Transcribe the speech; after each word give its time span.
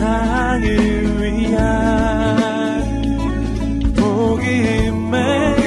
세상을 0.00 0.64
위한 1.20 1.60
복음의 3.94 5.60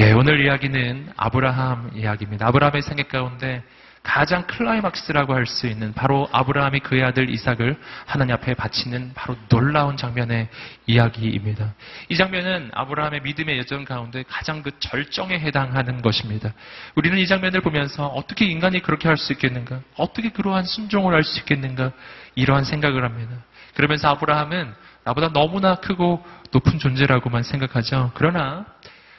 예, 0.00 0.12
오늘 0.14 0.44
이야기는 0.44 1.12
아브라함 1.16 1.92
이야기입니다. 1.94 2.48
아브라함의 2.48 2.82
생애 2.82 3.04
가운데 3.04 3.62
가장 4.02 4.46
클라이막스라고 4.46 5.32
할 5.32 5.46
수 5.46 5.66
있는 5.66 5.92
바로 5.92 6.28
아브라함이 6.32 6.80
그의 6.80 7.04
아들 7.04 7.30
이삭을 7.30 7.76
하나님 8.04 8.34
앞에 8.34 8.54
바치는 8.54 9.12
바로 9.14 9.36
놀라운 9.48 9.96
장면의 9.96 10.48
이야기입니다. 10.86 11.74
이 12.08 12.16
장면은 12.16 12.70
아브라함의 12.74 13.22
믿음의 13.22 13.58
여정 13.58 13.84
가운데 13.84 14.24
가장 14.28 14.62
그 14.62 14.70
절정에 14.80 15.38
해당하는 15.38 16.02
것입니다. 16.02 16.52
우리는 16.96 17.16
이 17.18 17.26
장면을 17.26 17.60
보면서 17.60 18.06
어떻게 18.08 18.44
인간이 18.46 18.80
그렇게 18.80 19.08
할 19.08 19.16
수 19.16 19.32
있겠는가? 19.32 19.80
어떻게 19.96 20.30
그러한 20.30 20.64
순종을 20.64 21.14
할 21.14 21.22
수 21.22 21.38
있겠는가? 21.40 21.92
이러한 22.34 22.64
생각을 22.64 23.04
합니다. 23.04 23.36
그러면서 23.74 24.08
아브라함은 24.08 24.74
나보다 25.04 25.32
너무나 25.32 25.76
크고 25.76 26.24
높은 26.52 26.78
존재라고만 26.78 27.42
생각하죠. 27.44 28.10
그러나 28.14 28.66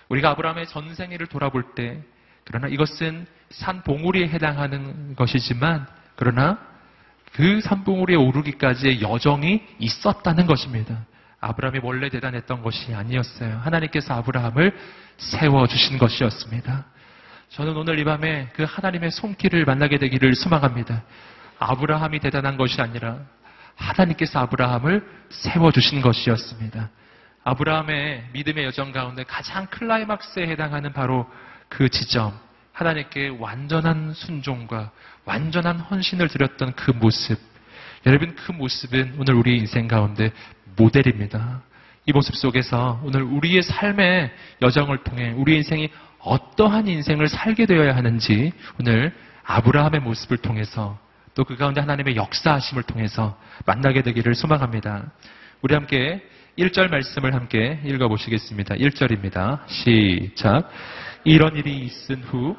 우리가 0.09 0.31
아브라함의 0.31 0.67
전생애를 0.67 1.27
돌아볼 1.27 1.73
때 1.75 2.01
그러나 2.45 2.67
이것은 2.67 3.25
산봉우리에 3.49 4.29
해당하는 4.29 5.15
것이지만 5.15 5.87
그러나 6.15 6.57
그 7.33 7.61
산봉우리에 7.61 8.15
오르기까지의 8.15 9.01
여정이 9.01 9.61
있었다는 9.79 10.45
것입니다. 10.45 11.05
아브라함이 11.39 11.79
원래 11.83 12.09
대단했던 12.09 12.61
것이 12.61 12.93
아니었어요. 12.93 13.59
하나님께서 13.63 14.13
아브라함을 14.15 14.77
세워주신 15.17 15.97
것이었습니다. 15.97 16.85
저는 17.49 17.75
오늘 17.75 17.99
이 17.99 18.03
밤에 18.03 18.49
그 18.53 18.63
하나님의 18.63 19.11
손길을 19.11 19.65
만나게 19.65 19.97
되기를 19.97 20.35
소망합니다. 20.35 21.03
아브라함이 21.59 22.19
대단한 22.19 22.57
것이 22.57 22.81
아니라 22.81 23.19
하나님께서 23.75 24.39
아브라함을 24.39 25.05
세워주신 25.29 26.01
것이었습니다. 26.01 26.89
아브라함의 27.43 28.29
믿음의 28.33 28.65
여정 28.65 28.91
가운데 28.91 29.23
가장 29.23 29.65
클라이막스에 29.67 30.47
해당하는 30.47 30.93
바로 30.93 31.29
그 31.73 31.89
지점, 31.89 32.37
하나님께 32.71 33.29
완전한 33.39 34.13
순종과 34.13 34.91
완전한 35.25 35.79
헌신을 35.79 36.27
드렸던 36.27 36.73
그 36.75 36.91
모습. 36.91 37.39
여러분, 38.05 38.35
그 38.35 38.51
모습은 38.51 39.15
오늘 39.17 39.33
우리 39.33 39.57
인생 39.57 39.87
가운데 39.87 40.31
모델입니다. 40.75 41.63
이 42.05 42.11
모습 42.11 42.35
속에서 42.35 43.01
오늘 43.03 43.23
우리의 43.23 43.63
삶의 43.63 44.31
여정을 44.61 45.03
통해 45.03 45.33
우리 45.35 45.55
인생이 45.55 45.89
어떠한 46.19 46.87
인생을 46.87 47.27
살게 47.27 47.65
되어야 47.65 47.95
하는지 47.95 48.51
오늘 48.79 49.15
아브라함의 49.43 50.01
모습을 50.01 50.37
통해서 50.37 50.99
또 51.33 51.43
그 51.43 51.55
가운데 51.55 51.81
하나님의 51.81 52.15
역사하심을 52.15 52.83
통해서 52.83 53.35
만나게 53.65 54.03
되기를 54.03 54.35
소망합니다. 54.35 55.11
우리 55.61 55.73
함께 55.73 56.21
1절 56.59 56.91
말씀을 56.91 57.33
함께 57.33 57.79
읽어보시겠습니다. 57.83 58.75
1절입니다. 58.75 59.67
시작. 59.67 60.69
이런 61.25 61.55
일이 61.55 61.77
있은 61.79 62.21
후 62.23 62.55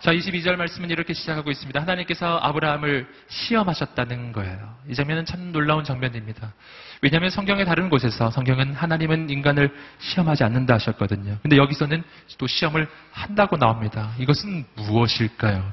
자, 0.00 0.12
22절 0.14 0.56
말씀은 0.56 0.88
이렇게 0.90 1.12
시작하고 1.12 1.50
있습니다. 1.50 1.78
하나님께서 1.82 2.38
아브라함을 2.38 3.06
시험하셨다는 3.28 4.32
거예요. 4.32 4.76
이 4.88 4.94
장면은 4.94 5.26
참 5.26 5.52
놀라운 5.52 5.82
장면입니다. 5.84 6.54
왜냐하면 7.02 7.28
성경의 7.30 7.66
다른 7.66 7.90
곳에서 7.90 8.30
성경은 8.30 8.74
하나님은 8.74 9.28
인간을 9.28 9.70
시험하지 9.98 10.44
않는다 10.44 10.74
하셨거든요. 10.74 11.38
근데 11.42 11.56
여기서는 11.56 12.04
또 12.38 12.46
시험을 12.46 12.88
한다고 13.10 13.58
나옵니다. 13.58 14.14
이것은 14.18 14.64
무엇일까요? 14.76 15.72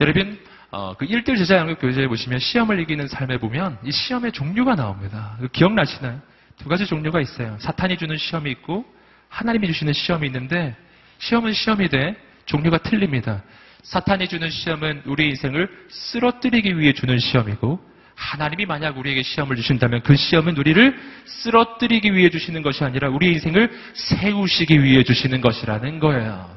여러분, 0.00 0.38
어, 0.70 0.94
그 0.98 1.06
1대1 1.06 1.38
제자 1.38 1.56
양육 1.56 1.80
교재에 1.80 2.06
보시면 2.08 2.38
시험을 2.40 2.80
이기는 2.80 3.08
삶에 3.08 3.38
보면 3.38 3.78
이 3.84 3.90
시험의 3.90 4.32
종류가 4.32 4.74
나옵니다. 4.74 5.38
기억나시나요? 5.52 6.20
두 6.58 6.68
가지 6.68 6.86
종류가 6.86 7.20
있어요. 7.20 7.56
사탄이 7.58 7.96
주는 7.96 8.16
시험이 8.16 8.50
있고 8.50 8.84
하나님이 9.28 9.66
주시는 9.68 9.92
시험이 9.92 10.26
있는데 10.26 10.76
시험은 11.18 11.52
시험이 11.52 11.88
돼 11.88 12.16
종류가 12.44 12.78
틀립니다. 12.78 13.42
사탄이 13.82 14.28
주는 14.28 14.50
시험은 14.50 15.02
우리 15.06 15.28
인생을 15.28 15.68
쓰러뜨리기 15.88 16.78
위해 16.78 16.92
주는 16.92 17.18
시험이고 17.18 17.80
하나님이 18.14 18.66
만약 18.66 18.98
우리에게 18.98 19.22
시험을 19.22 19.56
주신다면 19.56 20.02
그 20.02 20.16
시험은 20.16 20.58
우리를 20.58 20.98
쓰러뜨리기 21.24 22.14
위해 22.14 22.28
주시는 22.28 22.62
것이 22.62 22.84
아니라 22.84 23.08
우리 23.08 23.32
인생을 23.32 23.70
세우시기 23.94 24.82
위해 24.82 25.02
주시는 25.04 25.40
것이라는 25.40 26.00
거예요. 26.00 26.50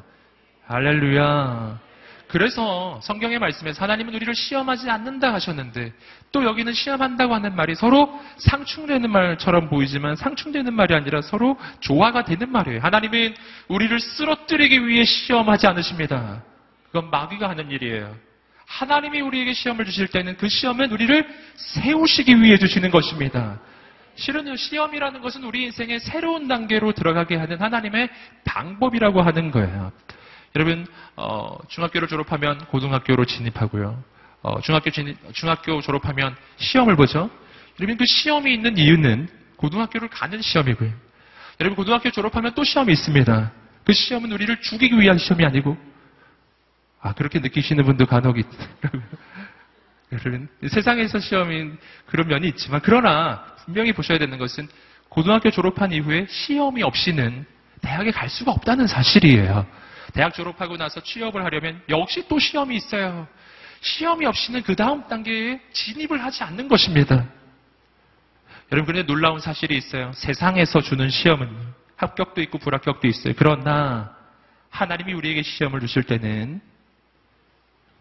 할렐루야. 0.66 1.91
그래서 2.32 2.98
성경의 3.04 3.40
말씀에서 3.40 3.84
하나님은 3.84 4.14
우리를 4.14 4.34
시험하지 4.34 4.90
않는다 4.90 5.34
하셨는데 5.34 5.92
또 6.32 6.46
여기는 6.46 6.72
시험한다고 6.72 7.36
하는 7.36 7.58
말이 7.58 7.76
서로 7.76 8.18
상충되는 8.38 9.10
말처럼 9.10 9.70
보이지만 9.70 10.16
상충되는 10.16 10.74
말이 10.74 10.96
아니라 10.96 11.22
서로 11.22 11.60
조화가 11.82 12.24
되는 12.24 12.50
말이에요. 12.50 12.80
하나님은 12.80 13.36
우리를 13.68 14.00
쓰러뜨리기 14.00 14.88
위해 14.88 15.04
시험하지 15.04 15.68
않으십니다. 15.68 16.42
그건 16.88 17.10
마귀가 17.10 17.50
하는 17.50 17.70
일이에요. 17.70 18.16
하나님이 18.66 19.20
우리에게 19.20 19.52
시험을 19.52 19.84
주실 19.84 20.08
때는 20.08 20.38
그 20.38 20.48
시험은 20.48 20.90
우리를 20.90 21.28
세우시기 21.58 22.42
위해 22.42 22.58
주시는 22.58 22.92
것입니다. 22.92 23.60
실은 24.16 24.56
시험이라는 24.56 25.20
것은 25.20 25.44
우리 25.44 25.64
인생의 25.64 26.00
새로운 26.00 26.48
단계로 26.48 26.94
들어가게 26.94 27.36
하는 27.36 27.60
하나님의 27.60 28.08
방법이라고 28.46 29.22
하는 29.22 29.52
거예요. 29.52 29.92
여러분 30.56 30.86
어, 31.16 31.58
중학교를 31.68 32.08
졸업하면 32.08 32.60
고등학교로 32.68 33.26
진입하고요. 33.26 34.04
어, 34.42 34.62
중학교 34.62 34.90
진입, 34.90 35.18
중학교 35.34 35.82
졸업하면 35.82 36.36
시험을 36.58 36.96
보죠. 36.96 37.30
여러분 37.80 37.98
그 37.98 38.06
시험이 38.06 38.54
있는 38.54 38.78
이유는 38.78 39.30
고등학교를 39.58 40.10
가는 40.10 40.42
시험이고요. 40.42 40.92
여러분 41.60 41.76
고등학교 41.76 42.10
졸업하면 42.10 42.54
또 42.56 42.64
시험이 42.64 42.92
있습니다. 42.94 43.52
그 43.86 43.94
시험은 43.94 44.32
우리를 44.32 44.62
죽이기 44.62 45.00
위한 45.00 45.18
시험이 45.18 45.46
아니고 45.46 45.78
아 47.02 47.14
그렇게 47.14 47.40
느끼시는 47.40 47.86
분도 47.86 48.06
간혹 48.06 48.38
있더라고요. 48.38 49.04
여러분 50.12 50.50
세상에서 50.68 51.20
시험인 51.20 51.78
그런 52.08 52.28
면이 52.28 52.48
있지만 52.50 52.82
그러나 52.84 53.46
분명히 53.64 53.94
보셔야 53.94 54.18
되는 54.18 54.38
것은 54.38 54.68
고등학교 55.08 55.50
졸업한 55.50 55.92
이후에 55.94 56.28
시험이 56.30 56.84
없이는 56.84 57.46
대학에 57.82 58.12
갈 58.12 58.30
수가 58.30 58.52
없다는 58.52 58.88
사실이에요. 58.88 59.66
대학 60.14 60.34
졸업하고 60.34 60.78
나서 60.78 61.02
취업을 61.02 61.44
하려면 61.44 61.82
역시 61.90 62.28
또 62.28 62.40
시험이 62.40 62.76
있어요. 62.78 63.28
시험이 63.82 64.26
없이는 64.26 64.64
그 64.64 64.76
다음 64.76 65.08
단계에 65.08 65.60
진입을 65.74 66.24
하지 66.24 66.44
않는 66.44 66.68
것입니다. 66.68 67.26
여러분, 68.72 68.94
그런데 68.94 69.06
놀라운 69.06 69.40
사실이 69.40 69.76
있어요. 69.76 70.12
세상에서 70.14 70.82
주는 70.82 71.10
시험은 71.10 71.50
합격도 71.98 72.42
있고 72.42 72.58
불합격도 72.58 73.08
있어요. 73.08 73.34
그러나 73.38 74.16
하나님이 74.70 75.14
우리에게 75.14 75.42
시험을 75.42 75.82
주실 75.82 76.04
때는 76.04 76.62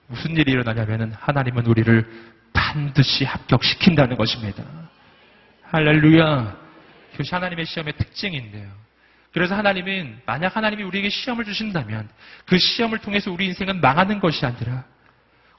무슨 0.06 0.36
일이 0.36 0.52
일어나냐면 0.52 1.12
하나님은 1.12 1.66
우리를 1.66 2.30
반드시 2.52 3.24
합격시킨다는 3.24 4.16
것입니다. 4.16 4.64
할렐루야. 5.64 6.56
그것이 7.12 7.34
하나님의 7.34 7.66
시험의 7.66 7.94
특징인데요. 7.94 8.70
그래서 9.32 9.54
하나님은 9.54 10.22
만약 10.26 10.56
하나님이 10.56 10.82
우리에게 10.82 11.08
시험을 11.08 11.44
주신다면 11.44 12.08
그 12.46 12.58
시험을 12.58 12.98
통해서 12.98 13.30
우리 13.30 13.46
인생은 13.46 13.80
망하는 13.80 14.18
것이 14.20 14.44
아니라 14.44 14.84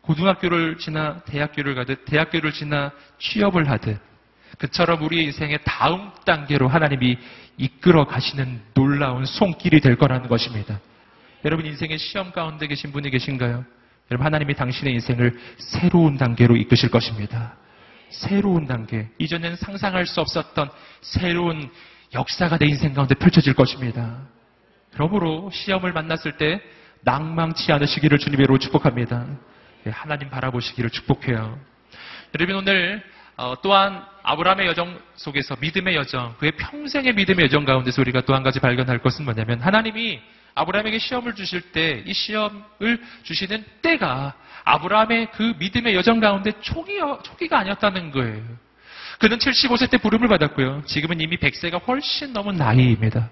고등학교를 0.01 0.77
지나 0.77 1.21
대학교를 1.25 1.75
가듯 1.75 2.06
대학교를 2.06 2.51
지나 2.51 2.91
취업을 3.19 3.69
하듯 3.69 4.00
그처럼 4.57 5.01
우리 5.03 5.23
인생의 5.23 5.59
다음 5.63 6.12
단계로 6.25 6.68
하나님이 6.68 7.18
이끌어 7.57 8.06
가시는 8.06 8.62
놀라운 8.73 9.25
손길이 9.25 9.79
될 9.79 9.95
거라는 9.95 10.27
것입니다. 10.27 10.79
여러분 11.45 11.65
인생의 11.65 11.97
시험 11.97 12.31
가운데 12.31 12.68
계신 12.68 12.91
분이 12.91 13.09
계신가요? 13.09 13.63
여러분 14.09 14.25
하나님이 14.25 14.53
당신의 14.56 14.94
인생을 14.95 15.39
새로운 15.57 16.18
단계로 16.18 16.57
이끄실 16.57 16.89
것입니다. 16.89 17.56
새로운 18.09 18.68
단계. 18.68 19.07
이전에는 19.19 19.56
상상할 19.56 20.06
수 20.06 20.19
없었던 20.19 20.69
새로운 21.01 21.69
역사가 22.13 22.58
내 22.58 22.66
인생 22.68 22.94
가운데 22.94 23.16
펼쳐질 23.16 23.54
것입니다. 23.54 24.18
그러므로 24.94 25.50
시험을 25.54 25.94
만났을 25.94 26.38
때 26.38 26.62
낭망치 27.02 27.72
않으시기를 27.72 28.19
주님으로 28.19 28.58
축복합니다. 28.60 29.25
네, 29.84 29.92
하나님 29.92 30.30
바라보시기를 30.30 30.90
축복해요. 30.90 31.58
여러분 32.36 32.56
오늘 32.58 33.04
어, 33.38 33.56
또한 33.63 34.06
아브라함의 34.24 34.68
여정 34.68 35.00
속에서 35.16 35.56
믿음의 35.60 35.96
여정, 35.96 36.36
그의 36.38 36.52
평생의 36.52 37.13
믿음의 37.13 37.46
여정 37.46 37.66
가운데서 37.66 38.02
우리가 38.02 38.22
또 38.22 38.36
한 38.36 38.44
가지 38.44 38.60
발견할 38.60 39.00
것은 39.00 39.25
뭐냐면 39.25 39.62
하나님이 39.62 40.19
아브라함에게 40.54 41.00
시험을 41.00 41.34
주실 41.34 41.72
때 41.72 42.04
이 42.06 42.14
시험을 42.14 43.02
주시는 43.24 43.64
때가 43.81 44.36
아브라함의 44.66 45.31
그 45.31 45.54
믿음의 45.57 45.96
여정 45.96 46.19
가운데 46.19 46.52
초기, 46.62 47.00
초기가 47.24 47.57
아니었다는 47.60 48.12
거예요. 48.12 48.44
그는 49.21 49.38
75세 49.38 49.88
때 49.88 49.97
부름을 50.00 50.27
받았고요. 50.27 50.81
지금은 50.88 51.21
이미 51.21 51.38
100세가 51.38 51.88
훨씬 51.88 52.33
넘은 52.33 52.56
나이입니다. 52.56 53.29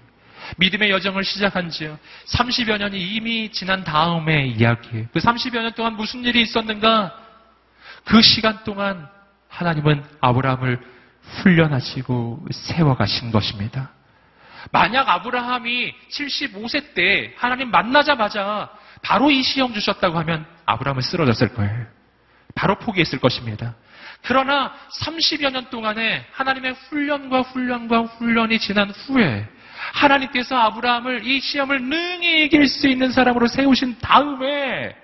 믿음의 0.56 0.88
여정을 0.88 1.24
시작한 1.24 1.68
지요. 1.68 1.98
30여 2.26 2.78
년이 2.78 3.14
이미 3.14 3.50
지난 3.50 3.82
다음의 3.82 4.52
이야기예요. 4.52 5.06
그 5.12 5.18
30여 5.18 5.60
년 5.60 5.72
동안 5.72 5.94
무슨 5.94 6.24
일이 6.24 6.42
있었는가? 6.42 7.12
그 8.04 8.22
시간 8.22 8.62
동안 8.62 9.08
하나님은 9.48 10.04
아브라함을 10.20 10.80
훈련하시고 11.42 12.46
세워가신 12.52 13.32
것입니다. 13.32 13.90
만약 14.70 15.08
아브라함이 15.08 15.92
75세 16.08 16.94
때 16.94 17.34
하나님 17.36 17.72
만나자마자 17.72 18.70
바로 19.02 19.32
이 19.32 19.42
시험 19.42 19.74
주셨다고 19.74 20.16
하면 20.20 20.46
아브라함은 20.66 21.02
쓰러졌을 21.02 21.52
거예요. 21.52 21.86
바로 22.54 22.76
포기했을 22.78 23.18
것입니다. 23.18 23.74
그러나 24.22 24.74
30여 25.00 25.50
년 25.50 25.70
동안에 25.70 26.26
하나님의 26.32 26.72
훈련과 26.72 27.40
훈련과 27.42 28.02
훈련이 28.02 28.58
지난 28.58 28.90
후에 28.90 29.48
하나님께서 29.94 30.56
아브라함을 30.56 31.26
이 31.26 31.40
시험을 31.40 31.82
능히 31.82 32.44
이길 32.44 32.66
수 32.68 32.86
있는 32.88 33.10
사람으로 33.10 33.46
세우신 33.46 33.98
다음에 34.00 34.94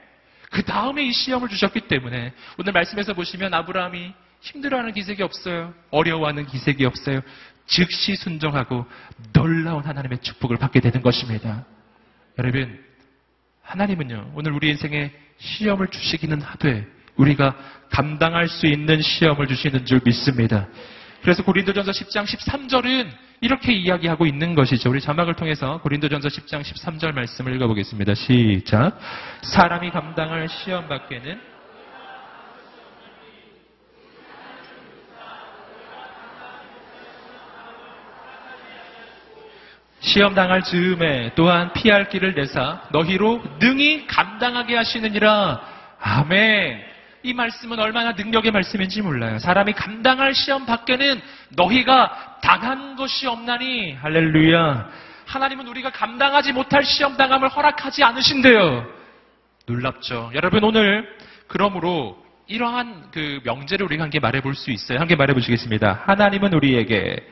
그 0.50 0.62
다음에 0.62 1.04
이 1.04 1.12
시험을 1.12 1.48
주셨기 1.48 1.80
때문에 1.82 2.32
오늘 2.58 2.72
말씀에서 2.72 3.14
보시면 3.14 3.52
아브라함이 3.54 4.12
힘들어하는 4.40 4.92
기색이 4.92 5.22
없어요. 5.22 5.74
어려워하는 5.90 6.46
기색이 6.46 6.84
없어요. 6.84 7.20
즉시 7.66 8.14
순종하고 8.14 8.86
놀라운 9.32 9.84
하나님의 9.84 10.19
축복을 10.20 10.56
받게 10.56 10.80
되는 10.80 11.02
것입니다. 11.02 11.64
여러분, 12.38 12.84
하나님은요, 13.62 14.32
오늘 14.34 14.52
우리 14.52 14.69
인생에 14.69 15.10
시험을 15.38 15.88
주시기는 15.88 16.40
하되 16.42 16.86
우리가 17.16 17.54
감당할 17.90 18.48
수 18.48 18.66
있는 18.66 19.00
시험을 19.00 19.46
주시는 19.46 19.86
줄 19.86 20.00
믿습니다. 20.04 20.66
그래서 21.22 21.42
고린도전서 21.42 21.92
10장 21.92 22.24
13절은 22.24 23.10
이렇게 23.40 23.72
이야기하고 23.72 24.26
있는 24.26 24.54
것이죠. 24.54 24.90
우리 24.90 25.00
자막을 25.00 25.34
통해서 25.34 25.80
고린도전서 25.82 26.28
10장 26.28 26.62
13절 26.62 27.12
말씀을 27.12 27.54
읽어보겠습니다. 27.56 28.14
시작. 28.14 28.98
사람이 29.42 29.90
감당할 29.90 30.48
시험 30.48 30.88
밖에는 30.88 31.40
시험 40.00 40.34
당할 40.34 40.62
즈음에 40.62 41.32
또한 41.34 41.72
피할 41.72 42.08
길을 42.08 42.34
내사 42.34 42.82
너희로 42.92 43.42
능히 43.58 44.06
감당하게 44.06 44.76
하시느니라. 44.76 45.60
아멘. 46.00 46.95
이 47.26 47.34
말씀은 47.34 47.81
얼마나 47.81 48.12
능력의 48.12 48.52
말씀인지 48.52 49.02
몰라요. 49.02 49.40
사람이 49.40 49.73
감당할 49.73 50.32
시험 50.32 50.64
밖에는 50.64 51.20
너희가 51.56 52.38
당한 52.40 52.94
것이 52.94 53.26
없나니 53.26 53.94
할렐루야. 53.94 54.88
하나님은 55.26 55.67
우리가 55.67 55.90
감당하지 55.90 56.52
못할 56.52 56.84
시험 56.84 57.17
당함을 57.17 57.49
허락하지 57.49 58.05
않으신대요. 58.05 58.87
놀랍죠. 59.67 60.31
여러분 60.34 60.62
오늘 60.62 61.05
그러므로 61.49 62.17
이러한 62.46 63.08
그 63.11 63.40
명제를 63.43 63.87
우리가 63.87 64.05
함께 64.05 64.20
말해 64.20 64.40
볼 64.40 64.55
수 64.55 64.70
있어요. 64.70 65.00
함께 65.00 65.17
말해 65.17 65.34
보시겠습니다. 65.34 66.05
하나님은 66.06 66.55
우리에게 66.55 67.26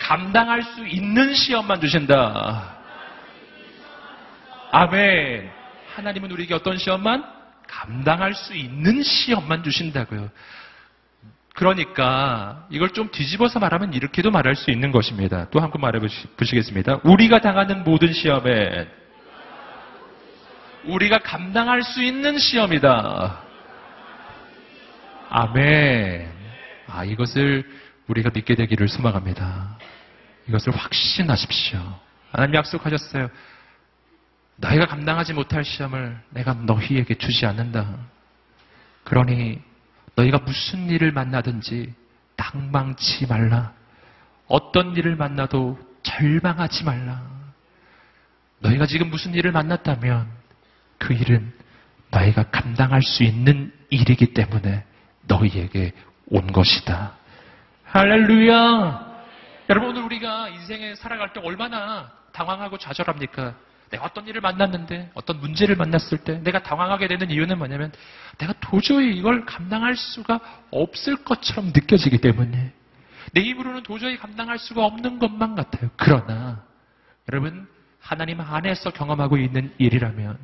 감당할 0.00 0.62
수 0.62 0.86
있는 0.86 1.34
시험만 1.34 1.82
주신다. 1.82 2.76
아멘. 4.72 5.50
하나님은 5.96 6.30
우리에게 6.32 6.54
어떤 6.54 6.78
시험만? 6.78 7.43
감당할 7.68 8.34
수 8.34 8.54
있는 8.54 9.02
시험만 9.02 9.62
주신다고요. 9.62 10.30
그러니까 11.54 12.66
이걸 12.70 12.90
좀 12.90 13.10
뒤집어서 13.12 13.60
말하면 13.60 13.92
이렇게도 13.92 14.30
말할 14.30 14.56
수 14.56 14.70
있는 14.70 14.90
것입니다. 14.90 15.48
또 15.50 15.60
한 15.60 15.70
번 15.70 15.80
말해 15.82 16.00
보시겠습니다. 16.36 17.00
우리가 17.04 17.40
당하는 17.40 17.84
모든 17.84 18.12
시험에 18.12 18.88
우리가 20.84 21.18
감당할 21.18 21.82
수 21.82 22.02
있는 22.02 22.38
시험이다. 22.38 23.40
아멘. 25.30 26.30
아, 26.88 27.04
이것을 27.04 27.64
우리가 28.08 28.30
믿게 28.34 28.54
되기를 28.54 28.88
소망합니다. 28.88 29.78
이것을 30.48 30.72
확신하십시오. 30.76 31.80
하나님 32.32 32.56
약속하셨어요. 32.56 33.30
너희가 34.56 34.86
감당하지 34.86 35.32
못할 35.32 35.64
시험을 35.64 36.20
내가 36.30 36.54
너희에게 36.54 37.14
주지 37.14 37.46
않는다. 37.46 37.96
그러니 39.04 39.60
너희가 40.14 40.38
무슨 40.38 40.88
일을 40.90 41.12
만나든지 41.12 41.92
당망치 42.36 43.26
말라. 43.26 43.72
어떤 44.46 44.96
일을 44.96 45.16
만나도 45.16 45.78
절망하지 46.02 46.84
말라. 46.84 47.22
너희가 48.60 48.86
지금 48.86 49.10
무슨 49.10 49.34
일을 49.34 49.52
만났다면 49.52 50.28
그 50.98 51.12
일은 51.12 51.52
너희가 52.10 52.44
감당할 52.50 53.02
수 53.02 53.24
있는 53.24 53.72
일이기 53.90 54.32
때문에 54.34 54.84
너희에게 55.22 55.92
온 56.26 56.46
것이다. 56.52 57.12
할렐루야! 57.84 59.14
여러분 59.70 59.90
오늘 59.90 60.02
우리가 60.02 60.48
인생에 60.48 60.94
살아갈 60.94 61.32
때 61.32 61.40
얼마나 61.42 62.10
당황하고 62.32 62.78
좌절합니까? 62.78 63.54
내가 63.90 64.04
어떤 64.04 64.26
일을 64.26 64.40
만났는데 64.40 65.10
어떤 65.14 65.40
문제를 65.40 65.76
만났을 65.76 66.18
때 66.18 66.38
내가 66.38 66.62
당황하게 66.62 67.08
되는 67.08 67.30
이유는 67.30 67.58
뭐냐면 67.58 67.92
내가 68.38 68.52
도저히 68.60 69.16
이걸 69.16 69.44
감당할 69.44 69.96
수가 69.96 70.40
없을 70.70 71.16
것처럼 71.24 71.66
느껴지기 71.66 72.18
때문에 72.18 72.72
내 73.32 73.40
힘으로는 73.40 73.82
도저히 73.82 74.16
감당할 74.16 74.58
수가 74.58 74.84
없는 74.84 75.18
것만 75.18 75.54
같아요. 75.54 75.90
그러나 75.96 76.64
여러분 77.30 77.66
하나님 78.00 78.40
안에서 78.40 78.90
경험하고 78.90 79.38
있는 79.38 79.72
일이라면 79.78 80.38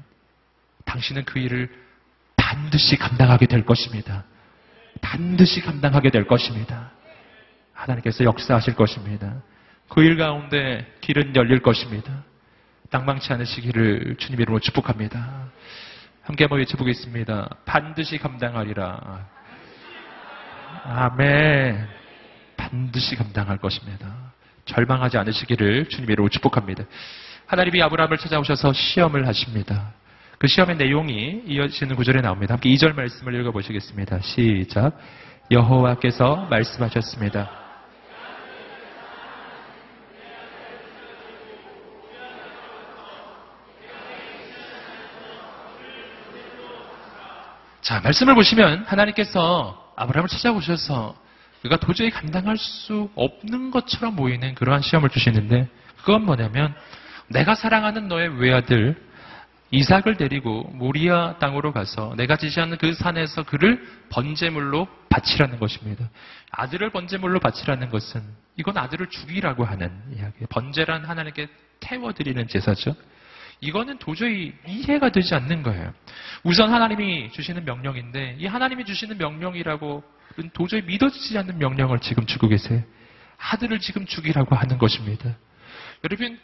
당신은 0.84 1.24
그 1.24 1.38
일을 1.38 1.70
반드시 2.36 2.96
감당하게 2.96 3.46
될 3.46 3.64
것입니다. 3.64 4.24
반드시 5.00 5.60
감당하게 5.60 6.10
될 6.10 6.26
것입니다. 6.26 6.90
하나님께서 7.72 8.24
역사하실 8.24 8.74
것입니다. 8.74 9.42
그 9.88 10.02
일 10.02 10.16
가운데 10.16 10.86
길은 11.00 11.34
열릴 11.36 11.60
것입니다. 11.60 12.24
낭망치 12.90 13.32
않으시기를 13.32 14.16
주님 14.18 14.40
이름으로 14.40 14.60
축복합니다. 14.60 15.48
함께 16.22 16.44
한번 16.44 16.58
외쳐보겠습니다. 16.58 17.48
반드시 17.64 18.18
감당하리라. 18.18 19.28
아멘. 20.84 21.86
반드시 22.56 23.16
감당할 23.16 23.58
것입니다. 23.58 24.32
절망하지 24.64 25.18
않으시기를 25.18 25.88
주님 25.88 26.10
이름으로 26.10 26.28
축복합니다. 26.28 26.84
하나님이 27.46 27.82
아브라함을 27.82 28.18
찾아오셔서 28.18 28.72
시험을 28.72 29.26
하십니다. 29.26 29.92
그 30.38 30.46
시험의 30.46 30.76
내용이 30.76 31.42
이어지는 31.46 31.96
구절에 31.96 32.20
나옵니다. 32.20 32.54
함께 32.54 32.70
2절 32.70 32.94
말씀을 32.94 33.34
읽어보시겠습니다. 33.40 34.20
시작. 34.20 34.98
여호와께서 35.50 36.46
말씀하셨습니다. 36.48 37.69
자, 47.90 47.98
말씀을 47.98 48.36
보시면 48.36 48.84
하나님께서 48.86 49.92
아브라함을 49.96 50.28
찾아오셔서 50.28 51.16
그가 51.62 51.76
도저히 51.76 52.08
감당할 52.08 52.56
수 52.56 53.10
없는 53.16 53.72
것처럼 53.72 54.14
보이는 54.14 54.54
그러한 54.54 54.80
시험을 54.80 55.08
주시는데 55.08 55.68
그건 55.96 56.24
뭐냐면 56.24 56.72
내가 57.26 57.56
사랑하는 57.56 58.06
너의 58.06 58.40
외아들 58.40 58.94
이삭을 59.72 60.18
데리고 60.18 60.70
모리아 60.72 61.36
땅으로 61.40 61.72
가서 61.72 62.14
내가 62.16 62.36
지시하는 62.36 62.78
그 62.78 62.94
산에서 62.94 63.42
그를 63.42 63.84
번제물로 64.10 64.86
바치라는 65.08 65.58
것입니다. 65.58 66.08
아들을 66.52 66.90
번제물로 66.90 67.40
바치라는 67.40 67.90
것은 67.90 68.22
이건 68.56 68.78
아들을 68.78 69.08
죽이라고 69.08 69.64
하는 69.64 69.90
이야기예요. 70.10 70.46
번제란 70.48 71.06
하나님께 71.06 71.48
태워드리는 71.80 72.46
제사죠. 72.46 72.94
이거는 73.60 73.98
도저히 73.98 74.52
이해가 74.66 75.10
되지 75.10 75.34
않는 75.34 75.62
거예요. 75.62 75.92
우선 76.42 76.72
하나님이 76.72 77.30
주시는 77.32 77.64
명령인데 77.64 78.36
이 78.38 78.46
하나님이 78.46 78.84
주시는 78.84 79.18
명령이라고 79.18 80.02
도저히 80.54 80.82
믿어지지 80.82 81.36
않는 81.38 81.58
명령을 81.58 82.00
지금 82.00 82.24
주고 82.26 82.48
계세요. 82.48 82.82
아들을 83.38 83.78
지금 83.80 84.06
죽이라고 84.06 84.54
하는 84.56 84.78
것입니다. 84.78 85.36
여러분 86.04 86.38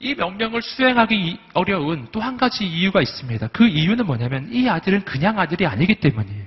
이 0.00 0.14
명령을 0.14 0.62
수행하기 0.62 1.38
어려운 1.54 2.08
또 2.12 2.20
한 2.20 2.36
가지 2.36 2.66
이유가 2.66 3.00
있습니다. 3.00 3.48
그 3.48 3.66
이유는 3.66 4.06
뭐냐면 4.06 4.52
이 4.52 4.68
아들은 4.68 5.04
그냥 5.04 5.38
아들이 5.38 5.66
아니기 5.66 5.96
때문이에요. 5.96 6.46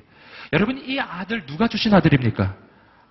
여러분, 0.53 0.77
이 0.85 0.99
아들 0.99 1.45
누가 1.45 1.67
주신 1.67 1.93
아들입니까? 1.93 2.55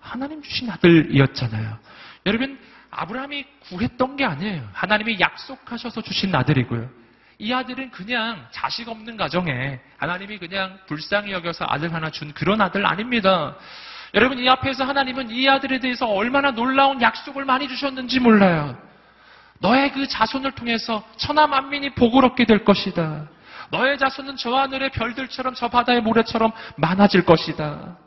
하나님 0.00 0.42
주신 0.42 0.70
아들이었잖아요. 0.70 1.78
여러분, 2.26 2.58
아브라함이 2.96 3.44
구했던 3.68 4.16
게 4.16 4.24
아니에요. 4.24 4.68
하나님이 4.72 5.20
약속하셔서 5.20 6.00
주신 6.00 6.34
아들이고요. 6.34 6.88
이 7.38 7.52
아들은 7.52 7.90
그냥 7.90 8.46
자식 8.50 8.88
없는 8.88 9.16
가정에 9.16 9.78
하나님이 9.98 10.38
그냥 10.38 10.78
불쌍히 10.86 11.32
여겨서 11.32 11.66
아들 11.68 11.92
하나 11.92 12.10
준 12.10 12.32
그런 12.32 12.60
아들 12.62 12.86
아닙니다. 12.86 13.54
여러분, 14.14 14.38
이 14.38 14.48
앞에서 14.48 14.84
하나님은 14.84 15.30
이 15.30 15.46
아들에 15.46 15.78
대해서 15.78 16.06
얼마나 16.06 16.50
놀라운 16.52 17.02
약속을 17.02 17.44
많이 17.44 17.68
주셨는지 17.68 18.20
몰라요. 18.20 18.78
너의 19.60 19.92
그 19.92 20.06
자손을 20.06 20.52
통해서 20.52 21.04
천하 21.16 21.46
만민이 21.46 21.90
복을 21.90 22.24
얻게 22.24 22.46
될 22.46 22.64
것이다. 22.64 23.28
너의 23.70 23.98
자손은 23.98 24.36
저 24.36 24.54
하늘의 24.54 24.90
별들처럼 24.90 25.54
저 25.54 25.68
바다의 25.68 26.00
모래처럼 26.00 26.52
많아질 26.76 27.24
것이다. 27.24 27.98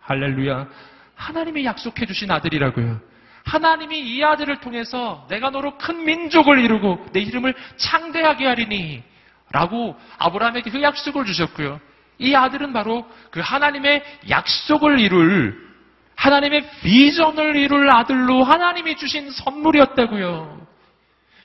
할렐루야. 0.00 0.68
하나님이 1.16 1.64
약속해 1.64 2.06
주신 2.06 2.30
아들이라고요. 2.30 3.00
하나님이 3.48 3.98
이 4.00 4.22
아들을 4.22 4.60
통해서 4.60 5.26
내가 5.30 5.48
너로 5.48 5.78
큰 5.78 6.04
민족을 6.04 6.58
이루고 6.58 7.06
내 7.12 7.20
이름을 7.20 7.54
창대하게 7.78 8.46
하리니 8.46 9.02
라고 9.50 9.98
아브라함에게 10.18 10.70
그 10.70 10.82
약속을 10.82 11.24
주셨고요. 11.24 11.80
이 12.18 12.34
아들은 12.34 12.74
바로 12.74 13.08
그 13.30 13.40
하나님의 13.40 14.04
약속을 14.28 15.00
이룰 15.00 15.66
하나님의 16.14 16.68
비전을 16.82 17.56
이룰 17.56 17.88
아들로 17.90 18.44
하나님이 18.44 18.96
주신 18.96 19.30
선물이었다고요. 19.30 20.66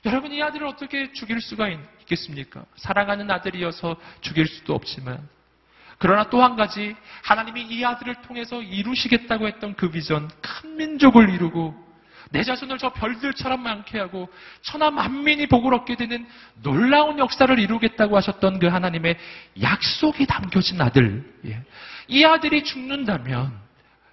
여러분 0.04 0.32
이 0.32 0.42
아들을 0.42 0.66
어떻게 0.66 1.10
죽일 1.14 1.40
수가 1.40 1.68
있겠습니까? 2.00 2.64
사랑하는 2.76 3.30
아들이어서 3.30 3.96
죽일 4.20 4.46
수도 4.46 4.74
없지만 4.74 5.26
그러나 5.96 6.24
또 6.28 6.42
한 6.42 6.56
가지 6.56 6.94
하나님이 7.22 7.62
이 7.62 7.82
아들을 7.82 8.16
통해서 8.22 8.60
이루시겠다고 8.60 9.46
했던 9.46 9.74
그 9.74 9.90
비전 9.90 10.28
큰 10.42 10.76
민족을 10.76 11.30
이루고 11.30 11.83
내 12.34 12.42
자손을 12.42 12.78
저 12.78 12.92
별들처럼 12.92 13.62
많게 13.62 13.96
하고 13.96 14.28
천하 14.60 14.90
만민이 14.90 15.46
복을 15.46 15.72
얻게 15.72 15.94
되는 15.94 16.26
놀라운 16.64 17.20
역사를 17.20 17.56
이루겠다고 17.56 18.16
하셨던 18.16 18.58
그 18.58 18.66
하나님의 18.66 19.16
약속이 19.62 20.26
담겨진 20.26 20.80
아들. 20.80 21.24
예. 21.46 21.62
이 22.08 22.24
아들이 22.24 22.64
죽는다면 22.64 23.56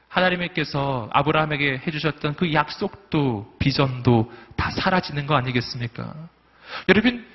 하나님께서 0.08 1.10
아브라함에게 1.12 1.82
해주셨던 1.88 2.36
그 2.36 2.54
약속도 2.54 3.56
비전도 3.58 4.32
다 4.56 4.70
사라지는 4.70 5.26
거 5.26 5.36
아니겠습니까? 5.36 6.14
여러분 6.90 7.26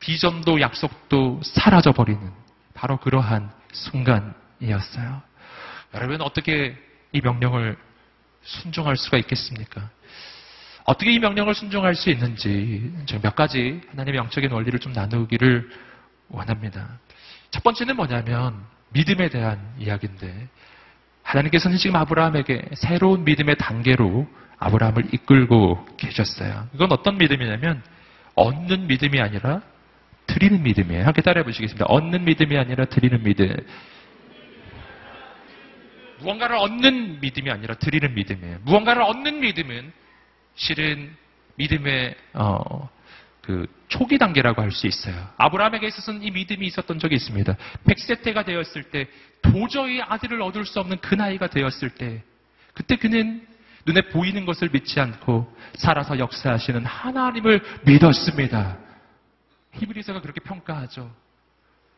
비전도 0.00 0.60
약속도 0.60 1.40
사라져 1.44 1.92
버리는 1.92 2.30
바로 2.74 2.98
그러한 2.98 3.50
순간이었어요. 3.72 5.22
여러분 5.94 6.20
어떻게 6.20 6.76
이 7.12 7.22
명령을 7.22 7.85
순종할 8.46 8.96
수가 8.96 9.18
있겠습니까? 9.18 9.90
어떻게 10.84 11.12
이 11.12 11.18
명령을 11.18 11.54
순종할 11.54 11.94
수 11.94 12.10
있는지 12.10 12.92
몇 13.20 13.34
가지 13.34 13.80
하나님의 13.90 14.18
영적인 14.18 14.50
원리를 14.52 14.78
좀 14.78 14.92
나누기를 14.92 15.68
원합니다. 16.28 16.98
첫 17.50 17.62
번째는 17.62 17.96
뭐냐면 17.96 18.64
믿음에 18.90 19.28
대한 19.28 19.58
이야기인데 19.78 20.48
하나님께서는 21.22 21.76
지금 21.76 21.96
아브라함에게 21.96 22.70
새로운 22.74 23.24
믿음의 23.24 23.56
단계로 23.56 24.28
아브라함을 24.58 25.12
이끌고 25.12 25.86
계셨어요. 25.96 26.68
이건 26.74 26.92
어떤 26.92 27.18
믿음이냐면 27.18 27.82
얻는 28.36 28.86
믿음이 28.86 29.20
아니라 29.20 29.62
드리는 30.26 30.62
믿음이에요. 30.62 31.04
함께 31.04 31.20
따라해 31.22 31.44
보시겠습니다. 31.44 31.86
얻는 31.86 32.24
믿음이 32.24 32.56
아니라 32.56 32.84
드리는 32.84 33.22
믿음. 33.22 33.56
무언가를 36.20 36.56
얻는 36.56 37.20
믿음이 37.20 37.50
아니라 37.50 37.74
드리는 37.74 38.14
믿음이에요. 38.14 38.58
무언가를 38.62 39.02
얻는 39.02 39.40
믿음은 39.40 39.92
실은 40.54 41.14
믿음의 41.56 42.14
어, 42.34 42.88
그 43.42 43.66
초기 43.88 44.18
단계라고 44.18 44.60
할 44.60 44.72
수 44.72 44.86
있어요. 44.86 45.28
아브라함에게 45.36 45.86
있어서는 45.86 46.22
이 46.22 46.30
믿음이 46.30 46.66
있었던 46.66 46.98
적이 46.98 47.14
있습니다. 47.16 47.56
100세 47.86 48.22
때가 48.22 48.44
되었을 48.44 48.84
때 48.84 49.06
도저히 49.42 50.00
아들을 50.02 50.42
얻을 50.42 50.64
수 50.66 50.80
없는 50.80 50.98
그 51.00 51.14
나이가 51.14 51.46
되었을 51.46 51.90
때 51.90 52.22
그때 52.74 52.96
그는 52.96 53.46
눈에 53.86 54.02
보이는 54.08 54.44
것을 54.44 54.68
믿지 54.70 54.98
않고 55.00 55.56
살아서 55.74 56.18
역사하시는 56.18 56.84
하나님을 56.84 57.62
믿었습니다. 57.86 58.76
히브리서가 59.74 60.20
그렇게 60.20 60.40
평가하죠. 60.40 61.14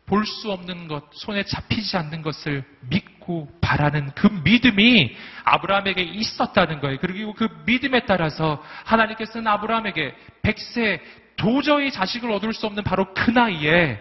볼 0.08 0.24
수 0.24 0.50
없는 0.50 0.88
것, 0.88 1.04
손에 1.12 1.44
잡히지 1.44 1.96
않는 1.98 2.22
것을 2.22 2.64
믿고 2.88 3.48
바라는 3.60 4.10
그 4.14 4.26
믿음이 4.42 5.14
아브라함에게 5.44 6.02
있었다는 6.02 6.80
거예요. 6.80 6.98
그리고 6.98 7.34
그 7.34 7.46
믿음에 7.66 8.06
따라서 8.06 8.62
하나님께서는 8.84 9.46
아브라함에게 9.46 10.14
백세 10.42 11.00
도저히 11.36 11.92
자식을 11.92 12.30
얻을 12.32 12.52
수 12.54 12.66
없는 12.66 12.82
바로 12.84 13.12
그 13.14 13.30
나이에 13.30 14.00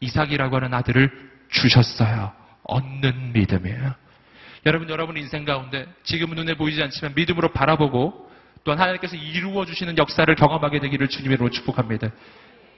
이삭이라고 0.00 0.56
하는 0.56 0.72
아들을 0.72 1.10
주셨어요. 1.50 2.32
얻는 2.62 3.32
믿음이에요. 3.32 3.94
여러분, 4.66 4.88
여러분 4.88 5.16
인생 5.16 5.44
가운데 5.44 5.86
지금은 6.04 6.36
눈에 6.36 6.54
보이지 6.54 6.82
않지만 6.82 7.12
믿음으로 7.14 7.52
바라보고 7.52 8.30
또한 8.62 8.80
하나님께서 8.80 9.16
이루어 9.16 9.66
주시는 9.66 9.98
역사를 9.98 10.32
경험하게 10.34 10.80
되기를 10.80 11.08
주님으로 11.08 11.50
축복합니다. 11.50 12.10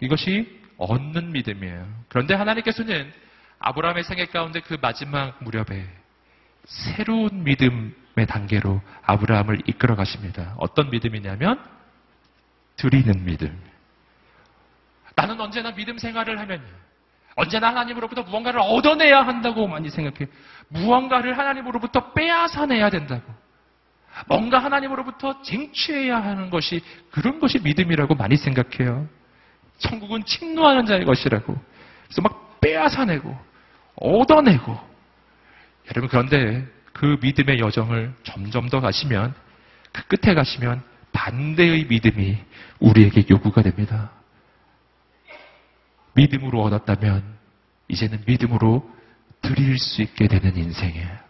이것이 0.00 0.65
얻는 0.78 1.33
믿음이에요. 1.33 1.87
그런데 2.09 2.35
하나님께서는 2.35 3.12
아브라함의 3.59 4.04
생애 4.04 4.26
가운데 4.26 4.61
그 4.61 4.76
마지막 4.80 5.42
무렵에 5.42 5.87
새로운 6.64 7.45
믿음의 7.45 8.26
단계로 8.28 8.80
아브라함을 9.04 9.62
이끌어 9.66 9.97
가십니다. 9.97 10.54
어떤 10.59 10.90
믿음이냐면 10.90 11.62
드리는 12.76 13.25
믿음. 13.25 13.59
나는 15.14 15.40
언제나 15.40 15.75
믿음 15.75 15.97
생활을 15.97 16.38
하면 16.40 16.62
언제나 17.37 17.68
하나님으로부터 17.68 18.23
무언가를 18.23 18.61
얻어내야 18.61 19.23
한다고 19.23 19.66
많이 19.66 19.90
생각해. 19.90 20.30
무언가를 20.68 21.38
하나님으로부터 21.38 22.12
빼앗아내야 22.12 22.90
된다고. 22.90 23.23
뭔가 24.26 24.59
하나님으로부터 24.59 25.42
쟁취해야 25.42 26.23
하는 26.23 26.49
것이 26.49 26.83
그런 27.11 27.38
것이 27.38 27.59
믿음이라고 27.59 28.14
많이 28.14 28.37
생각해요. 28.37 29.06
천국은 29.78 30.25
침노하는 30.25 30.87
자의 30.87 31.04
것이라고. 31.04 31.56
그래서 32.04 32.23
막 32.23 32.61
빼앗아내고, 32.61 33.37
얻어내고. 33.97 34.78
여러분, 35.90 36.09
그런데 36.09 36.66
그 36.92 37.18
믿음의 37.21 37.61
여정을 37.61 38.14
점점 38.23 38.68
더 38.68 38.80
가시면, 38.80 39.35
그 39.92 40.16
끝에 40.16 40.35
가시면 40.35 40.83
반대의 41.12 41.85
믿음이 41.87 42.38
우리에게 42.80 43.25
요구가 43.30 43.62
됩니다. 43.62 44.11
믿음으로 46.14 46.62
얻었다면, 46.62 47.23
이제는 47.88 48.23
믿음으로 48.26 48.90
드릴 49.42 49.78
수 49.78 50.02
있게 50.02 50.28
되는 50.28 50.56
인생이에요. 50.56 51.26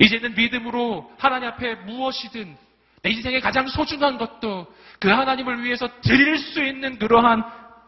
이제는 0.00 0.34
믿음으로 0.34 1.12
하나님 1.18 1.48
앞에 1.50 1.74
무엇이든 1.76 2.56
내 3.02 3.10
인생의 3.10 3.40
가장 3.40 3.68
소중한 3.68 4.16
것도 4.16 4.66
그 4.98 5.08
하나님을 5.08 5.62
위해서 5.62 5.88
드릴 6.00 6.38
수 6.38 6.64
있는 6.64 6.98
그러한 6.98 7.44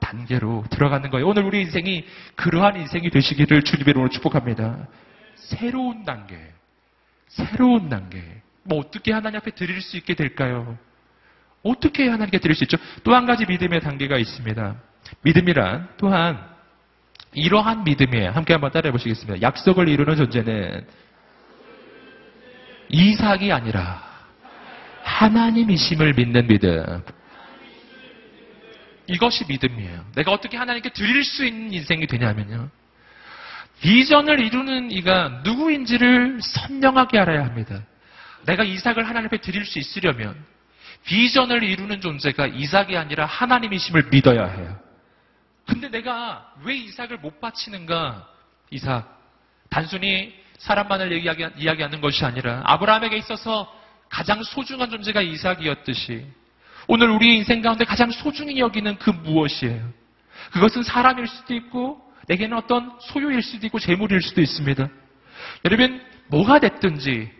단계로 0.06 0.64
들어가는 0.70 1.10
거예요. 1.10 1.26
오늘 1.26 1.44
우리 1.44 1.60
인생이 1.62 2.04
그러한 2.36 2.76
인생이 2.76 3.10
되시기를 3.10 3.62
주님의 3.62 3.90
이름으로 3.90 4.08
축복합니다. 4.10 4.86
새로운 5.34 6.04
단계, 6.04 6.38
새로운 7.28 7.88
단계. 7.88 8.22
뭐 8.62 8.78
어떻게 8.78 9.12
하나님 9.12 9.38
앞에 9.38 9.50
드릴 9.52 9.80
수 9.80 9.96
있게 9.96 10.14
될까요? 10.14 10.78
어떻게 11.62 12.08
하나님께 12.08 12.38
드릴 12.38 12.54
수 12.54 12.64
있죠? 12.64 12.76
또 13.02 13.14
한 13.14 13.26
가지 13.26 13.46
믿음의 13.46 13.80
단계가 13.80 14.16
있습니다. 14.18 14.76
믿음이란 15.22 15.88
또한 15.98 16.38
이러한 17.32 17.84
믿음이에요. 17.84 18.30
함께 18.30 18.54
한번 18.54 18.70
따라해 18.70 18.92
보시겠습니다. 18.92 19.42
약속을 19.42 19.88
이루는 19.88 20.16
존재는 20.16 20.86
이삭이 22.88 23.52
아니라 23.52 24.02
하나님이심을 25.02 26.14
믿는 26.14 26.46
믿음. 26.46 27.02
이것이 29.08 29.44
믿음이에요. 29.46 30.04
내가 30.14 30.32
어떻게 30.32 30.56
하나님께 30.56 30.90
드릴 30.90 31.24
수 31.24 31.44
있는 31.44 31.72
인생이 31.72 32.06
되냐면요. 32.06 32.68
비전을 33.80 34.40
이루는 34.40 34.90
이가 34.90 35.42
누구인지를 35.44 36.40
선명하게 36.40 37.18
알아야 37.18 37.44
합니다. 37.44 37.82
내가 38.46 38.64
이삭을 38.64 39.06
하나님 39.08 39.26
앞에 39.26 39.38
드릴 39.38 39.64
수 39.64 39.78
있으려면 39.78 40.36
비전을 41.04 41.62
이루는 41.62 42.00
존재가 42.00 42.46
이삭이 42.48 42.96
아니라 42.96 43.26
하나님이심을 43.26 44.08
믿어야 44.10 44.46
해요. 44.46 44.78
근데 45.66 45.88
내가 45.88 46.52
왜 46.62 46.76
이삭을 46.76 47.18
못 47.18 47.40
바치는가? 47.40 48.28
이삭. 48.70 49.16
단순히 49.68 50.34
사람만을 50.58 51.12
이야기하는 51.58 52.00
것이 52.00 52.24
아니라 52.24 52.62
아브라함에게 52.64 53.16
있어서 53.18 53.72
가장 54.08 54.42
소중한 54.42 54.90
존재가 54.90 55.20
이삭이었듯이 55.20 56.26
오늘 56.88 57.10
우리 57.10 57.36
인생 57.36 57.62
가운데 57.62 57.84
가장 57.84 58.10
소중히 58.10 58.58
여기는 58.58 58.96
그 58.98 59.10
무엇이에요? 59.10 59.88
그것은 60.52 60.82
사람일 60.82 61.26
수도 61.26 61.54
있고 61.54 62.00
내게는 62.28 62.56
어떤 62.56 62.92
소유일 63.00 63.42
수도 63.42 63.66
있고 63.66 63.78
재물일 63.78 64.20
수도 64.22 64.40
있습니다. 64.40 64.88
여러분, 65.64 66.00
뭐가 66.28 66.58
됐든지 66.58 67.30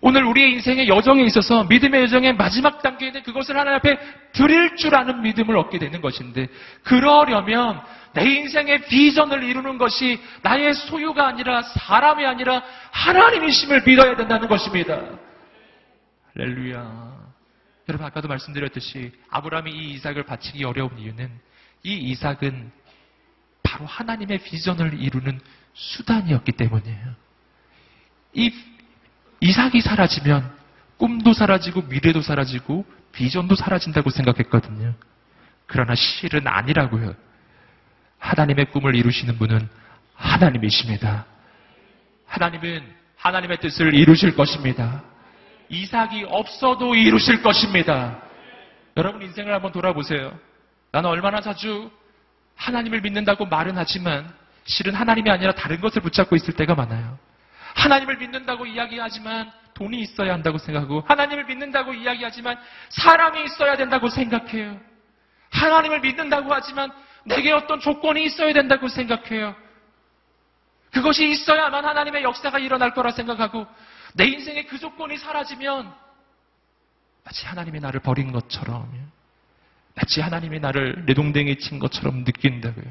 오늘 0.00 0.24
우리의 0.24 0.52
인생의 0.52 0.88
여정에 0.88 1.24
있어서 1.24 1.64
믿음의 1.64 2.02
여정의 2.02 2.34
마지막 2.34 2.82
단계에는 2.82 3.22
그것을 3.22 3.56
하나님 3.56 3.78
앞에 3.78 3.98
드릴 4.32 4.76
줄 4.76 4.94
아는 4.94 5.22
믿음을 5.22 5.56
얻게 5.56 5.78
되는 5.78 6.00
것인데 6.00 6.48
그러려면 6.82 7.80
내 8.12 8.24
인생의 8.24 8.86
비전을 8.86 9.42
이루는 9.42 9.78
것이 9.78 10.20
나의 10.42 10.74
소유가 10.74 11.26
아니라 11.26 11.62
사람이 11.62 12.24
아니라 12.24 12.62
하나님이심을 12.90 13.82
믿어야 13.84 14.16
된다는 14.16 14.48
것입니다. 14.48 15.00
할렐루야. 16.34 17.15
여러분 17.88 18.06
아까도 18.06 18.28
말씀드렸듯이 18.28 19.12
아브라함이 19.30 19.70
이 19.70 19.92
이삭을 19.92 20.24
바치기 20.24 20.64
어려운 20.64 20.98
이유는 20.98 21.30
이 21.84 21.94
이삭은 21.94 22.72
바로 23.62 23.86
하나님의 23.86 24.38
비전을 24.38 25.00
이루는 25.00 25.40
수단이었기 25.74 26.52
때문이에요. 26.52 27.14
이 28.34 28.52
이삭이 29.40 29.80
사라지면 29.80 30.54
꿈도 30.96 31.32
사라지고 31.32 31.82
미래도 31.82 32.22
사라지고 32.22 32.84
비전도 33.12 33.54
사라진다고 33.54 34.10
생각했거든요. 34.10 34.94
그러나 35.66 35.94
실은 35.94 36.46
아니라고요. 36.46 37.14
하나님의 38.18 38.70
꿈을 38.70 38.96
이루시는 38.96 39.38
분은 39.38 39.68
하나님이십니다. 40.14 41.26
하나님은 42.26 42.82
하나님의 43.16 43.58
뜻을 43.58 43.94
이루실 43.94 44.34
것입니다. 44.34 45.04
이삭이 45.68 46.26
없어도 46.28 46.94
이루실 46.94 47.42
것입니다. 47.42 48.22
여러분 48.96 49.22
인생을 49.22 49.52
한번 49.52 49.72
돌아보세요. 49.72 50.38
나는 50.92 51.10
얼마나 51.10 51.40
자주 51.40 51.90
하나님을 52.56 53.00
믿는다고 53.00 53.46
말은 53.46 53.76
하지만 53.76 54.32
실은 54.64 54.94
하나님이 54.94 55.30
아니라 55.30 55.52
다른 55.52 55.80
것을 55.80 56.02
붙잡고 56.02 56.36
있을 56.36 56.54
때가 56.54 56.74
많아요. 56.74 57.18
하나님을 57.74 58.16
믿는다고 58.16 58.66
이야기하지만 58.66 59.52
돈이 59.74 60.00
있어야 60.00 60.32
한다고 60.32 60.56
생각하고 60.56 61.04
하나님을 61.06 61.44
믿는다고 61.44 61.92
이야기하지만 61.92 62.58
사람이 62.88 63.44
있어야 63.44 63.76
된다고 63.76 64.08
생각해요. 64.08 64.80
하나님을 65.50 66.00
믿는다고 66.00 66.52
하지만 66.52 66.90
내게 67.24 67.52
어떤 67.52 67.80
조건이 67.80 68.24
있어야 68.24 68.52
된다고 68.52 68.88
생각해요. 68.88 69.54
그것이 70.92 71.28
있어야만 71.28 71.84
하나님의 71.84 72.22
역사가 72.22 72.58
일어날 72.58 72.94
거라 72.94 73.10
생각하고 73.10 73.66
내 74.16 74.24
인생에 74.24 74.64
그 74.64 74.78
조건이 74.78 75.18
사라지면 75.18 75.94
마치 77.24 77.46
하나님이 77.46 77.80
나를 77.80 78.00
버린 78.00 78.32
것처럼 78.32 78.90
마치 79.94 80.20
하나님이 80.20 80.58
나를 80.60 81.04
내동댕이 81.06 81.58
친 81.58 81.78
것처럼 81.78 82.24
느낀다고요. 82.24 82.84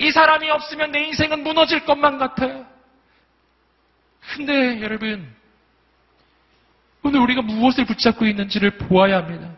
이 0.00 0.10
사람이 0.10 0.50
없으면 0.50 0.90
내 0.92 1.04
인생은 1.06 1.42
무너질 1.42 1.84
것만 1.84 2.18
같아요. 2.18 2.66
근데 4.32 4.80
여러분, 4.80 5.32
오늘 7.02 7.20
우리가 7.20 7.42
무엇을 7.42 7.84
붙잡고 7.84 8.26
있는지를 8.26 8.78
보아야 8.78 9.18
합니다. 9.18 9.53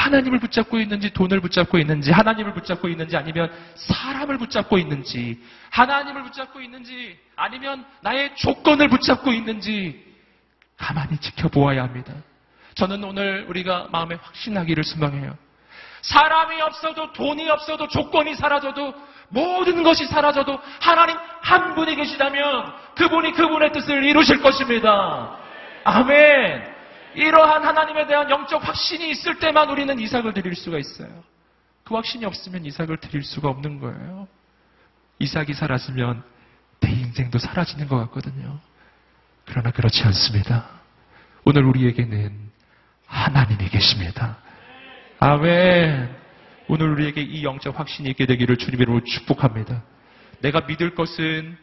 하나님을 0.00 0.38
붙잡고 0.40 0.78
있는지 0.80 1.10
돈을 1.12 1.40
붙잡고 1.40 1.78
있는지 1.78 2.10
하나님을 2.10 2.54
붙잡고 2.54 2.88
있는지 2.88 3.16
아니면 3.16 3.52
사람을 3.74 4.38
붙잡고 4.38 4.78
있는지 4.78 5.38
하나님을 5.70 6.22
붙잡고 6.24 6.60
있는지 6.62 7.18
아니면 7.36 7.84
나의 8.00 8.34
조건을 8.36 8.88
붙잡고 8.88 9.32
있는지 9.32 10.02
가만히 10.78 11.18
지켜보아야 11.18 11.82
합니다. 11.82 12.14
저는 12.74 13.04
오늘 13.04 13.44
우리가 13.48 13.88
마음에 13.92 14.14
확신하기를 14.14 14.84
소망해요. 14.84 15.36
사람이 16.00 16.62
없어도 16.62 17.12
돈이 17.12 17.50
없어도 17.50 17.86
조건이 17.88 18.34
사라져도 18.34 18.94
모든 19.28 19.82
것이 19.82 20.06
사라져도 20.06 20.58
하나님 20.80 21.14
한 21.42 21.74
분이 21.74 21.94
계시다면 21.94 22.72
그분이 22.96 23.32
그분의 23.32 23.72
뜻을 23.72 24.02
이루실 24.02 24.40
것입니다. 24.40 25.36
아멘. 25.84 26.69
이러한 27.14 27.64
하나님에 27.64 28.06
대한 28.06 28.30
영적 28.30 28.66
확신이 28.66 29.10
있을 29.10 29.38
때만 29.38 29.68
우리는 29.70 29.98
이삭을 29.98 30.32
드릴 30.34 30.54
수가 30.54 30.78
있어요. 30.78 31.08
그 31.84 31.94
확신이 31.94 32.24
없으면 32.24 32.64
이삭을 32.64 32.98
드릴 32.98 33.22
수가 33.22 33.48
없는 33.48 33.80
거예요. 33.80 34.28
이삭이 35.18 35.54
사라지면 35.54 36.22
내 36.80 36.90
인생도 36.90 37.38
사라지는 37.38 37.88
것 37.88 37.96
같거든요. 37.98 38.58
그러나 39.44 39.70
그렇지 39.70 40.04
않습니다. 40.04 40.68
오늘 41.44 41.64
우리에게는 41.64 42.50
하나님이 43.06 43.68
계십니다. 43.68 44.38
아멘. 45.18 46.16
오늘 46.68 46.90
우리에게 46.90 47.20
이 47.20 47.42
영적 47.42 47.78
확신이 47.78 48.10
있게 48.10 48.26
되기를 48.26 48.56
주님으로 48.56 49.02
축복합니다. 49.02 49.82
내가 50.40 50.60
믿을 50.60 50.94
것은 50.94 51.58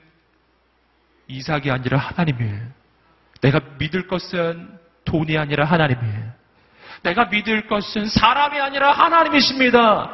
이삭이 1.27 1.71
아니라 1.71 1.97
하나님이에요. 1.97 2.67
내가 3.41 3.62
믿을 3.79 4.07
것은 4.07 4.76
돈이 5.08 5.38
아니라 5.38 5.65
하나님이에요. 5.65 6.32
내가 7.04 7.26
믿을 7.26 7.67
것은 7.67 8.08
사람이 8.08 8.60
아니라 8.60 8.91
하나님이십니다. 8.91 10.12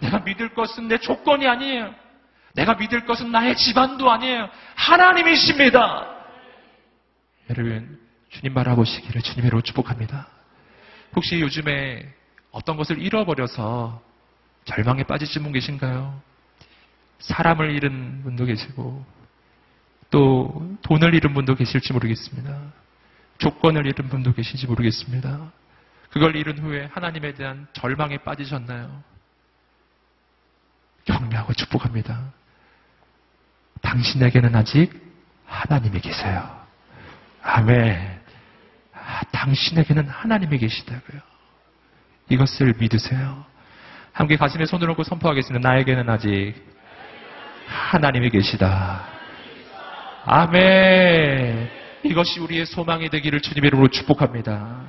내가 0.00 0.20
믿을 0.20 0.54
것은 0.54 0.88
내 0.88 0.98
조건이 0.98 1.46
아니에요. 1.46 1.92
내가 2.54 2.74
믿을 2.74 3.04
것은 3.04 3.30
나의 3.32 3.56
집안도 3.56 4.10
아니에요. 4.10 4.48
하나님이십니다. 4.74 6.16
여러분, 7.50 7.98
주님 8.30 8.54
바라보시기를 8.54 9.22
주님으로 9.22 9.60
축복합니다. 9.62 10.28
혹시 11.16 11.40
요즘에 11.40 12.06
어떤 12.50 12.76
것을 12.76 12.98
잃어버려서 12.98 14.00
절망에 14.64 15.04
빠지신 15.04 15.42
분 15.42 15.52
계신가요? 15.52 16.20
사람을 17.20 17.74
잃은 17.74 18.22
분도 18.22 18.44
계시고, 18.44 19.04
또 20.10 20.76
돈을 20.82 21.14
잃은 21.14 21.34
분도 21.34 21.54
계실지 21.54 21.92
모르겠습니다. 21.92 22.56
조건을 23.38 23.86
잃은 23.86 24.08
분도 24.08 24.32
계신지 24.32 24.66
모르겠습니다. 24.66 25.52
그걸 26.10 26.36
잃은 26.36 26.58
후에 26.58 26.88
하나님에 26.92 27.34
대한 27.34 27.66
절망에 27.72 28.18
빠지셨나요? 28.18 29.02
격려하고 31.04 31.52
축복합니다. 31.54 32.32
당신에게는 33.80 34.54
아직 34.54 34.90
하나님이 35.46 36.00
계세요. 36.00 36.58
아멘. 37.42 38.20
아, 38.92 39.20
당신에게는 39.32 40.08
하나님이 40.08 40.58
계시다고요. 40.58 41.20
이것을 42.28 42.74
믿으세요. 42.78 43.44
함께 44.12 44.36
가슴에 44.36 44.66
손을 44.66 44.90
얹고 44.90 45.04
선포하겠습니다. 45.04 45.66
나에게는 45.66 46.10
아직 46.10 46.54
하나님이 47.66 48.30
계시다. 48.30 49.04
아멘. 50.26 51.87
이것이 52.04 52.40
우리의 52.40 52.66
소망이 52.66 53.08
되기를 53.08 53.40
주님의 53.40 53.68
이름으로 53.68 53.88
축복합니다. 53.88 54.84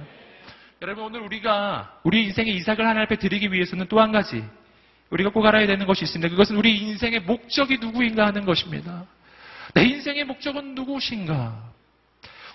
여러분 0.82 1.06
오늘 1.06 1.22
우리가 1.22 2.00
우리 2.04 2.24
인생의 2.26 2.56
이삭을 2.56 2.80
하나님 2.82 3.02
앞에 3.02 3.18
드리기 3.18 3.52
위해서는 3.52 3.88
또 3.88 4.00
한 4.00 4.12
가지 4.12 4.44
우리가 5.10 5.32
꼭 5.32 5.46
알아야 5.46 5.68
되는 5.68 5.86
것이 5.86 6.04
있습니다. 6.06 6.30
그것은 6.30 6.56
우리 6.56 6.78
인생의 6.78 7.22
목적이 7.22 7.80
누구인가 7.80 8.26
하는 8.28 8.46
것입니다. 8.46 9.06
내 9.74 9.84
인생의 9.84 10.24
목적은 10.26 10.76
누구신가? 10.76 11.64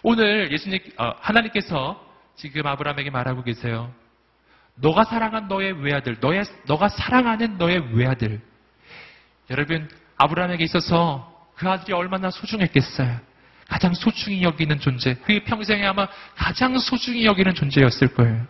오늘 0.03 0.51
예수님 0.53 0.79
어, 0.99 1.13
하나님께서 1.21 2.03
지금 2.37 2.67
아브라함에게 2.67 3.11
말하고 3.11 3.43
계세요. 3.43 3.93
너가 4.77 5.05
사랑한 5.05 5.49
너의 5.49 5.73
외아들, 5.83 6.17
너의 6.21 6.45
너가 6.67 6.89
사랑하는 6.89 7.59
너의 7.59 7.95
외아들. 7.95 8.41
여러분 9.51 9.89
아브라함에게 10.17 10.65
있어서 10.65 11.49
그 11.57 11.69
아들이 11.69 11.93
얼마나 11.93 12.31
소중했겠어요. 12.31 13.34
가장 13.75 13.93
소중히 13.93 14.45
여기는 14.45 14.79
존재, 14.79 15.15
그의 15.15 15.43
평생에 15.43 15.85
아마 15.85 16.07
가장 16.37 16.79
소중히 16.79 17.25
여기는 17.25 17.55
존재였을 17.55 18.15
거예요. 18.15 18.47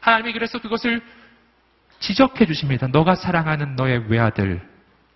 하나님이 0.00 0.32
그래서 0.32 0.60
그것을 0.60 1.02
지적해 1.98 2.46
주십니다. 2.46 2.86
너가 2.86 3.16
사랑하는 3.16 3.74
너의 3.74 4.04
외아들 4.08 4.64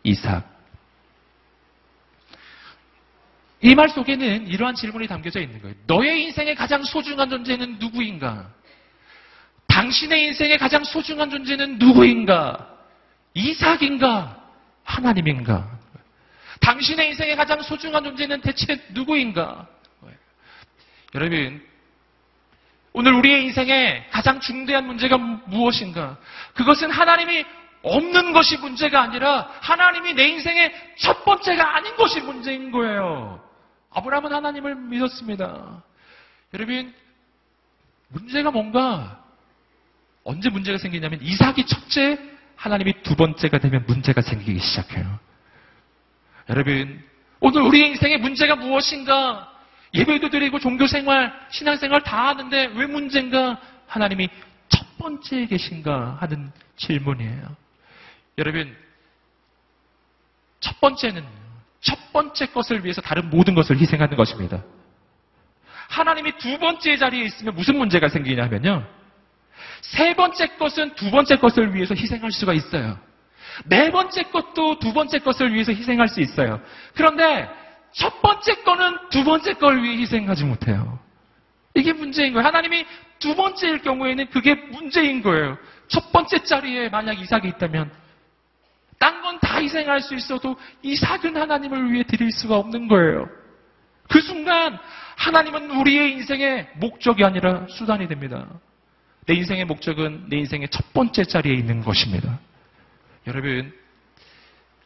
이삭. 0.02 0.42
이 3.62 3.76
말 3.76 3.88
속에는 3.88 4.48
이러한 4.48 4.74
질문이 4.74 5.06
담겨져 5.06 5.40
있는 5.40 5.62
거예요. 5.62 5.76
너의 5.86 6.24
인생의 6.24 6.56
가장 6.56 6.82
소중한 6.82 7.30
존재는 7.30 7.78
누구인가? 7.78 8.50
당신의 9.68 10.24
인생의 10.24 10.58
가장 10.58 10.82
소중한 10.82 11.30
존재는 11.30 11.78
누구인가? 11.78 12.68
이삭인가? 13.34 14.42
하나님인가? 14.82 15.75
당신의 16.66 17.10
인생의 17.10 17.36
가장 17.36 17.62
소중한 17.62 18.02
존재는 18.02 18.40
대체 18.40 18.84
누구인가? 18.90 19.68
여러분, 21.14 21.64
오늘 22.92 23.12
우리의 23.14 23.44
인생에 23.44 24.08
가장 24.10 24.40
중대한 24.40 24.84
문제가 24.84 25.16
무엇인가? 25.16 26.18
그것은 26.54 26.90
하나님이 26.90 27.44
없는 27.82 28.32
것이 28.32 28.56
문제가 28.56 29.00
아니라 29.00 29.48
하나님이 29.60 30.14
내 30.14 30.26
인생의 30.26 30.74
첫 30.98 31.24
번째가 31.24 31.76
아닌 31.76 31.94
것이 31.94 32.20
문제인 32.20 32.72
거예요. 32.72 33.40
아브라함은 33.90 34.32
하나님을 34.32 34.74
믿었습니다. 34.74 35.84
여러분, 36.52 36.92
문제가 38.08 38.50
뭔가 38.50 39.22
언제 40.24 40.50
문제가 40.50 40.78
생기냐면 40.78 41.22
이삭이 41.22 41.64
첫째, 41.66 42.18
하나님이 42.56 43.04
두 43.04 43.14
번째가 43.14 43.58
되면 43.58 43.84
문제가 43.86 44.20
생기기 44.20 44.58
시작해요. 44.58 45.25
여러분, 46.48 47.02
오늘 47.40 47.62
우리 47.62 47.86
인생의 47.88 48.18
문제가 48.18 48.56
무엇인가? 48.56 49.52
예배도 49.94 50.30
드리고 50.30 50.58
종교생활, 50.58 51.32
신앙생활 51.50 52.02
다 52.02 52.28
하는데 52.28 52.66
왜 52.74 52.86
문제인가? 52.86 53.60
하나님이 53.86 54.28
첫 54.68 54.98
번째에 54.98 55.46
계신가 55.46 56.18
하는 56.20 56.52
질문이에요. 56.76 57.56
여러분, 58.38 58.76
첫 60.60 60.78
번째는 60.80 61.24
첫 61.80 62.12
번째 62.12 62.46
것을 62.46 62.84
위해서 62.84 63.00
다른 63.00 63.30
모든 63.30 63.54
것을 63.54 63.78
희생하는 63.78 64.16
것입니다. 64.16 64.62
하나님이 65.88 66.32
두 66.38 66.58
번째 66.58 66.96
자리에 66.96 67.24
있으면 67.24 67.54
무슨 67.54 67.78
문제가 67.78 68.08
생기냐면요. 68.08 68.86
세 69.80 70.14
번째 70.14 70.56
것은 70.56 70.94
두 70.94 71.10
번째 71.10 71.36
것을 71.36 71.74
위해서 71.74 71.94
희생할 71.94 72.32
수가 72.32 72.52
있어요. 72.52 72.98
네 73.64 73.90
번째 73.90 74.22
것도 74.24 74.78
두 74.78 74.92
번째 74.92 75.18
것을 75.20 75.52
위해서 75.52 75.72
희생할 75.72 76.08
수 76.08 76.20
있어요. 76.20 76.60
그런데 76.94 77.48
첫 77.92 78.20
번째 78.22 78.54
거는 78.62 78.98
두 79.10 79.24
번째 79.24 79.54
걸 79.54 79.82
위해 79.82 79.96
희생하지 79.98 80.44
못해요. 80.44 80.98
이게 81.74 81.92
문제인 81.92 82.32
거예요. 82.32 82.46
하나님이 82.46 82.86
두 83.18 83.34
번째일 83.34 83.82
경우에는 83.82 84.28
그게 84.30 84.54
문제인 84.54 85.22
거예요. 85.22 85.56
첫 85.88 86.12
번째 86.12 86.38
자리에 86.42 86.88
만약 86.88 87.20
이삭이 87.20 87.48
있다면 87.48 87.90
딴 88.98 89.22
건 89.22 89.38
다 89.40 89.60
희생할 89.60 90.00
수 90.00 90.14
있어도 90.14 90.56
이삭은 90.82 91.36
하나님을 91.36 91.92
위해 91.92 92.02
드릴 92.04 92.32
수가 92.32 92.56
없는 92.56 92.88
거예요. 92.88 93.28
그 94.08 94.20
순간 94.20 94.78
하나님은 95.16 95.70
우리의 95.70 96.12
인생의 96.12 96.68
목적이 96.76 97.24
아니라 97.24 97.66
수단이 97.68 98.08
됩니다. 98.08 98.46
내 99.26 99.34
인생의 99.34 99.64
목적은 99.64 100.26
내 100.28 100.38
인생의 100.38 100.68
첫 100.70 100.92
번째 100.92 101.24
자리에 101.24 101.54
있는 101.54 101.82
것입니다. 101.82 102.38
여러분, 103.26 103.72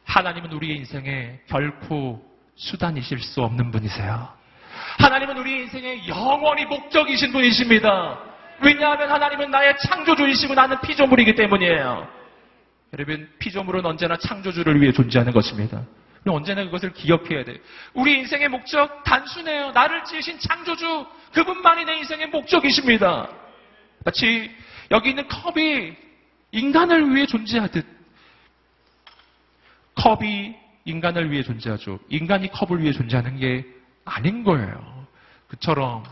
하나님은 0.05 0.53
우리의 0.53 0.79
인생에 0.79 1.41
결코 1.47 2.25
수단이실 2.55 3.21
수 3.21 3.43
없는 3.43 3.71
분이세요. 3.71 4.29
하나님은 4.99 5.37
우리 5.37 5.61
인생의 5.63 6.09
영원히 6.09 6.65
목적이신 6.65 7.33
분이십니다. 7.33 8.19
왜냐하면 8.63 9.11
하나님은 9.11 9.51
나의 9.51 9.77
창조주이시고 9.79 10.55
나는 10.55 10.81
피조물이기 10.81 11.35
때문이에요. 11.35 12.09
여러분, 12.95 13.31
피조물은 13.39 13.85
언제나 13.85 14.17
창조주를 14.17 14.81
위해 14.81 14.93
존재하는 14.93 15.33
것입니다. 15.33 15.83
언제나 16.27 16.65
그것을 16.65 16.93
기억해야 16.93 17.45
돼요. 17.45 17.59
우리 17.95 18.19
인생의 18.19 18.49
목적 18.49 19.05
단순해요. 19.05 19.73
나를 19.73 20.05
지으신 20.05 20.39
창조주, 20.39 21.07
그분만이 21.33 21.85
내 21.85 21.97
인생의 21.99 22.29
목적이십니다. 22.29 23.29
마치 24.05 24.51
여기 24.91 25.11
있는 25.11 25.29
컵이 25.29 25.95
인간을 26.53 27.15
위해 27.15 27.27
존재하듯 27.27 28.00
컵이 30.03 30.57
인간을 30.87 31.31
위해 31.31 31.43
존재하죠. 31.43 31.99
인간이 32.09 32.51
컵을 32.51 32.83
위해 32.83 32.93
존재하는 32.93 33.37
게 33.39 33.67
아닌 34.05 34.45
거예요. 34.45 35.07
그처럼 35.49 36.05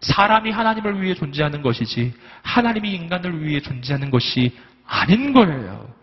사람이 0.00 0.50
하나님을 0.50 1.02
위해 1.02 1.14
존재하는 1.14 1.60
것이지 1.60 2.14
하나님이 2.42 2.94
인간을 2.94 3.44
위해 3.44 3.60
존재하는 3.60 4.10
것이 4.10 4.56
아닌 4.86 5.32
거예요. 5.32 5.94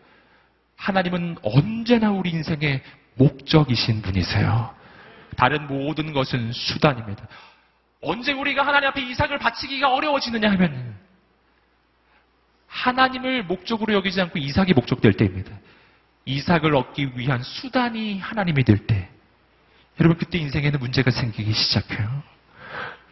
하나님은 0.76 1.38
언제나 1.41 2.12
우리 2.12 2.30
인생의 2.30 2.84
목적이신 3.15 4.04
분이세요. 4.04 4.76
다른 5.36 5.65
모든 5.67 6.13
것은 6.13 6.52
수단입니다. 6.52 7.28
언제 8.02 8.32
우리가 8.32 8.65
하나님 8.65 8.89
앞에 8.89 9.02
이삭을 9.02 9.39
바치기가 9.39 9.91
어려워지느냐 9.91 10.52
하면 10.52 10.95
하나님을 12.67 13.43
목적으로 13.43 13.93
여기지 13.93 14.21
않고 14.21 14.38
이삭이 14.38 14.73
목적될 14.73 15.13
때입니다. 15.13 15.52
이삭을 16.28 16.76
얻기 16.76 17.13
위한 17.16 17.42
수단이 17.42 18.20
하나님이 18.20 18.63
될 18.66 18.86
때, 18.86 19.10
여러분 20.00 20.18
그때 20.18 20.38
인생에는 20.38 20.80
문제가 20.80 21.10
생기기 21.10 21.54
시작해요. 21.54 22.22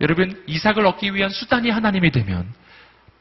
여러분 0.02 0.44
이삭을 0.46 0.86
얻기 0.86 1.16
위한 1.16 1.30
수단이 1.30 1.70
하나님이 1.70 2.12
되면 2.12 2.54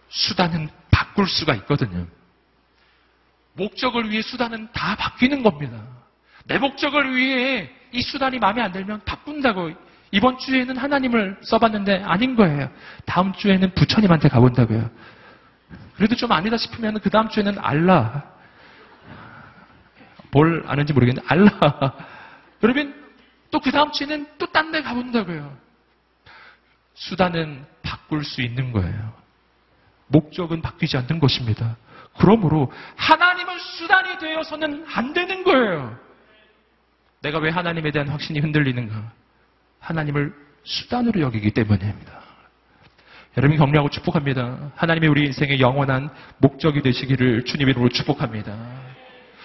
수단은 0.08 0.68
바꿀 0.90 1.28
수가 1.28 1.54
있거든요. 1.54 2.06
목적을 3.54 4.10
위해 4.10 4.20
수단은 4.20 4.68
다 4.72 4.96
바뀌는 4.96 5.44
겁니다. 5.44 5.80
내 6.46 6.58
목적을 6.58 7.14
위해 7.16 7.70
이 7.92 8.02
수단이 8.02 8.40
마음에 8.40 8.60
안 8.60 8.72
들면 8.72 9.02
바꾼다고. 9.04 9.70
이번 10.10 10.38
주에는 10.38 10.76
하나님을 10.76 11.38
써봤는데 11.42 12.02
아닌 12.04 12.34
거예요. 12.34 12.68
다음 13.06 13.32
주에는 13.32 13.74
부처님한테 13.74 14.28
가본다고요. 14.28 14.90
그래도 15.96 16.16
좀 16.16 16.32
아니다 16.32 16.56
싶으면 16.56 16.98
그 17.00 17.10
다음 17.10 17.28
주에는 17.28 17.58
알라. 17.60 18.33
뭘 20.34 20.64
아는지 20.66 20.92
모르겠는데 20.92 21.26
알라. 21.28 21.48
그러면 22.60 22.92
또그 23.52 23.70
다음 23.70 23.92
주에는 23.92 24.26
또 24.38 24.46
딴 24.46 24.72
데 24.72 24.82
가본다고요. 24.82 25.56
수단은 26.94 27.64
바꿀 27.82 28.24
수 28.24 28.42
있는 28.42 28.72
거예요. 28.72 29.12
목적은 30.08 30.60
바뀌지 30.60 30.96
않는 30.96 31.20
것입니다. 31.20 31.76
그러므로 32.18 32.72
하나님은 32.96 33.58
수단이 33.58 34.18
되어서는 34.18 34.84
안 34.92 35.12
되는 35.12 35.44
거예요. 35.44 35.98
내가 37.22 37.38
왜 37.38 37.50
하나님에 37.50 37.90
대한 37.92 38.08
확신이 38.08 38.40
흔들리는가? 38.40 39.12
하나님을 39.78 40.34
수단으로 40.64 41.20
여기기 41.20 41.52
때문입니다. 41.52 42.12
여러분 43.36 43.56
격려하고 43.56 43.90
축복합니다. 43.90 44.72
하나님이 44.76 45.08
우리 45.08 45.26
인생의 45.26 45.60
영원한 45.60 46.10
목적이 46.38 46.82
되시기를 46.82 47.44
주님 47.44 47.68
이름으로 47.68 47.90
축복합니다. 47.90 48.83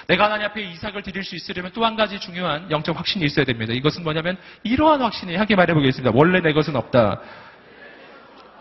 내가 0.10 0.26
하나님 0.26 0.48
앞에 0.48 0.64
이삭을 0.64 1.04
드릴 1.04 1.24
수 1.24 1.36
있으려면 1.36 1.72
또 1.72 1.86
한 1.86 1.96
가지 1.96 2.20
중요한 2.20 2.70
영적 2.70 2.98
확신이 2.98 3.26
있어야 3.26 3.46
됩니다. 3.46 3.74
이것은 3.74 4.04
뭐냐면 4.04 4.38
이러한 4.64 5.02
확신이 5.02 5.36
하게 5.36 5.56
말해보겠습니다. 5.56 6.12
원래 6.16 6.42
내 6.42 6.52
것은 6.52 6.76
없다. 6.76 7.22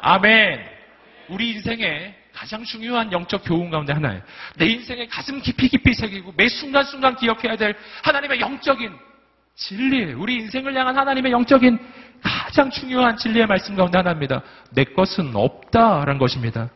아멘. 0.03 0.61
우리 1.29 1.51
인생에 1.53 2.15
가장 2.35 2.65
중요한 2.65 3.11
영적 3.11 3.43
교훈 3.45 3.71
가운데 3.71 3.95
하나예요. 3.95 4.21
내 4.57 4.67
인생에 4.67 5.07
가슴 5.09 5.41
깊이 5.41 5.69
깊이 5.69 5.95
새기고 5.95 6.35
매 6.37 6.49
순간순간 6.49 7.17
기억해야 7.17 7.57
될 7.57 7.75
하나님의 8.03 8.41
영적인 8.41 8.95
진리예요. 9.57 10.21
우리 10.21 10.37
인생을 10.37 10.77
향한 10.77 10.97
하나님의 10.99 11.33
영적인 11.33 11.79
가장 12.23 12.71
중요한 12.71 13.17
진리의 13.17 13.47
말씀 13.47 13.75
가운데 13.75 13.97
하나입니다. 13.97 14.43
내 14.71 14.85
것은 14.85 15.35
없다라는 15.35 16.19
것입니다. 16.19 16.69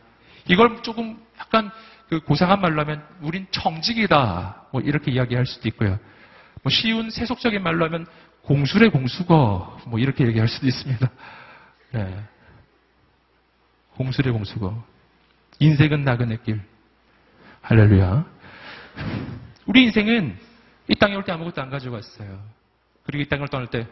이걸 0.47 0.81
조금 0.81 1.17
약간 1.39 1.71
그 2.13 2.19
고상한 2.19 2.61
말로 2.61 2.79
하면 2.81 3.03
우린 3.21 3.47
청직이다. 3.49 4.67
뭐 4.71 4.81
이렇게 4.81 5.11
이야기할 5.11 5.47
수도 5.47 5.67
있고요. 5.69 5.97
뭐 6.61 6.69
쉬운 6.69 7.09
세속적인 7.09 7.63
말로 7.63 7.85
하면 7.85 8.05
공수래 8.43 8.87
공수거 8.89 9.79
뭐 9.87 9.99
이렇게 9.99 10.27
얘기할 10.27 10.47
수도 10.47 10.67
있습니다. 10.67 11.09
네. 11.93 12.23
공수래 13.95 14.29
공수거. 14.29 14.83
인생은 15.59 16.03
나그네 16.03 16.37
길. 16.45 16.61
할렐루야. 17.63 18.25
우리 19.65 19.83
인생은 19.85 20.37
이 20.89 20.95
땅에 20.95 21.15
올 21.15 21.23
때 21.23 21.31
아무것도 21.31 21.61
안 21.63 21.71
가져갔어요. 21.71 22.43
그리고 23.05 23.23
이 23.23 23.27
땅을 23.27 23.47
떠날 23.47 23.67
때 23.67 23.87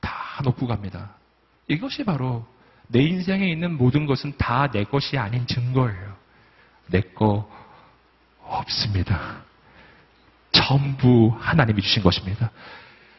다 0.00 0.40
놓고 0.44 0.66
갑니다. 0.66 1.14
이것이 1.66 2.04
바로 2.04 2.46
내 2.86 3.02
인생에 3.02 3.50
있는 3.50 3.76
모든 3.76 4.06
것은 4.06 4.32
다 4.38 4.70
내 4.70 4.84
것이 4.84 5.18
아닌 5.18 5.46
증거예요. 5.46 6.07
내 6.90 7.00
거 7.14 7.48
없습니다. 8.42 9.42
전부 10.52 11.36
하나님이 11.38 11.82
주신 11.82 12.02
것입니다. 12.02 12.50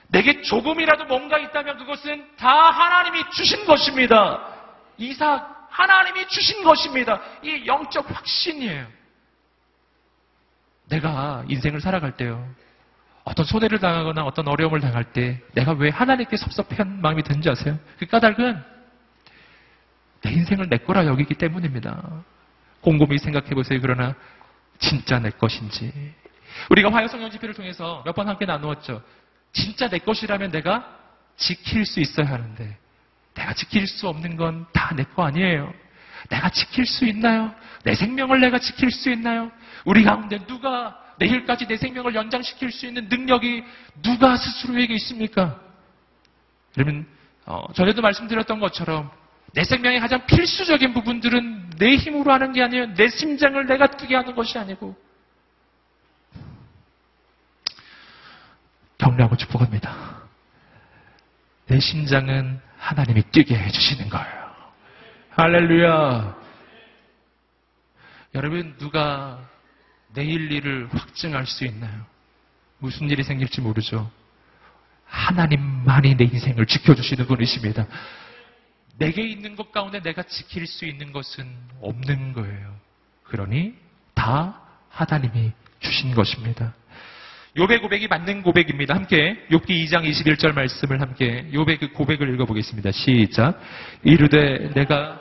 내게 0.07 0.41
조금이라도 0.41 1.05
뭔가 1.05 1.37
있다면 1.37 1.77
그것은 1.77 2.35
다 2.37 2.49
하나님이 2.49 3.29
주신 3.31 3.65
것입니다. 3.65 4.43
이삭 4.97 5.67
하나님이 5.69 6.27
주신 6.27 6.63
것입니다. 6.63 7.21
이 7.43 7.65
영적 7.67 8.09
확신이에요. 8.09 8.87
내가 10.89 11.43
인생을 11.47 11.79
살아갈 11.79 12.17
때요. 12.17 12.47
어떤 13.23 13.45
손해를 13.45 13.79
당하거나 13.79 14.23
어떤 14.23 14.47
어려움을 14.47 14.79
당할 14.79 15.03
때 15.03 15.39
내가 15.53 15.73
왜 15.73 15.89
하나님께 15.89 16.35
섭섭한 16.35 17.01
마음이 17.01 17.21
드는지 17.21 17.49
아세요? 17.49 17.77
그 17.99 18.07
까닭은 18.07 18.63
내 20.23 20.31
인생을 20.31 20.67
내 20.69 20.77
거라 20.77 21.05
여기기 21.05 21.35
때문입니다. 21.35 22.23
곰곰이 22.81 23.17
생각해 23.19 23.49
보세요. 23.49 23.79
그러나 23.81 24.15
진짜 24.79 25.19
내 25.19 25.29
것인지. 25.29 25.91
우리가 26.69 26.91
화요 26.91 27.07
성령 27.07 27.29
집회를 27.31 27.53
통해서 27.55 28.01
몇 28.05 28.15
번 28.15 28.27
함께 28.27 28.45
나누었죠. 28.45 29.01
진짜 29.53 29.89
내 29.89 29.99
것이라면 29.99 30.51
내가 30.51 30.87
지킬 31.37 31.85
수 31.85 31.99
있어야 31.99 32.27
하는데 32.29 32.77
내가 33.33 33.53
지킬 33.53 33.87
수 33.87 34.07
없는 34.07 34.35
건 34.37 34.65
다 34.73 34.93
내 34.95 35.03
거 35.15 35.23
아니에요. 35.23 35.73
내가 36.29 36.49
지킬 36.49 36.85
수 36.85 37.05
있나요? 37.05 37.53
내 37.83 37.95
생명을 37.95 38.41
내가 38.41 38.59
지킬 38.59 38.91
수 38.91 39.09
있나요? 39.09 39.51
우리 39.85 40.03
가운데 40.03 40.37
누가 40.45 40.97
내일까지 41.17 41.65
내 41.67 41.77
생명을 41.77 42.13
연장시킬 42.15 42.71
수 42.71 42.85
있는 42.85 43.07
능력이 43.09 43.63
누가 44.01 44.35
스스로에게 44.37 44.93
있습니까? 44.95 45.59
여러분, 46.77 47.05
어, 47.45 47.65
전에도 47.73 48.01
말씀드렸던 48.01 48.59
것처럼 48.59 49.09
내 49.53 49.63
생명의 49.63 49.99
가장 49.99 50.25
필수적인 50.25 50.93
부분들은 50.93 51.68
내 51.79 51.95
힘으로 51.95 52.31
하는 52.33 52.51
게 52.51 52.61
아니에요. 52.61 52.93
내 52.93 53.07
심장을 53.07 53.65
내가 53.65 53.87
뛰게 53.87 54.13
하는 54.13 54.35
것이 54.35 54.59
아니고 54.59 54.95
격려하고 58.97 59.37
축복합니다. 59.37 60.19
내 61.67 61.79
심장은 61.79 62.59
하나님이 62.77 63.23
뛰게 63.31 63.57
해주시는 63.57 64.09
거예요. 64.09 64.49
할렐루야. 65.31 66.37
여러분, 68.35 68.75
누가 68.77 69.39
내일 70.13 70.51
일을 70.51 70.89
확증할 70.91 71.45
수 71.45 71.63
있나요? 71.63 72.05
무슨 72.79 73.09
일이 73.09 73.23
생길지 73.23 73.61
모르죠. 73.61 74.11
하나님만이 75.05 76.17
내 76.17 76.25
인생을 76.25 76.65
지켜주시는 76.65 77.25
분이십니다. 77.25 77.87
내게 78.99 79.23
있는 79.23 79.55
것 79.55 79.71
가운데 79.71 80.01
내가 80.01 80.23
지킬 80.23 80.67
수 80.67 80.85
있는 80.85 81.11
것은 81.11 81.45
없는 81.81 82.33
거예요. 82.33 82.75
그러니 83.23 83.73
다 84.13 84.61
하나님이 84.89 85.51
주신 85.79 86.13
것입니다. 86.13 86.73
요배 87.57 87.79
고백이 87.79 88.07
맞는 88.07 88.43
고백입니다. 88.43 88.93
함께 88.93 89.45
욥기 89.49 89.69
2장 89.85 90.07
21절 90.07 90.53
말씀을 90.53 91.01
함께 91.01 91.49
요배 91.51 91.77
그 91.77 91.91
고백을 91.93 92.33
읽어보겠습니다. 92.35 92.91
시작. 92.91 93.59
이르되 94.03 94.71
내가 94.73 95.19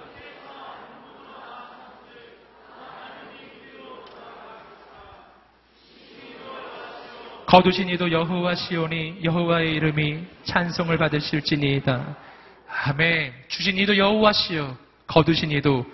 거두신 7.47 7.89
이도 7.89 8.13
여호와 8.13 8.57
시오니 8.57 9.21
여호와의 9.25 9.73
이름이 9.73 10.23
찬송을 10.45 10.99
받으실지니이다. 10.99 12.28
아멘. 12.69 13.33
주신 13.49 13.77
이도 13.79 13.97
여호와시요 13.97 14.77
거두신 15.07 15.51
이도 15.53 15.87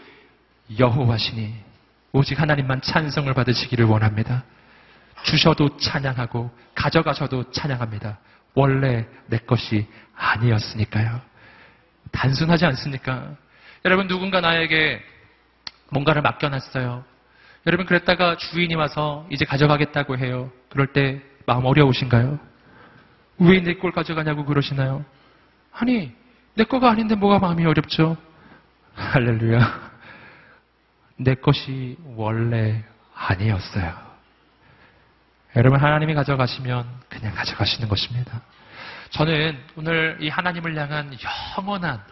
여호와시니 0.79 1.55
오직 2.13 2.41
하나님만 2.41 2.81
찬송을 2.81 3.35
받으시기를 3.35 3.85
원합니다. 3.85 4.45
주셔도 5.25 5.77
찬양하고 5.79 6.51
가져가셔도 6.75 7.51
찬양합니다. 7.51 8.19
원래 8.55 9.07
내 9.27 9.39
것이 9.39 9.87
아니었으니까요. 10.15 11.21
단순하지 12.13 12.67
않습니까? 12.67 13.35
여러분 13.85 14.07
누군가 14.07 14.41
나에게 14.41 15.03
뭔가를 15.91 16.23
맡겨놨어요. 16.23 17.05
여러분 17.67 17.87
그랬다가 17.87 18.37
주인이 18.37 18.75
와서 18.75 19.27
이제 19.31 19.45
가져가겠다고 19.45 20.19
해요. 20.19 20.53
그럴 20.69 20.89
때 20.89 21.21
마음 21.47 21.65
어려우신가요? 21.65 22.39
왜내걸 23.39 23.93
가져가냐고 23.93 24.45
그러시나요? 24.45 25.05
아니 25.73 26.15
내 26.55 26.65
거가 26.65 26.91
아닌데 26.91 27.15
뭐가 27.15 27.39
마음이 27.39 27.65
어렵죠? 27.65 28.17
할렐루야. 28.95 29.93
내 31.17 31.35
것이 31.35 31.97
원래 32.17 32.85
아니었어요. 33.15 33.95
여러분 35.57 35.81
하나님이 35.81 36.15
가져가시면 36.15 36.87
그냥 37.09 37.35
가져가시는 37.35 37.89
것입니다. 37.89 38.41
저는 39.11 39.59
오늘 39.77 40.19
이 40.21 40.29
하나님을 40.29 40.77
향한 40.77 41.15
영원한 41.57 42.03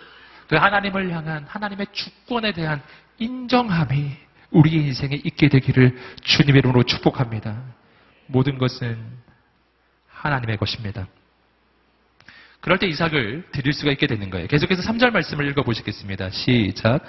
그 0.48 0.56
하나님을 0.56 1.10
향한 1.10 1.44
하나님의 1.48 1.86
주권에 1.92 2.52
대한 2.52 2.80
인정함이 3.18 4.16
우리의 4.50 4.84
인생에 4.86 5.20
있게 5.24 5.48
되기를 5.48 5.98
주님의 6.22 6.60
이름으로 6.60 6.84
축복합니다. 6.84 7.60
모든 8.26 8.58
것은 8.58 8.98
하나님의 10.08 10.58
것입니다. 10.58 11.06
그럴 12.62 12.78
때 12.78 12.86
이삭을 12.86 13.48
드릴 13.50 13.72
수가 13.72 13.90
있게 13.90 14.06
되는 14.06 14.30
거예요. 14.30 14.46
계속해서 14.46 14.82
3절 14.82 15.10
말씀을 15.10 15.48
읽어보시겠습니다. 15.48 16.30
시작. 16.30 17.04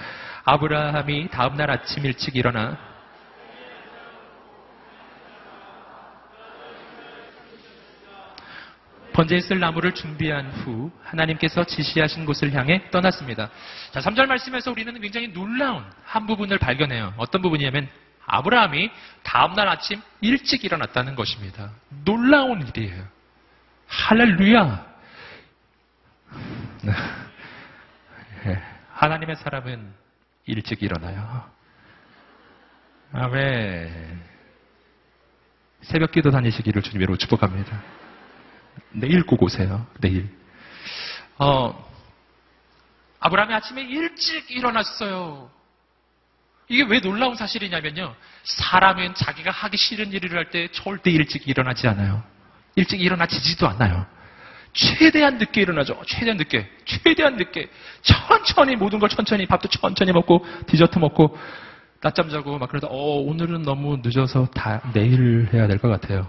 아브라함이 0.45 1.29
다음날 1.29 1.69
아침 1.69 2.03
일찍 2.05 2.35
일어나 2.35 2.75
번제에 9.13 9.41
쓸 9.41 9.59
나무를 9.59 9.93
준비한 9.93 10.49
후 10.49 10.91
하나님께서 11.03 11.63
지시하신 11.63 12.25
곳을 12.25 12.51
향해 12.53 12.89
떠났습니다. 12.89 13.51
자, 13.91 13.99
3절 13.99 14.25
말씀에서 14.25 14.71
우리는 14.71 14.99
굉장히 14.99 15.31
놀라운 15.31 15.83
한 16.03 16.25
부분을 16.25 16.57
발견해요. 16.57 17.13
어떤 17.17 17.43
부분이냐면 17.43 17.87
아브라함이 18.25 18.89
다음날 19.21 19.67
아침 19.69 20.01
일찍 20.21 20.65
일어났다는 20.65 21.13
것입니다. 21.13 21.69
놀라운 22.03 22.67
일이에요. 22.67 23.03
할렐루야! 23.85 24.92
네. 28.43 28.61
하나님의 28.93 29.35
사람은 29.37 29.93
일찍 30.45 30.83
일어나요. 30.83 31.49
아멘. 33.13 34.21
새벽 35.81 36.11
기도 36.11 36.31
다니시기를 36.31 36.81
주님으로 36.81 37.17
축복합니다. 37.17 37.81
내일 38.91 39.23
꼭 39.25 39.43
오세요. 39.43 39.85
내일. 39.99 40.29
어, 41.37 41.91
아브라함이 43.19 43.53
아침에 43.53 43.81
일찍 43.83 44.49
일어났어요. 44.51 45.49
이게 46.69 46.83
왜 46.83 46.99
놀라운 46.99 47.35
사실이냐면요. 47.35 48.15
사람은 48.43 49.15
자기가 49.15 49.51
하기 49.51 49.77
싫은 49.77 50.11
일을 50.11 50.37
할 50.37 50.49
때 50.49 50.67
절대 50.71 51.11
일찍 51.11 51.47
일어나지 51.47 51.87
않아요. 51.87 52.23
일찍 52.75 53.01
일어나지지도 53.01 53.67
않아요. 53.69 54.05
최대한 54.73 55.37
늦게 55.37 55.61
일어나죠. 55.61 56.01
최대한 56.07 56.37
늦게. 56.37 56.69
최대한 56.85 57.35
늦게. 57.37 57.69
천천히 58.01 58.75
모든 58.75 58.99
걸 58.99 59.09
천천히 59.09 59.45
밥도 59.45 59.69
천천히 59.69 60.11
먹고 60.11 60.45
디저트 60.67 60.97
먹고 60.99 61.37
낮잠 62.01 62.29
자고 62.29 62.57
막 62.57 62.69
그러다 62.69 62.87
어 62.87 62.95
오늘은 63.21 63.61
너무 63.63 63.97
늦어서 64.03 64.45
다 64.47 64.81
내일 64.93 65.47
해야 65.53 65.67
될 65.67 65.77
것 65.77 65.87
같아요. 65.89 66.27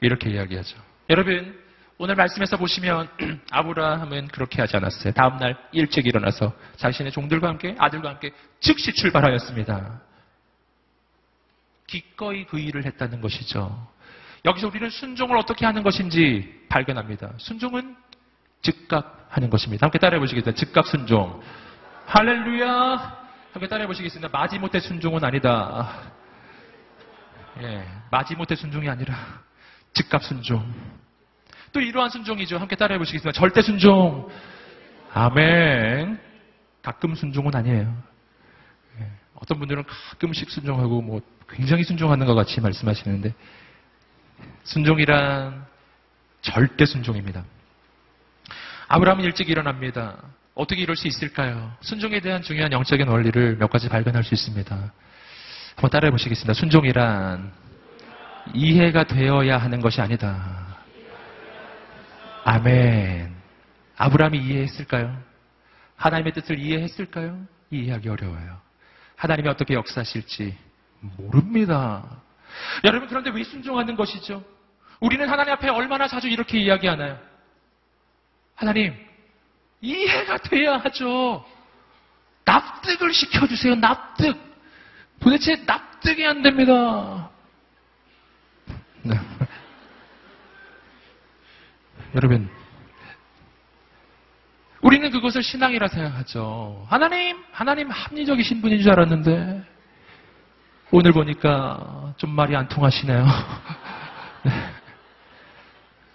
이렇게 0.00 0.30
이야기하죠. 0.30 0.76
여러분 1.08 1.58
오늘 1.98 2.14
말씀에서 2.14 2.56
보시면 2.56 3.08
아브라함은 3.50 4.28
그렇게 4.28 4.60
하지 4.60 4.76
않았어요. 4.76 5.12
다음 5.12 5.36
날 5.38 5.56
일찍 5.72 6.06
일어나서 6.06 6.52
자신의 6.76 7.12
종들과 7.12 7.48
함께 7.48 7.74
아들과 7.78 8.10
함께 8.10 8.32
즉시 8.60 8.92
출발하였습니다. 8.92 10.00
기꺼이 11.86 12.44
그 12.46 12.58
일을 12.58 12.84
했다는 12.84 13.20
것이죠. 13.20 13.88
여기서 14.44 14.68
우리는 14.68 14.88
순종을 14.88 15.36
어떻게 15.36 15.66
하는 15.66 15.82
것인지 15.82 16.64
발견합니다. 16.68 17.32
순종은 17.38 17.96
즉각 18.62 19.26
하는 19.30 19.50
것입니다. 19.50 19.86
함께 19.86 19.98
따라해 19.98 20.18
보시겠습니다. 20.18 20.58
즉각 20.58 20.86
순종. 20.86 21.40
할렐루야. 22.06 23.20
함께 23.52 23.68
따라해 23.68 23.86
보시겠습니다. 23.86 24.28
마지못해 24.36 24.80
순종은 24.80 25.24
아니다. 25.24 26.12
예, 27.62 27.84
마지못해 28.10 28.54
순종이 28.54 28.88
아니라 28.88 29.14
즉각 29.92 30.22
순종. 30.22 30.72
또 31.72 31.80
이러한 31.80 32.10
순종이죠. 32.10 32.58
함께 32.58 32.76
따라해 32.76 32.98
보시겠습니다. 32.98 33.38
절대 33.38 33.62
순종. 33.62 34.28
아멘. 35.12 36.18
가끔 36.82 37.14
순종은 37.14 37.54
아니에요. 37.54 38.02
예, 39.00 39.10
어떤 39.34 39.58
분들은 39.58 39.84
가끔씩 39.84 40.50
순종하고 40.50 41.02
뭐 41.02 41.20
굉장히 41.48 41.82
순종하는 41.84 42.26
것 42.26 42.34
같이 42.34 42.60
말씀하시는데 42.60 43.34
순종이란 44.64 45.66
절대 46.42 46.86
순종입니다. 46.86 47.44
아브라함은 48.88 49.24
일찍 49.24 49.48
일어납니다. 49.48 50.16
어떻게 50.54 50.82
이럴 50.82 50.96
수 50.96 51.06
있을까요? 51.06 51.72
순종에 51.80 52.20
대한 52.20 52.42
중요한 52.42 52.72
영적인 52.72 53.08
원리를 53.08 53.56
몇 53.58 53.70
가지 53.70 53.88
발견할 53.88 54.24
수 54.24 54.34
있습니다. 54.34 54.92
한번 55.76 55.90
따라해 55.90 56.10
보시겠습니다. 56.10 56.54
순종이란 56.54 57.52
이해가 58.52 59.04
되어야 59.04 59.58
하는 59.58 59.80
것이 59.80 60.00
아니다. 60.00 60.66
아멘. 62.44 63.34
아브라함이 63.96 64.38
이해했을까요? 64.38 65.16
하나님의 65.96 66.32
뜻을 66.32 66.58
이해했을까요? 66.58 67.46
이해하기 67.70 68.08
어려워요. 68.08 68.60
하나님이 69.16 69.48
어떻게 69.48 69.74
역사하실지 69.74 70.56
모릅니다. 71.00 72.22
여러분, 72.84 73.08
그런데 73.08 73.30
왜 73.30 73.44
순종하는 73.44 73.96
것이죠? 73.96 74.44
우리는 75.00 75.28
하나님 75.28 75.52
앞에 75.54 75.68
얼마나 75.68 76.06
자주 76.06 76.28
이렇게 76.28 76.58
이야기하나요? 76.58 77.18
하나님, 78.54 78.94
이해가 79.80 80.38
돼야 80.38 80.76
하죠. 80.78 81.44
납득을 82.44 83.12
시켜주세요, 83.14 83.76
납득. 83.76 84.36
도대체 85.20 85.56
납득이 85.64 86.26
안 86.26 86.42
됩니다. 86.42 87.30
네. 89.02 89.14
여러분, 92.14 92.50
우리는 94.82 95.10
그것을 95.10 95.42
신앙이라 95.42 95.88
생각하죠. 95.88 96.86
하나님, 96.88 97.42
하나님 97.52 97.90
합리적이신 97.90 98.60
분인 98.60 98.80
줄 98.82 98.90
알았는데, 98.90 99.62
오늘 100.92 101.12
보니까 101.12 102.14
좀 102.16 102.30
말이 102.30 102.56
안 102.56 102.68
통하시네요. 102.68 103.24
네. 104.44 104.52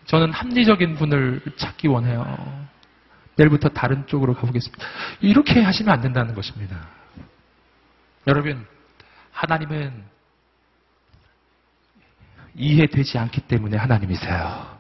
저는 0.06 0.32
합리적인 0.34 0.96
분을 0.96 1.42
찾기 1.56 1.88
원해요. 1.88 2.68
내일부터 3.36 3.70
다른 3.70 4.06
쪽으로 4.08 4.34
가보겠습니다. 4.34 4.86
이렇게 5.22 5.62
하시면 5.62 5.94
안 5.94 6.02
된다는 6.02 6.36
것입니다. 6.36 6.88
여러분, 8.28 8.66
하나님은 9.32 10.04
이해되지 12.56 13.18
않기 13.18 13.42
때문에 13.42 13.78
하나님이세요. 13.78 14.76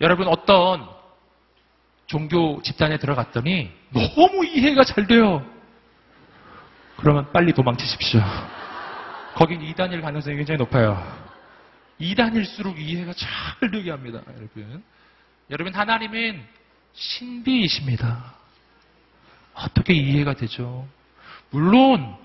여러분 0.00 0.26
어떤 0.28 0.88
종교 2.06 2.60
집단에 2.62 2.98
들어갔더니 2.98 3.70
너무 3.90 4.44
이해가 4.44 4.84
잘 4.84 5.06
돼요. 5.06 5.44
그러면 7.04 7.30
빨리 7.32 7.52
도망치십시오. 7.52 8.22
거긴 9.34 9.60
이단일 9.60 10.00
가능성이 10.00 10.36
굉장히 10.36 10.56
높아요. 10.56 10.96
이단일수록 11.98 12.80
이해가 12.80 13.12
잘 13.12 13.70
되게 13.70 13.90
합니다, 13.90 14.22
여러분. 14.26 14.82
여러분, 15.50 15.74
하나님은 15.74 16.42
신비이십니다. 16.94 18.32
어떻게 19.52 19.92
이해가 19.92 20.32
되죠? 20.32 20.88
물론, 21.50 22.16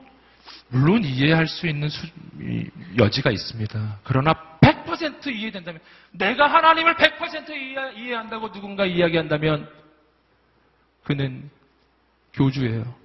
물론 0.69 1.03
이해할 1.03 1.45
수 1.47 1.67
있는 1.67 1.89
수- 1.89 2.07
이- 2.39 2.69
여지가 2.97 3.31
있습니다. 3.31 3.99
그러나 4.05 4.33
100% 4.61 5.27
이해된다면, 5.27 5.81
내가 6.11 6.47
하나님을 6.47 6.95
100% 6.95 7.49
이해, 7.49 8.01
이해한다고 8.01 8.53
누군가 8.53 8.85
이야기한다면, 8.85 9.69
그는 11.03 11.49
교주예요. 12.31 12.97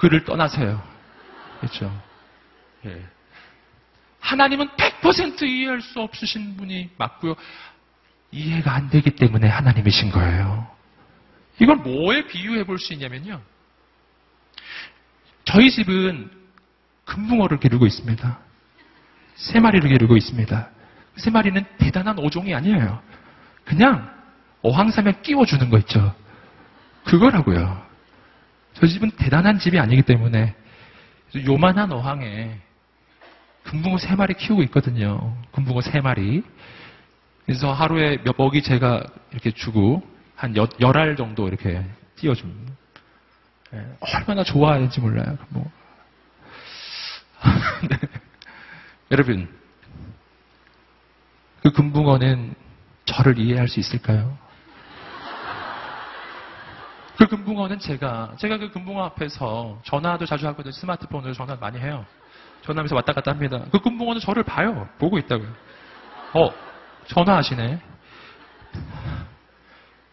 그를 0.00 0.24
떠나세요. 0.24 0.82
그렇죠? 1.60 1.92
예. 2.86 3.04
하나님은 4.20 4.70
100% 4.70 5.42
이해할 5.42 5.82
수 5.82 6.00
없으신 6.00 6.56
분이 6.56 6.88
맞고요. 6.96 7.34
이해가 8.30 8.72
안 8.72 8.88
되기 8.88 9.10
때문에 9.10 9.46
하나님이신 9.46 10.10
거예요. 10.10 10.66
이걸 11.58 11.76
뭐에 11.76 12.26
비유해 12.26 12.64
볼 12.64 12.78
수 12.78 12.94
있냐면요. 12.94 13.42
저희 15.44 15.70
집은 15.70 16.30
금붕어를 17.04 17.60
기르고 17.60 17.86
있습니다. 17.86 18.38
세 19.34 19.60
마리를 19.60 19.86
기르고 19.86 20.16
있습니다. 20.16 20.70
그세 21.14 21.30
마리는 21.30 21.62
대단한 21.76 22.18
어종이 22.20 22.54
아니에요. 22.54 23.02
그냥 23.64 24.10
어항사면 24.62 25.20
끼워주는 25.20 25.68
거 25.68 25.78
있죠. 25.78 26.14
그거라고요. 27.04 27.89
저희 28.74 28.90
집은 28.90 29.10
대단한 29.12 29.58
집이 29.58 29.78
아니기 29.78 30.02
때문에 30.02 30.54
요만한 31.46 31.92
어항에 31.92 32.58
금붕어 33.64 33.98
세 33.98 34.14
마리 34.14 34.34
키우고 34.34 34.62
있거든요. 34.64 35.36
금붕어 35.52 35.80
세 35.82 36.00
마리. 36.00 36.42
그래서 37.46 37.72
하루에 37.72 38.18
몇 38.24 38.36
먹이 38.36 38.62
제가 38.62 39.02
이렇게 39.32 39.50
주고 39.50 40.02
한 40.34 40.56
여, 40.56 40.68
열알 40.80 41.16
정도 41.16 41.46
이렇게 41.48 41.84
띄워줍니다. 42.16 42.72
예, 43.74 43.86
얼마나 44.00 44.42
좋아하는지 44.42 45.00
몰라요. 45.00 45.38
뭐. 45.50 45.70
네. 47.88 47.98
여러분, 49.10 49.48
그 51.62 51.72
금붕어는 51.72 52.54
저를 53.04 53.38
이해할 53.38 53.68
수 53.68 53.80
있을까요? 53.80 54.36
그 57.20 57.26
금붕어는 57.26 57.78
제가, 57.80 58.32
제가 58.38 58.56
그 58.56 58.70
금붕어 58.70 59.04
앞에서 59.04 59.78
전화도 59.84 60.24
자주 60.24 60.46
하거든요. 60.48 60.72
스마트폰으로 60.72 61.34
전화 61.34 61.54
많이 61.56 61.78
해요. 61.78 62.06
전화하면서 62.62 62.96
왔다 62.96 63.12
갔다 63.12 63.30
합니다. 63.30 63.60
그 63.70 63.78
금붕어는 63.78 64.22
저를 64.22 64.42
봐요. 64.42 64.88
보고 64.98 65.18
있다고요. 65.18 65.48
어, 66.32 66.50
전화하시네. 67.08 67.78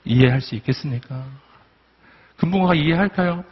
이해할 0.04 0.42
수 0.42 0.56
있겠습니까? 0.56 1.24
금붕어가 2.38 2.76
이해할까요? 2.76 3.46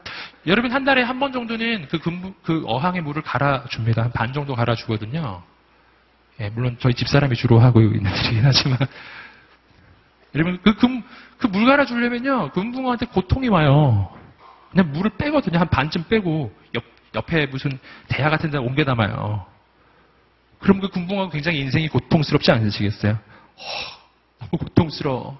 여러분 0.47 0.71
한 0.73 0.83
달에 0.83 1.01
한 1.01 1.19
번 1.19 1.31
정도는 1.31 1.87
그 1.89 1.97
금붕, 1.99 2.33
그 2.43 2.63
어항에 2.67 2.99
물을 2.99 3.21
갈아줍니다. 3.21 4.03
한 4.03 4.11
반 4.11 4.33
정도 4.33 4.53
갈아주거든요. 4.53 5.41
예, 6.41 6.49
물론 6.49 6.75
저희 6.81 6.93
집사람이 6.93 7.35
주로 7.37 7.59
하고 7.59 7.79
있는 7.81 8.11
일이긴 8.11 8.43
하지만. 8.43 8.77
여러분 10.35 10.59
그 10.61 10.75
금, 10.75 11.01
그 11.37 11.47
물 11.47 11.65
갈아주려면요. 11.65 12.51
금붕어한테 12.51 13.07
고통이 13.07 13.47
와요. 13.47 14.11
그냥 14.71 14.91
물을 14.91 15.11
빼거든요. 15.17 15.57
한 15.57 15.69
반쯤 15.69 16.05
빼고 16.09 16.53
옆, 16.75 16.83
옆에 17.15 17.45
무슨 17.45 17.79
대야 18.09 18.29
같은 18.29 18.51
데 18.51 18.57
옮겨 18.57 18.83
담아요. 18.83 19.45
그럼 20.59 20.79
그 20.81 20.89
금붕어가 20.89 21.31
굉장히 21.31 21.59
인생이 21.59 21.87
고통스럽지 21.87 22.51
않으시겠어요? 22.51 23.13
허, 23.13 23.99
너무 24.39 24.63
고통스러워. 24.63 25.39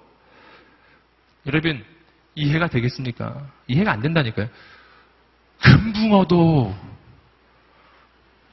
여러분, 1.46 1.84
이해가 2.34 2.68
되겠습니까? 2.68 3.46
이해가 3.66 3.92
안 3.92 4.00
된다니까요. 4.00 4.48
금붕어도 5.62 6.74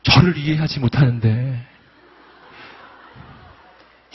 저를 0.03 0.37
이해하지 0.37 0.79
못하는데, 0.79 1.65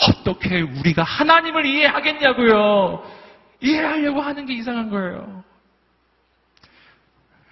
어떻게 0.01 0.61
우리가 0.61 1.03
하나님을 1.03 1.67
이해하겠냐고요? 1.67 3.03
이해하려고 3.61 4.21
하는 4.21 4.47
게 4.47 4.55
이상한 4.55 4.89
거예요. 4.91 5.43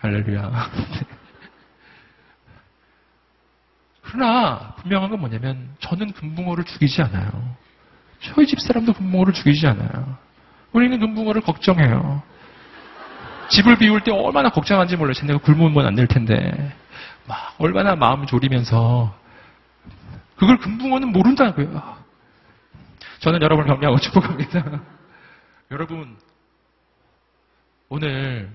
할렐루야. 0.01 0.71
그러나 4.03 4.75
분명한 4.79 5.11
건 5.11 5.21
뭐냐면 5.21 5.69
저는 5.81 6.13
금붕어를 6.13 6.65
죽이지 6.65 7.03
않아요. 7.03 7.57
저희 8.21 8.47
집 8.47 8.61
사람도 8.61 8.93
금붕어를 8.93 9.33
죽이지 9.33 9.67
않아요. 9.67 10.17
우리는 10.73 10.99
금붕어를 11.01 11.41
걱정해요. 11.43 12.23
집을 13.49 13.77
비울 13.79 14.01
때 14.03 14.13
얼마나 14.13 14.51
걱정한지 14.51 14.97
몰라요. 14.97 15.15
쟤네가 15.15 15.39
굶으면 15.41 15.87
안 15.87 15.95
될 15.95 16.07
텐데. 16.07 16.73
막 17.27 17.55
얼마나 17.59 17.97
마음 17.97 18.27
졸이면서 18.27 19.13
그걸 20.37 20.59
금붕어는 20.59 21.09
모른다고요. 21.13 22.06
저는 23.21 23.43
여러분을 23.43 23.69
격려하고 23.69 23.99
축복합니다. 24.01 24.83
여러분 25.71 26.17
오늘 27.89 28.51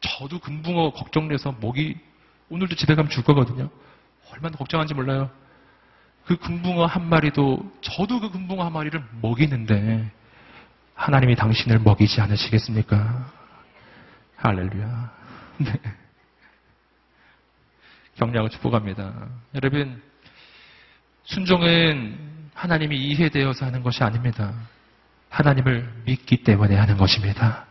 저도 0.00 0.38
금붕어 0.40 0.92
걱정돼서 0.92 1.52
목이 1.52 1.98
오늘도 2.50 2.74
집에 2.76 2.94
가면 2.94 3.10
줄 3.10 3.24
거거든요. 3.24 3.70
얼마나 4.30 4.56
걱정한지 4.56 4.94
몰라요. 4.94 5.30
그 6.24 6.36
금붕어 6.36 6.86
한 6.86 7.08
마리도 7.08 7.72
저도 7.80 8.20
그 8.20 8.30
금붕어 8.30 8.64
한 8.64 8.72
마리를 8.72 9.02
먹이는데 9.20 10.10
하나님이 10.94 11.34
당신을 11.34 11.80
먹이지 11.80 12.20
않으시겠습니까? 12.20 13.32
할렐루야. 14.36 15.12
네. 15.58 15.72
격려하고 18.16 18.48
축복합니다. 18.50 19.28
여러분 19.54 20.02
순종은 21.24 22.31
하나님이 22.54 22.96
이해되어서 22.96 23.66
하는 23.66 23.82
것이 23.82 24.02
아닙니다. 24.02 24.52
하나님을 25.28 25.90
믿기 26.04 26.38
때문에 26.38 26.76
하는 26.76 26.96
것입니다. 26.96 27.66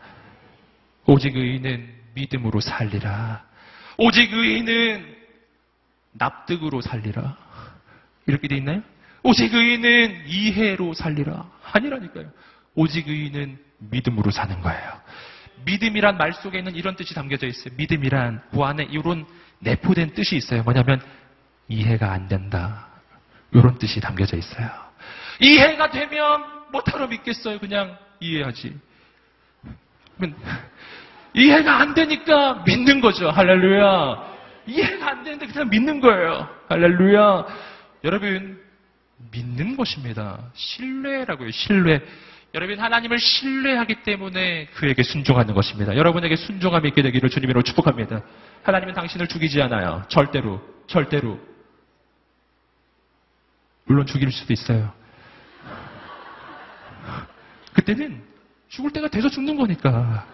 오직 1.06 1.36
의인은 1.36 1.94
믿음으로 2.13 2.60
살리라. 2.60 3.44
오직 3.98 4.34
의인은 4.34 5.15
납득으로 6.13 6.82
살리라. 6.82 7.38
이렇게 8.26 8.48
돼 8.48 8.58
있나요? 8.58 8.82
오직 9.24 9.54
의인은 9.54 10.24
이해로 10.28 10.94
살리라. 10.94 11.50
아니라니까요. 11.72 12.32
오직 12.76 13.08
의인은 13.08 13.60
믿음으로 13.78 14.32
사는 14.32 14.60
거예요. 14.62 15.02
믿음이란 15.65 16.17
말 16.17 16.34
속에 16.34 16.60
있는 16.60 16.76
이런 16.76 16.96
뜻이 16.96 17.13
담겨져 17.13 17.48
있어요. 17.48 17.74
믿음이란 17.78 18.41
그 18.52 18.62
안에 18.63 18.84
이런 18.89 19.26
내포된 19.60 20.13
뜻이 20.13 20.36
있어요. 20.36 20.63
뭐냐면 20.63 21.02
이해가 21.67 22.12
안 22.12 22.28
된다. 22.28 22.88
이런 23.54 23.78
뜻이 23.78 24.00
담겨져 24.00 24.38
있어요. 24.38 24.70
이해가 25.40 25.90
되면 25.92 26.44
못하러 26.72 27.08
믿겠어요. 27.08 27.60
그냥 27.60 27.98
이해하지. 28.20 28.78
이해가 31.34 31.80
안 31.80 31.94
되니까 31.94 32.64
믿는 32.66 33.02
거죠. 33.02 33.30
할렐루야. 33.30 34.32
이해가 34.68 35.10
안 35.10 35.24
되는데 35.24 35.48
그냥 35.48 35.70
믿는 35.70 36.00
거예요. 36.00 36.48
할렐루야. 36.70 37.46
여러분, 38.04 38.62
믿는 39.32 39.76
것입니다. 39.76 40.39
신뢰라고요. 40.54 41.52
신뢰. 41.52 42.02
여러분, 42.54 42.80
하나님을 42.80 43.18
신뢰하기 43.18 44.04
때문에 44.04 44.68
그에게 44.74 45.04
순종하는 45.04 45.54
것입니다. 45.54 45.95
여러분에게 45.95 46.36
순종함이 46.36 46.89
있게 46.89 47.02
되기를 47.02 47.30
주님으로 47.30 47.62
축복합니다. 47.64 48.22
하나님은 48.64 48.93
당신을 48.93 49.28
죽이지 49.28 49.62
않아요. 49.64 50.04
절대로. 50.10 50.62
절대로. 50.88 51.39
물론 53.86 54.06
죽일 54.06 54.32
수도 54.32 54.54
있어요. 54.54 54.94
그때는 57.74 58.22
죽을 58.70 58.92
때가 58.92 59.08
돼서 59.08 59.30
죽는 59.30 59.58
거니까. 59.58 60.28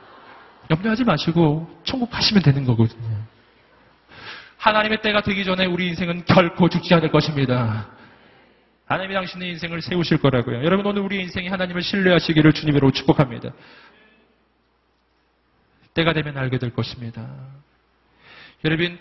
염려하지 0.70 1.04
마시고 1.06 1.82
천국 1.84 2.10
가시면 2.10 2.43
되는 2.43 2.66
거거든요. 2.66 3.24
하나님의 4.58 5.02
때가 5.02 5.22
되기 5.22 5.45
전에 5.45 5.66
우리 5.66 5.88
인생은 5.88 6.26
결코 6.26 6.68
죽지 6.68 6.93
않을 6.93 7.10
것입니다. 7.10 7.88
하나님이 8.86 9.14
당신의 9.14 9.50
인생을 9.52 9.82
세우실 9.82 10.18
거라고요. 10.18 10.64
여러분 10.64 10.86
오늘 10.86 11.02
우리 11.02 11.22
인생이 11.22 11.48
하나님을 11.48 11.82
신뢰하시기를 11.82 12.54
주님으로 12.54 12.91
축복합니다. 12.91 13.52
때가 15.93 16.14
되면 16.14 16.38
알게 16.38 16.58
될 16.58 16.74
것입니다. 16.74 17.28
여러분 18.66 18.98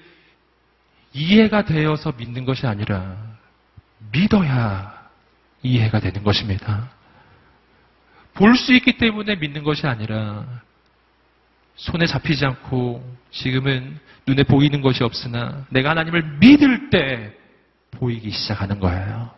이해가 1.12 1.64
되어서 1.64 2.12
믿는 2.16 2.44
것이 2.44 2.66
아니라 2.66 3.35
믿어야 4.12 5.08
이해가 5.62 6.00
되는 6.00 6.22
것입니다. 6.22 6.90
볼 8.34 8.54
수 8.56 8.74
있기 8.74 8.98
때문에 8.98 9.36
믿는 9.36 9.64
것이 9.64 9.86
아니라 9.86 10.44
손에 11.76 12.06
잡히지 12.06 12.44
않고 12.44 13.18
지금은 13.30 13.98
눈에 14.26 14.42
보이는 14.42 14.80
것이 14.82 15.04
없으나 15.04 15.64
내가 15.70 15.90
하나님을 15.90 16.38
믿을 16.38 16.90
때 16.90 17.34
보이기 17.92 18.30
시작하는 18.30 18.78
거예요. 18.80 19.34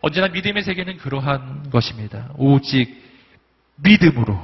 언제나 0.00 0.28
믿음의 0.28 0.62
세계는 0.62 0.96
그러한 0.98 1.70
것입니다. 1.70 2.30
오직 2.36 3.02
믿음으로 3.76 4.40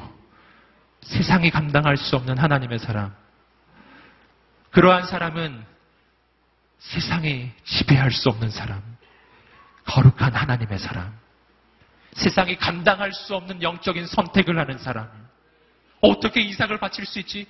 세상이 1.02 1.50
감당할 1.50 1.96
수 1.96 2.16
없는 2.16 2.36
하나님의 2.38 2.78
사람. 2.78 3.14
그러한 4.70 5.06
사람은 5.06 5.64
세상이 6.78 7.50
지배할 7.64 8.10
수 8.10 8.28
없는 8.28 8.50
사람. 8.50 8.82
거룩한 9.86 10.34
하나님의 10.34 10.78
사람. 10.78 11.12
세상이 12.12 12.56
감당할 12.56 13.12
수 13.12 13.34
없는 13.34 13.62
영적인 13.62 14.06
선택을 14.06 14.58
하는 14.58 14.78
사람. 14.78 15.08
어떻게 16.00 16.40
이삭을 16.40 16.78
바칠 16.78 17.06
수 17.06 17.18
있지? 17.20 17.46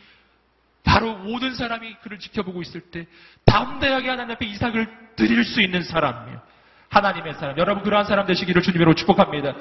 바로 0.84 1.16
모든 1.16 1.55
사람이 1.55 1.97
그를 2.03 2.18
지켜보고 2.18 2.62
있을 2.62 2.80
때 2.80 3.07
담대하게 3.45 4.09
하나님 4.09 4.32
앞에 4.32 4.47
이삭을 4.47 4.89
드릴 5.16 5.45
수 5.45 5.61
있는 5.61 5.82
사람이에요. 5.82 6.41
하나님의 6.89 7.34
사람. 7.34 7.59
여러분 7.59 7.82
그러한 7.82 8.07
사람 8.07 8.26
되시기를 8.26 8.62
주님으로 8.62 8.95
축복합니다. 8.95 9.55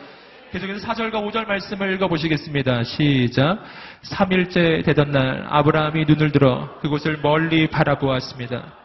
계속해서 0.52 0.88
4절과 0.88 1.14
5절 1.14 1.48
말씀을 1.48 1.94
읽어보시겠습니다. 1.96 2.84
시작. 2.84 3.64
3일째 4.04 4.86
되던 4.86 5.12
날 5.12 5.46
아브라함이 5.50 6.06
눈을 6.06 6.32
들어 6.32 6.80
그곳을 6.80 7.20
멀리 7.22 7.68
바라보았습니다. 7.68 8.85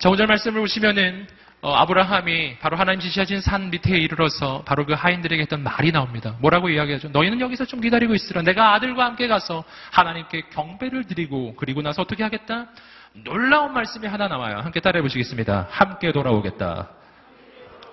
자, 0.00 0.08
5절 0.08 0.26
말씀을 0.28 0.62
보시면은 0.62 1.26
어, 1.60 1.74
아브라함이 1.74 2.56
바로 2.60 2.78
하나님 2.78 3.00
지시하신 3.00 3.42
산 3.42 3.68
밑에 3.68 3.98
이르러서 3.98 4.62
바로 4.64 4.86
그 4.86 4.94
하인들에게 4.94 5.42
했던 5.42 5.62
말이 5.62 5.92
나옵니다. 5.92 6.36
뭐라고 6.40 6.70
이야기하죠? 6.70 7.10
너희는 7.10 7.38
여기서 7.42 7.66
좀 7.66 7.82
기다리고 7.82 8.14
있으라. 8.14 8.40
내가 8.40 8.72
아들과 8.72 9.04
함께 9.04 9.28
가서 9.28 9.62
하나님께 9.92 10.44
경배를 10.52 11.04
드리고 11.04 11.54
그리고 11.56 11.82
나서 11.82 12.00
어떻게 12.00 12.22
하겠다? 12.22 12.68
놀라운 13.12 13.74
말씀이 13.74 14.06
하나 14.06 14.26
나와요. 14.26 14.60
함께 14.60 14.80
따라해 14.80 15.02
보시겠습니다. 15.02 15.68
함께 15.70 16.12
돌아오겠다. 16.12 16.88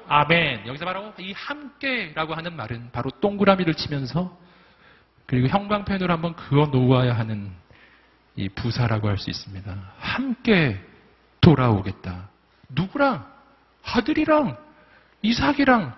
아멘. 0.07 0.65
여기서 0.65 0.85
바로 0.85 1.13
이 1.19 1.33
함께라고 1.33 2.35
하는 2.35 2.55
말은 2.55 2.91
바로 2.93 3.09
동그라미를 3.19 3.73
치면서 3.73 4.37
그리고 5.25 5.49
형광펜으로 5.49 6.13
한번 6.13 6.37
그어 6.37 6.67
놓아야 6.67 7.17
하는 7.17 7.51
이 8.37 8.47
부사라고 8.47 9.09
할 9.09 9.17
수 9.17 9.29
있습니다. 9.29 9.75
함께 9.99 10.79
돌아오겠다. 11.41 12.29
누구랑? 12.69 13.25
아들이랑 13.83 14.57
이삭이랑 15.21 15.95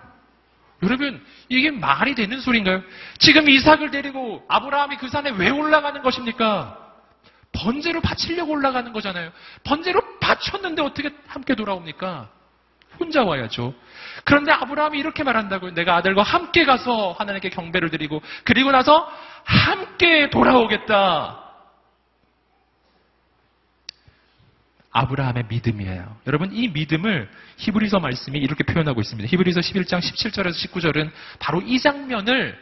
여러분 0.82 1.22
이게 1.48 1.70
말이 1.70 2.14
되는 2.14 2.40
소리인가요? 2.40 2.82
지금 3.18 3.48
이삭을 3.48 3.90
데리고 3.90 4.44
아브라함이 4.48 4.96
그 4.96 5.08
산에 5.08 5.30
왜 5.30 5.50
올라가는 5.50 6.00
것입니까? 6.02 6.78
번제로 7.52 8.00
바치려고 8.00 8.52
올라가는 8.52 8.92
거잖아요. 8.92 9.30
번제로 9.64 10.00
바쳤는데 10.20 10.82
어떻게 10.82 11.10
함께 11.26 11.54
돌아옵니까? 11.54 12.28
혼자 12.98 13.24
와야죠. 13.24 13.74
그런데 14.24 14.52
아브라함이 14.52 14.98
이렇게 14.98 15.22
말한다고요. 15.22 15.74
내가 15.74 15.96
아들과 15.96 16.22
함께 16.22 16.64
가서 16.64 17.12
하나님께 17.18 17.50
경배를 17.50 17.90
드리고 17.90 18.22
그리고 18.44 18.70
나서 18.70 19.10
함께 19.44 20.30
돌아오겠다. 20.30 21.49
아브라함의 24.92 25.44
믿음이에요. 25.48 26.16
여러분 26.26 26.50
이 26.52 26.68
믿음을 26.68 27.28
히브리서 27.58 28.00
말씀이 28.00 28.38
이렇게 28.38 28.64
표현하고 28.64 29.00
있습니다. 29.00 29.28
히브리서 29.30 29.60
11장 29.60 30.00
17절에서 30.00 30.52
19절은 30.52 31.10
바로 31.38 31.60
이 31.60 31.78
장면을 31.78 32.58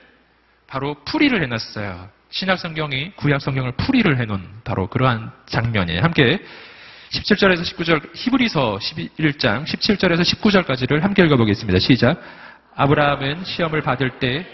바로 0.67 0.95
풀이를 1.05 1.43
해놨어요. 1.43 2.11
신약 2.31 2.59
성경이 2.59 3.13
구약 3.17 3.41
성경을 3.41 3.73
풀이를 3.73 4.21
해놓은 4.21 4.47
바로 4.65 4.89
그러한 4.89 5.33
장면이에요. 5.47 6.03
함께 6.03 6.39
17절에서 7.11 7.63
19절 7.63 8.11
히브리서 8.15 8.79
11장 8.79 9.65
17절에서 9.65 10.21
19절까지를 10.21 11.01
함께 11.01 11.25
읽어보겠습니다. 11.25 11.79
시작. 11.79 12.21
아브라함은 12.75 13.45
시험을 13.45 13.81
받을 13.81 14.19
때 14.19 14.47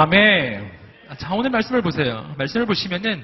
아멘. 0.00 0.72
자, 1.18 1.34
오늘 1.34 1.50
말씀을 1.50 1.82
보세요. 1.82 2.34
말씀을 2.38 2.64
보시면은, 2.64 3.22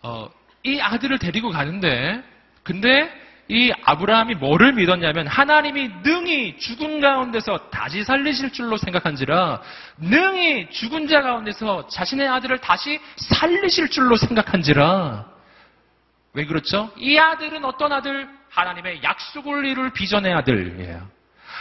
어, 0.00 0.30
이 0.62 0.80
아들을 0.80 1.18
데리고 1.18 1.50
가는데, 1.50 2.22
근데 2.62 3.12
이 3.48 3.70
아브라함이 3.84 4.36
뭐를 4.36 4.72
믿었냐면, 4.72 5.26
하나님이 5.26 5.90
능히 6.02 6.56
죽은 6.56 7.02
가운데서 7.02 7.68
다시 7.68 8.02
살리실 8.02 8.54
줄로 8.54 8.78
생각한지라, 8.78 9.60
능히 9.98 10.70
죽은 10.70 11.06
자 11.06 11.20
가운데서 11.20 11.88
자신의 11.88 12.28
아들을 12.28 12.58
다시 12.60 12.98
살리실 13.16 13.90
줄로 13.90 14.16
생각한지라, 14.16 15.26
왜 16.32 16.46
그렇죠? 16.46 16.92
이 16.96 17.18
아들은 17.18 17.62
어떤 17.62 17.92
아들? 17.92 18.26
하나님의 18.48 19.02
약속을 19.02 19.66
이룰 19.66 19.92
비전의 19.92 20.32
아들이에요. 20.32 21.13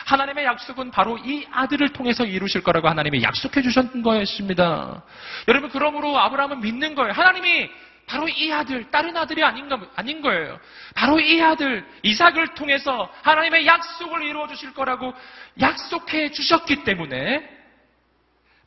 하나님의 0.06 0.46
약속은 0.46 0.92
바로 0.92 1.18
이 1.18 1.48
아들을 1.52 1.90
통해서 1.90 2.26
이루실 2.26 2.64
거라고 2.64 2.88
하나님이 2.90 3.24
약속해 3.24 3.62
주셨던 3.62 4.02
것입니다. 4.02 5.04
여러분 5.48 5.70
그러므로 5.70 6.18
아브라함은 6.20 6.62
믿는 6.62 6.96
거예요. 6.96 7.14
하나님이 7.14 7.70
바로 8.06 8.28
이 8.28 8.52
아들, 8.52 8.90
다른 8.92 9.16
아들이 9.16 9.44
아닌가, 9.44 9.80
아닌 9.96 10.22
거예요. 10.22 10.60
바로 10.94 11.20
이 11.20 11.42
아들, 11.42 11.86
이삭을 12.04 12.54
통해서 12.54 13.10
하나님의 13.22 13.66
약속을 13.66 14.24
이루어 14.24 14.48
주실 14.48 14.74
거라고 14.74 15.14
약속해 15.62 16.30
주셨기 16.32 16.84
때문에 16.84 17.50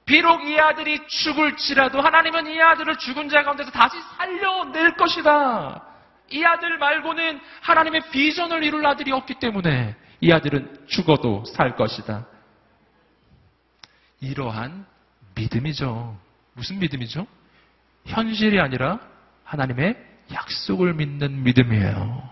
비록 0.06 0.46
이 0.48 0.58
아들이 0.58 1.00
죽을지라도 1.06 2.00
하나님은 2.00 2.46
이 2.46 2.60
아들을 2.60 2.96
죽은 2.96 3.28
자 3.28 3.42
가운데서 3.42 3.72
다시 3.72 3.96
살려낼 4.16 4.94
것이다. 4.96 5.82
이 6.30 6.44
아들 6.44 6.78
말고는 6.78 7.40
하나님의 7.60 8.02
비전을 8.10 8.62
이룰 8.62 8.86
아들이 8.86 9.12
없기 9.12 9.34
때문에 9.34 9.96
이 10.20 10.32
아들은 10.32 10.86
죽어도 10.86 11.44
살 11.44 11.76
것이다. 11.76 12.26
이러한 14.20 14.86
믿음이죠. 15.34 16.18
무슨 16.54 16.78
믿음이죠? 16.78 17.26
현실이 18.06 18.60
아니라 18.60 19.00
하나님의 19.44 19.96
약속을 20.32 20.94
믿는 20.94 21.42
믿음이에요. 21.44 22.30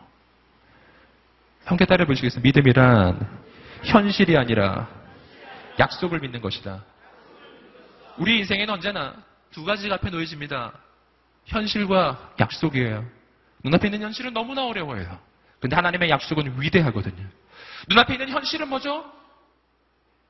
함께 1.65 1.85
따라 1.85 2.05
보시겠습니다. 2.05 2.43
믿음이란 2.43 3.45
현실이 3.85 4.37
아니라 4.37 4.89
약속을 5.79 6.21
믿는 6.21 6.41
것이다. 6.41 6.85
우리 8.17 8.39
인생에는 8.39 8.73
언제나 8.73 9.15
두 9.51 9.65
가지가 9.65 9.97
앞에 9.97 10.11
놓여집니다. 10.11 10.73
현실과 11.47 12.35
약속이에요. 12.41 13.05
눈앞에 13.63 13.89
있는 13.89 14.03
현실은 14.03 14.33
너무나 14.33 14.67
어려워요. 14.67 15.19
근데 15.61 15.77
하나님의 15.77 16.11
약속은 16.11 16.61
위대하거든요. 16.61 17.27
눈앞에 17.89 18.15
있는 18.15 18.29
현실은 18.29 18.69
뭐죠? 18.69 19.05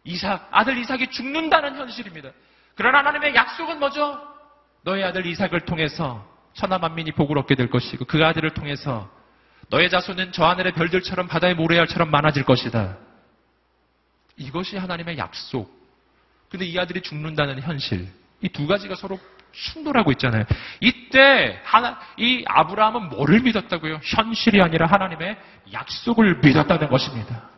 이삭, 0.04 0.48
아들 0.50 0.76
이삭이 0.78 1.08
죽는다는 1.10 1.76
현실입니다. 1.76 2.30
그러나 2.74 2.98
하나님의 2.98 3.34
약속은 3.34 3.78
뭐죠? 3.78 4.20
너의 4.82 5.04
아들 5.04 5.24
이삭을 5.26 5.60
통해서 5.60 6.26
천하 6.52 6.78
만민이 6.78 7.12
복을 7.12 7.38
얻게 7.38 7.54
될 7.54 7.70
것이고 7.70 8.04
그 8.04 8.24
아들을 8.24 8.50
통해서 8.50 9.10
너의 9.70 9.88
자손은 9.90 10.32
저 10.32 10.44
하늘의 10.44 10.72
별들처럼 10.72 11.26
바다의 11.26 11.54
모래알처럼 11.54 12.10
많아질 12.10 12.44
것이다. 12.44 12.98
이것이 14.36 14.76
하나님의 14.76 15.16
약속. 15.18 15.72
근데 16.50 16.66
이 16.66 16.78
아들이 16.78 17.00
죽는다는 17.00 17.60
현실. 17.60 18.08
이 18.42 18.48
두 18.48 18.66
가지가 18.66 18.94
서로 18.94 19.18
충돌하고 19.54 20.12
있잖아요. 20.12 20.44
이때 20.80 21.60
하나, 21.64 21.98
이 22.16 22.44
아브라함은 22.46 23.08
뭐를 23.10 23.40
믿었다고요? 23.40 24.00
현실이 24.02 24.60
아니라 24.60 24.86
하나님의 24.86 25.36
약속을 25.72 26.40
믿었다는 26.42 26.88
것입니다. 26.88 27.48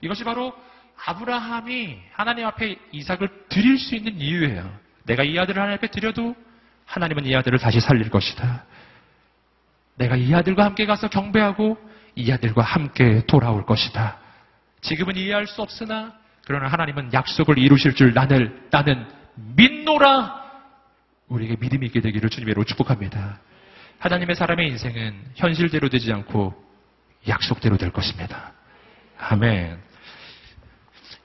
이것이 0.00 0.24
바로 0.24 0.54
아브라함이 1.04 1.98
하나님 2.12 2.46
앞에 2.46 2.76
이삭을 2.92 3.28
드릴 3.48 3.78
수 3.78 3.94
있는 3.94 4.20
이유예요. 4.20 4.70
내가 5.04 5.22
이 5.22 5.38
아들을 5.38 5.60
하나님 5.60 5.78
앞에 5.78 5.88
드려도 5.88 6.34
하나님은 6.84 7.26
이 7.26 7.34
아들을 7.34 7.58
다시 7.58 7.80
살릴 7.80 8.10
것이다. 8.10 8.64
내가 9.96 10.16
이 10.16 10.32
아들과 10.34 10.64
함께 10.64 10.86
가서 10.86 11.08
경배하고 11.08 11.76
이 12.14 12.30
아들과 12.32 12.62
함께 12.62 13.22
돌아올 13.26 13.64
것이다. 13.64 14.18
지금은 14.80 15.16
이해할 15.16 15.46
수 15.46 15.62
없으나 15.62 16.14
그러나 16.46 16.68
하나님은 16.68 17.12
약속을 17.12 17.58
이루실 17.58 17.94
줄 17.94 18.14
나는 18.14 18.66
나는 18.70 19.06
믿노라. 19.34 20.47
우리에게 21.28 21.56
믿음이 21.60 21.86
있게 21.86 22.00
되기를 22.00 22.30
주님으로 22.30 22.64
축복합니다. 22.64 23.40
하나님의 23.98 24.36
사람의 24.36 24.68
인생은 24.68 25.14
현실대로 25.34 25.88
되지 25.88 26.12
않고 26.12 26.54
약속대로 27.26 27.76
될 27.76 27.90
것입니다. 27.90 28.52
아멘. 29.18 29.78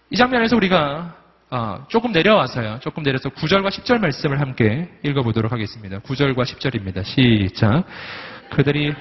이 0.10 0.16
장면에서 0.16 0.56
우리가 0.56 1.18
어, 1.52 1.86
조금 1.88 2.12
내려와서요. 2.12 2.80
조금 2.82 3.04
내려서 3.04 3.30
9절과 3.30 3.70
10절 3.70 4.00
말씀을 4.00 4.42
함께 4.42 4.90
읽어보도록 5.04 5.52
하겠습니다. 5.52 6.00
9절과 6.00 6.44
10절입니다. 6.44 7.04
시작. 7.04 7.84
그들이 8.50 8.94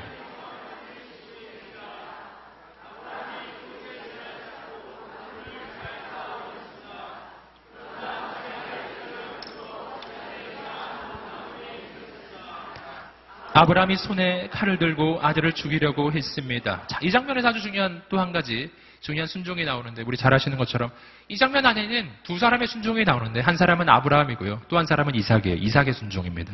아브라함이 13.55 13.97
손에 13.97 14.49
칼을 14.51 14.79
들고 14.79 15.21
아들을 15.23 15.53
죽이려고 15.53 16.13
했습니다. 16.13 16.87
자, 16.87 16.99
이 17.03 17.11
장면에서 17.11 17.49
아주 17.49 17.61
중요한 17.61 18.03
또 18.09 18.19
한 18.19 18.33
가지 18.33 18.71
중요한 19.01 19.27
순종이 19.27 19.65
나오는데 19.65 20.03
우리 20.07 20.17
잘 20.17 20.33
아시는 20.33 20.57
것처럼 20.57 20.91
이 21.29 21.37
장면 21.37 21.67
안에는 21.67 22.11
두 22.23 22.39
사람의 22.39 22.69
순종이 22.69 23.05
나오는데 23.05 23.41
한 23.41 23.57
사람은 23.57 23.89
아브라함이고요. 23.89 24.63
또 24.69 24.79
한 24.79 24.87
사람은 24.87 25.15
이삭이에요. 25.17 25.57
이삭의 25.57 25.93
순종입니다. 25.93 26.53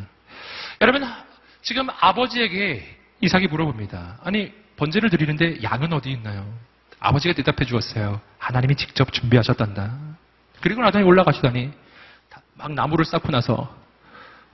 여러분 0.80 1.04
지금 1.62 1.88
아버지에게 2.00 2.96
이삭이 3.20 3.48
물어봅니다. 3.48 4.18
아니 4.24 4.52
번제를 4.76 5.10
드리는데 5.10 5.62
양은 5.62 5.92
어디 5.92 6.10
있나요? 6.10 6.52
아버지가 7.00 7.34
대답해 7.34 7.64
주었어요. 7.64 8.20
하나님이 8.38 8.74
직접 8.76 9.12
준비하셨단다. 9.12 9.94
그리고 10.60 10.82
나중에 10.82 11.04
올라가시더니 11.04 11.70
막 12.54 12.72
나무를 12.72 13.04
쌓고 13.04 13.30
나서 13.30 13.77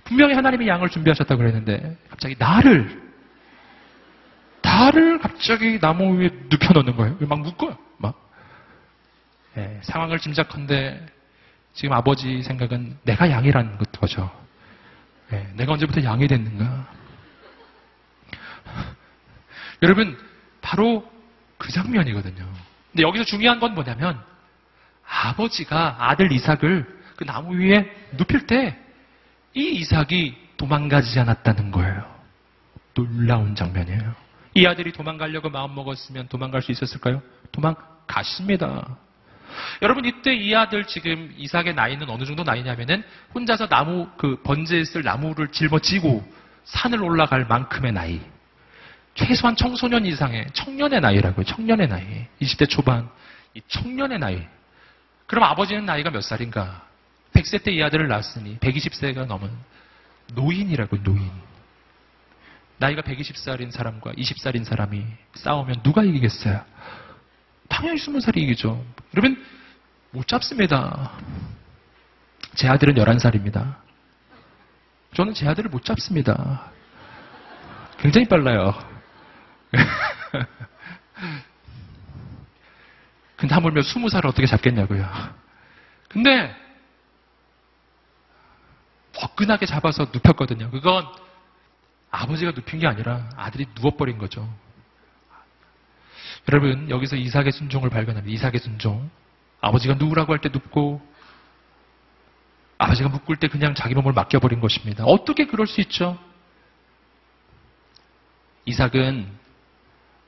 분명히 0.04 0.34
하나님이 0.34 0.68
양을 0.68 0.90
준비하셨다고 0.90 1.38
그랬는데 1.38 1.96
갑자기 2.10 2.36
나를 2.38 3.02
나를 4.62 5.18
갑자기 5.18 5.78
나무 5.78 6.18
위에 6.18 6.30
눕혀놓는 6.48 6.96
거예요. 6.96 7.16
막 7.20 7.40
묶어요. 7.40 7.76
막 7.98 8.30
예, 9.56 9.80
상황을 9.82 10.18
짐작한데 10.18 11.06
지금 11.74 11.92
아버지 11.92 12.42
생각은 12.42 12.96
내가 13.02 13.30
양이라는 13.30 13.78
거죠. 14.00 14.30
예, 15.32 15.48
내가 15.54 15.72
언제부터 15.72 16.02
양이 16.04 16.26
됐는가? 16.26 16.86
여러분 19.82 20.18
바로 20.60 21.10
그 21.58 21.72
장면이거든요. 21.72 22.46
근데 22.92 23.02
여기서 23.02 23.24
중요한 23.24 23.60
건 23.60 23.74
뭐냐면 23.74 24.20
아버지가 25.06 25.96
아들 25.98 26.32
이삭을 26.32 27.02
그 27.16 27.24
나무 27.24 27.56
위에 27.56 27.90
눕힐 28.12 28.46
때 28.46 28.83
이 29.54 29.70
이삭이 29.76 30.36
도망가지 30.56 31.18
않았다는 31.20 31.70
거예요. 31.70 32.14
놀라운 32.94 33.54
장면이에요. 33.54 34.14
이 34.54 34.66
아들이 34.66 34.92
도망가려고 34.92 35.50
마음먹었으면 35.50 36.28
도망갈 36.28 36.62
수 36.62 36.72
있었을까요? 36.72 37.22
도망갔습니다. 37.52 38.96
여러분 39.82 40.04
이때 40.04 40.34
이 40.34 40.54
아들 40.54 40.84
지금 40.84 41.32
이삭의 41.36 41.74
나이는 41.74 42.08
어느 42.08 42.24
정도 42.24 42.42
나이냐면은 42.42 43.04
혼자서 43.34 43.68
나무 43.68 44.08
그 44.16 44.40
번제에 44.42 44.84
쓸 44.84 45.02
나무를 45.02 45.48
짊어지고 45.48 46.24
산을 46.64 47.02
올라갈 47.02 47.46
만큼의 47.46 47.92
나이. 47.92 48.20
최소한 49.14 49.54
청소년 49.54 50.06
이상의 50.06 50.46
청년의 50.52 51.00
나이라고요. 51.00 51.44
청년의 51.44 51.88
나이. 51.88 52.26
20대 52.40 52.68
초반. 52.68 53.08
이 53.54 53.60
청년의 53.68 54.18
나이. 54.18 54.44
그럼 55.26 55.44
아버지는 55.44 55.84
나이가 55.84 56.10
몇 56.10 56.22
살인가? 56.22 56.83
100세 57.34 57.62
때 57.62 57.72
이 57.72 57.82
아들을 57.82 58.08
낳았으니 58.08 58.58
120세가 58.58 59.26
넘은 59.26 59.50
노인이라고 60.34 61.02
노인. 61.02 61.30
나이가 62.78 63.02
120살인 63.02 63.70
사람과 63.70 64.12
20살인 64.12 64.64
사람이 64.64 65.04
싸우면 65.34 65.82
누가 65.82 66.02
이기겠어요? 66.02 66.64
당연히 67.68 67.98
20살이 68.00 68.38
이기죠. 68.38 68.84
여러분 69.14 69.44
못 70.10 70.26
잡습니다. 70.26 71.12
제 72.54 72.68
아들은 72.68 72.94
11살입니다. 72.94 73.76
저는 75.14 75.34
제 75.34 75.46
아들을 75.48 75.70
못 75.70 75.84
잡습니다. 75.84 76.70
굉장히 77.98 78.28
빨라요. 78.28 78.74
근데 83.36 83.54
하물며 83.54 83.80
20살을 83.82 84.26
어떻게 84.26 84.46
잡겠냐고요. 84.46 85.08
근데 86.08 86.54
화끈하게 89.24 89.66
잡아서 89.66 90.04
눕혔거든요. 90.12 90.70
그건 90.70 91.06
아버지가 92.10 92.52
눕힌 92.52 92.80
게 92.80 92.86
아니라 92.86 93.28
아들이 93.36 93.66
누워버린 93.74 94.18
거죠. 94.18 94.48
여러분, 96.48 96.90
여기서 96.90 97.16
이삭의 97.16 97.52
순종을 97.52 97.88
발견합니다. 97.88 98.32
이삭의 98.32 98.60
순종. 98.60 99.10
아버지가 99.60 99.94
누우라고 99.94 100.32
할 100.32 100.40
때 100.40 100.50
눕고, 100.50 101.00
아버지가 102.76 103.08
묶을 103.08 103.36
때 103.36 103.48
그냥 103.48 103.74
자기 103.74 103.94
몸을 103.94 104.12
맡겨버린 104.12 104.60
것입니다. 104.60 105.04
어떻게 105.04 105.46
그럴 105.46 105.66
수 105.66 105.80
있죠? 105.80 106.18
이삭은 108.66 109.26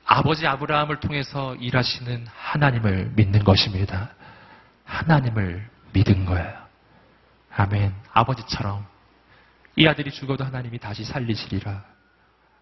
아버지 0.07 0.47
아브라함을 0.47 1.01
통해서 1.01 1.55
일하시는 1.57 2.27
하나님을 2.35 3.13
믿는 3.15 3.45
것입니다. 3.45 4.15
하나님을 4.85 5.69
믿은 5.93 6.25
거예요. 6.25 6.66
아멘. 7.57 7.95
아버지처럼 8.13 8.87
이 9.77 9.87
아들이 9.87 10.11
죽어도 10.11 10.45
하나님이 10.45 10.79
다시 10.79 11.05
살리시리라. 11.05 11.85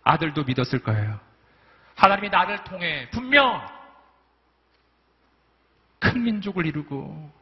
아들도 0.05 0.45
믿었을 0.45 0.81
거예요. 0.81 1.19
하나님이 1.97 2.29
나를 2.29 2.63
통해 2.65 3.09
분명 3.11 3.67
큰 5.99 6.23
민족을 6.23 6.67
이루고 6.67 7.33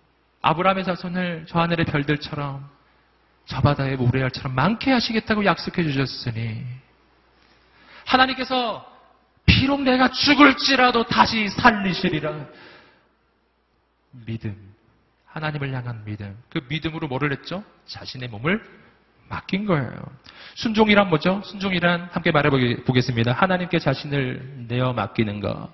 아브라함의 0.41 0.85
자손을 0.85 1.47
저 1.49 1.61
하늘의 1.61 1.87
별들처럼 1.87 2.69
저 3.45 3.61
바다의 3.61 3.97
모래알처럼 3.97 4.55
많게 4.55 4.91
하시겠다고 4.93 5.45
약속해 5.45 5.83
주셨으니 5.83 6.65
하나님께서 8.07 8.91
비록 9.45 9.83
내가 9.83 10.09
죽을지라도 10.11 11.05
다시 11.05 11.49
살리시리라. 11.49 12.47
믿음. 14.27 14.72
하나님을 15.33 15.73
향한 15.73 16.05
믿음. 16.05 16.37
그 16.51 16.61
믿음으로 16.69 17.09
뭐를 17.09 17.33
했죠? 17.33 17.65
자신의 17.87 18.29
몸을 18.29 18.63
맡긴 19.29 19.65
거예요. 19.65 19.91
순종이란 20.55 21.09
뭐죠? 21.09 21.41
순종이란 21.45 22.11
함께 22.13 22.31
말해보겠습니다. 22.31 23.33
하나님께 23.33 23.79
자신을 23.79 24.67
내어 24.69 24.93
맡기는 24.93 25.41
것. 25.41 25.71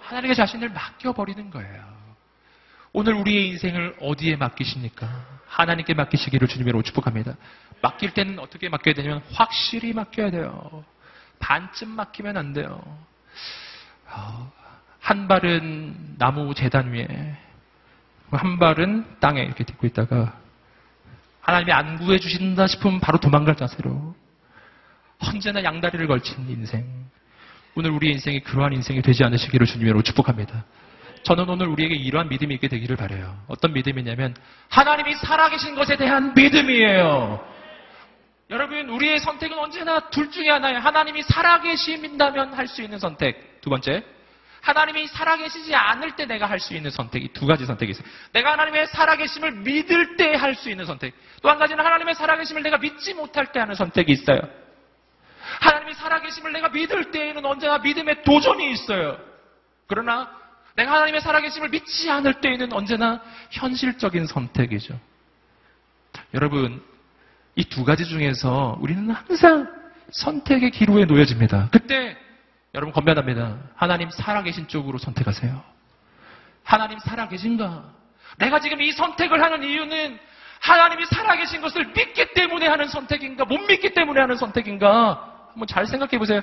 하나님께 0.00 0.34
자신을 0.34 0.70
맡겨버리는 0.70 1.50
거예요. 1.50 2.00
오늘 2.92 3.14
우리의 3.14 3.48
인생을 3.50 3.96
어디에 4.00 4.36
맡기십니까? 4.36 5.40
하나님께 5.46 5.94
맡기시기를 5.94 6.48
주님으로 6.48 6.82
축복합니다. 6.82 7.36
맡길 7.82 8.14
때는 8.14 8.38
어떻게 8.38 8.68
맡겨야 8.68 8.94
되냐면 8.94 9.22
확실히 9.32 9.92
맡겨야 9.92 10.30
돼요. 10.30 10.84
반쯤 11.38 11.88
맡기면 11.90 12.36
안 12.36 12.52
돼요. 12.52 12.82
어, 15.00 15.10
한 15.10 15.28
발은 15.28 16.16
나무 16.18 16.54
재단 16.54 16.92
위에, 16.92 17.06
한 18.30 18.58
발은 18.58 19.18
땅에 19.20 19.42
이렇게 19.42 19.64
딛고 19.64 19.86
있다가 19.88 20.38
하나님이 21.40 21.72
안 21.72 21.98
구해주신다 21.98 22.66
싶으면 22.66 23.00
바로 23.00 23.18
도망갈 23.18 23.56
자세로 23.56 24.14
언제나 25.18 25.64
양다리를 25.64 26.06
걸친 26.06 26.48
인생. 26.48 26.86
오늘 27.74 27.90
우리의 27.90 28.14
인생이 28.14 28.40
그러한 28.40 28.72
인생이 28.72 29.02
되지 29.02 29.24
않으시기를 29.24 29.66
주님으로 29.66 30.02
축복합니다. 30.02 30.64
저는 31.22 31.48
오늘 31.48 31.68
우리에게 31.68 31.94
이러한 31.94 32.28
믿음이 32.28 32.54
있게 32.54 32.68
되기를 32.68 32.96
바래요. 32.96 33.36
어떤 33.46 33.72
믿음이냐면 33.72 34.34
하나님이 34.70 35.14
살아계신 35.16 35.74
것에 35.74 35.96
대한 35.96 36.34
믿음이에요. 36.34 37.44
여러분 38.50 38.88
우리의 38.88 39.20
선택은 39.20 39.58
언제나 39.58 40.10
둘 40.10 40.30
중에 40.30 40.48
하나예요. 40.50 40.78
하나님이 40.78 41.22
살아계신다면 41.22 42.54
할 42.54 42.66
수 42.66 42.82
있는 42.82 42.98
선택. 42.98 43.60
두 43.60 43.70
번째 43.70 44.02
하나님이 44.62 45.06
살아계시지 45.08 45.74
않을 45.74 46.16
때 46.16 46.26
내가 46.26 46.46
할 46.46 46.60
수 46.60 46.74
있는 46.74 46.90
선택이 46.90 47.32
두 47.32 47.46
가지 47.46 47.64
선택이 47.66 47.92
있어요. 47.92 48.04
내가 48.32 48.52
하나님의 48.52 48.86
살아계심을 48.88 49.52
믿을 49.52 50.16
때 50.16 50.34
할 50.34 50.54
수 50.54 50.68
있는 50.70 50.84
선택. 50.84 51.14
또 51.42 51.48
한 51.48 51.58
가지는 51.58 51.84
하나님의 51.84 52.14
살아계심을 52.14 52.62
내가 52.62 52.78
믿지 52.78 53.14
못할 53.14 53.52
때 53.52 53.60
하는 53.60 53.74
선택이 53.74 54.12
있어요. 54.12 54.40
하나님이 55.60 55.94
살아계심을 55.94 56.52
내가 56.52 56.68
믿을 56.68 57.10
때에는 57.10 57.44
언제나 57.44 57.78
믿음의 57.78 58.22
도전이 58.24 58.70
있어요. 58.72 59.18
그러나 59.86 60.30
내가 60.76 60.92
하나님의 60.92 61.20
살아계심을 61.22 61.70
믿지 61.70 62.10
않을 62.10 62.34
때에는 62.40 62.72
언제나 62.72 63.20
현실적인 63.50 64.26
선택이죠. 64.26 64.98
여러분, 66.34 66.82
이 67.56 67.64
두 67.64 67.84
가지 67.84 68.04
중에서 68.06 68.78
우리는 68.80 69.10
항상 69.10 69.66
선택의 70.12 70.70
기로에 70.70 71.04
놓여집니다. 71.04 71.68
그때 71.72 72.16
여러분 72.74 72.92
건면합니다. 72.92 73.58
하나님 73.74 74.10
살아계신 74.10 74.68
쪽으로 74.68 74.98
선택하세요. 74.98 75.62
하나님 76.62 76.98
살아계신가? 77.00 77.84
내가 78.38 78.60
지금 78.60 78.80
이 78.80 78.92
선택을 78.92 79.42
하는 79.42 79.64
이유는 79.64 80.18
하나님이 80.60 81.06
살아계신 81.06 81.60
것을 81.62 81.86
믿기 81.86 82.32
때문에 82.34 82.68
하는 82.68 82.86
선택인가, 82.86 83.44
못 83.44 83.58
믿기 83.58 83.92
때문에 83.92 84.20
하는 84.20 84.36
선택인가? 84.36 85.48
한번 85.48 85.66
잘 85.66 85.86
생각해 85.86 86.18
보세요. 86.18 86.42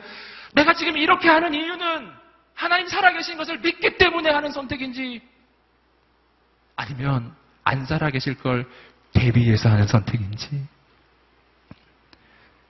내가 0.54 0.74
지금 0.74 0.98
이렇게 0.98 1.30
하는 1.30 1.54
이유는 1.54 2.12
하나님 2.54 2.88
살아계신 2.88 3.38
것을 3.38 3.60
믿기 3.60 3.98
때문에 3.98 4.30
하는 4.32 4.52
선택인지, 4.52 5.22
아니면 6.76 7.34
안 7.64 7.86
살아계실 7.86 8.40
걸 8.40 8.70
대비해서 9.14 9.70
하는 9.70 9.88
선택인지. 9.88 10.68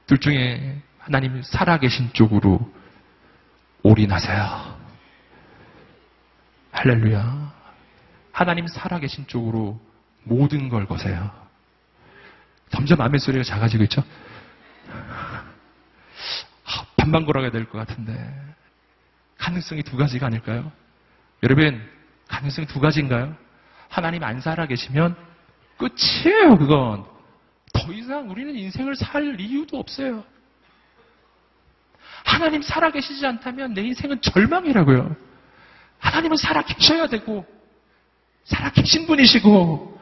둘 0.06 0.20
중에 0.20 0.82
하나님 1.00 1.42
살아계신 1.42 2.14
쪽으로 2.14 2.77
올인하세요. 3.92 4.78
할렐루야. 6.72 7.54
하나님 8.34 8.68
살아계신 8.68 9.28
쪽으로 9.28 9.80
모든 10.24 10.68
걸 10.70 10.86
거세요. 10.86 11.32
점점 12.70 13.00
아멘 13.02 13.20
소리가 13.20 13.44
작아지고 13.46 13.84
있죠? 13.86 14.04
아, 16.66 16.86
반반 16.98 17.26
걸어가야 17.26 17.52
될 17.52 17.66
것 17.66 17.78
같은데. 17.78 18.14
가능성이 19.38 19.84
두 19.84 19.96
가지가 19.96 20.26
아닐까요? 20.28 20.70
여러분, 21.44 21.82
가능성이 22.28 22.68
두 22.68 22.82
가지인가요? 22.82 23.36
하나님 23.88 24.24
안 24.24 24.42
살아계시면 24.42 25.16
끝이에요, 25.78 26.58
그건. 26.58 27.06
더 27.74 27.94
이상 27.94 28.30
우리는 28.30 28.54
인생을 28.54 28.96
살 28.98 29.40
이유도 29.40 29.78
없어요. 29.80 30.26
하나님 32.24 32.62
살아계시지 32.62 33.26
않다면 33.26 33.74
내 33.74 33.82
인생은 33.82 34.22
절망이라고요. 34.22 35.16
하나님은 36.00 36.38
살아계셔야 36.38 37.08
되고, 37.08 37.46
살아계신 38.46 39.08
분이시고, 39.08 40.00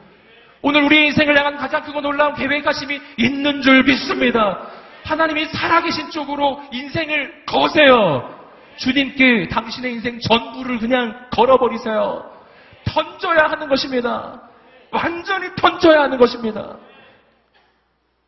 오늘 0.62 0.82
우리 0.82 1.06
인생을 1.06 1.36
향한 1.38 1.56
가장 1.56 1.82
크고 1.84 2.00
놀라운 2.00 2.34
계획하심이 2.34 3.00
있는 3.18 3.62
줄 3.62 3.84
믿습니다. 3.84 4.66
하나님이 5.04 5.46
살아계신 5.46 6.10
쪽으로 6.10 6.62
인생을 6.72 7.44
거세요. 7.46 8.34
주님께 8.76 9.48
당신의 9.48 9.92
인생 9.94 10.20
전부를 10.20 10.78
그냥 10.78 11.28
걸어버리세요. 11.30 12.30
던져야 12.84 13.44
하는 13.44 13.68
것입니다. 13.68 14.42
완전히 14.90 15.48
던져야 15.56 16.02
하는 16.02 16.18
것입니다. 16.18 16.76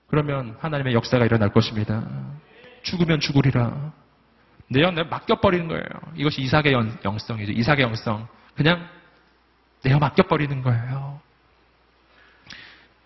그러면 0.07 0.57
하나님의 0.61 0.95
역사가 0.95 1.25
일어날 1.25 1.53
것입니다. 1.53 2.03
죽으면 2.83 3.21
죽으리라. 3.21 3.93
내가 4.69 4.91
내가 4.91 5.09
맡겨버리는 5.09 5.67
거예요. 5.69 5.85
이것이 6.17 6.43
이삭의 6.43 6.73
영성이죠. 7.05 7.53
이삭의 7.53 7.83
영성. 7.83 8.29
그냥 8.55 8.89
내가 9.83 9.99
맡겨버리는 9.99 10.63
거예요. 10.63 11.21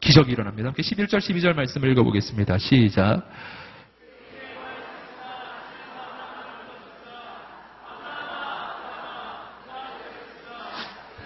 기적이 0.01 0.33
일어납니다. 0.33 0.73
11절, 0.73 1.19
12절 1.19 1.55
말씀을 1.55 1.91
읽어보겠습니다. 1.91 2.59
시작. 2.59 3.23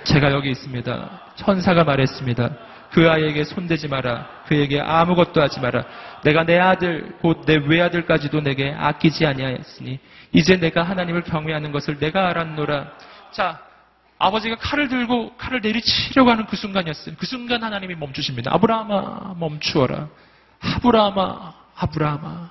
제가 0.05 0.31
여기 0.33 0.51
있습니다. 0.51 1.33
천사가 1.37 1.85
말했습니다. 1.85 2.51
그 2.97 3.11
아이에게 3.11 3.45
손대지 3.45 3.89
마라. 3.89 4.27
그에게 4.47 4.81
아무것도 4.81 5.43
하지 5.43 5.61
마라. 5.61 5.85
내가 6.25 6.45
내 6.45 6.59
아들 6.59 7.15
곧 7.21 7.45
내 7.45 7.57
외아들까지도 7.57 8.41
내게 8.41 8.73
아끼지 8.73 9.27
아니하였으니 9.27 10.01
이제 10.33 10.57
내가 10.57 10.83
하나님을 10.83 11.23
경외하는 11.25 11.73
것을 11.73 11.99
내가 11.99 12.31
알았노라. 12.31 12.91
자, 13.33 13.61
아버지가 14.17 14.57
칼을 14.57 14.89
들고 14.89 15.37
칼을 15.37 15.61
내리치려고 15.61 16.31
하는 16.31 16.47
그 16.47 16.57
순간이었어요. 16.57 17.17
그 17.19 17.27
순간 17.27 17.63
하나님이 17.63 17.97
멈추십니다. 17.97 18.55
아브라함아 18.55 19.35
멈추어라. 19.41 20.09
아브라함아 20.63 21.55
아브라함아. 21.75 22.51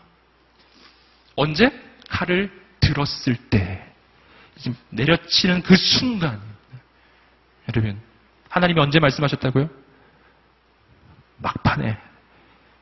언제? 1.37 1.71
칼을 2.07 2.51
들었을 2.81 3.35
때. 3.49 3.83
지금 4.57 4.77
내려치는 4.91 5.63
그 5.63 5.75
순간. 5.75 6.39
여러분, 7.67 7.99
하나님이 8.47 8.79
언제 8.79 8.99
말씀하셨다고요? 8.99 9.84
막판에, 11.37 11.97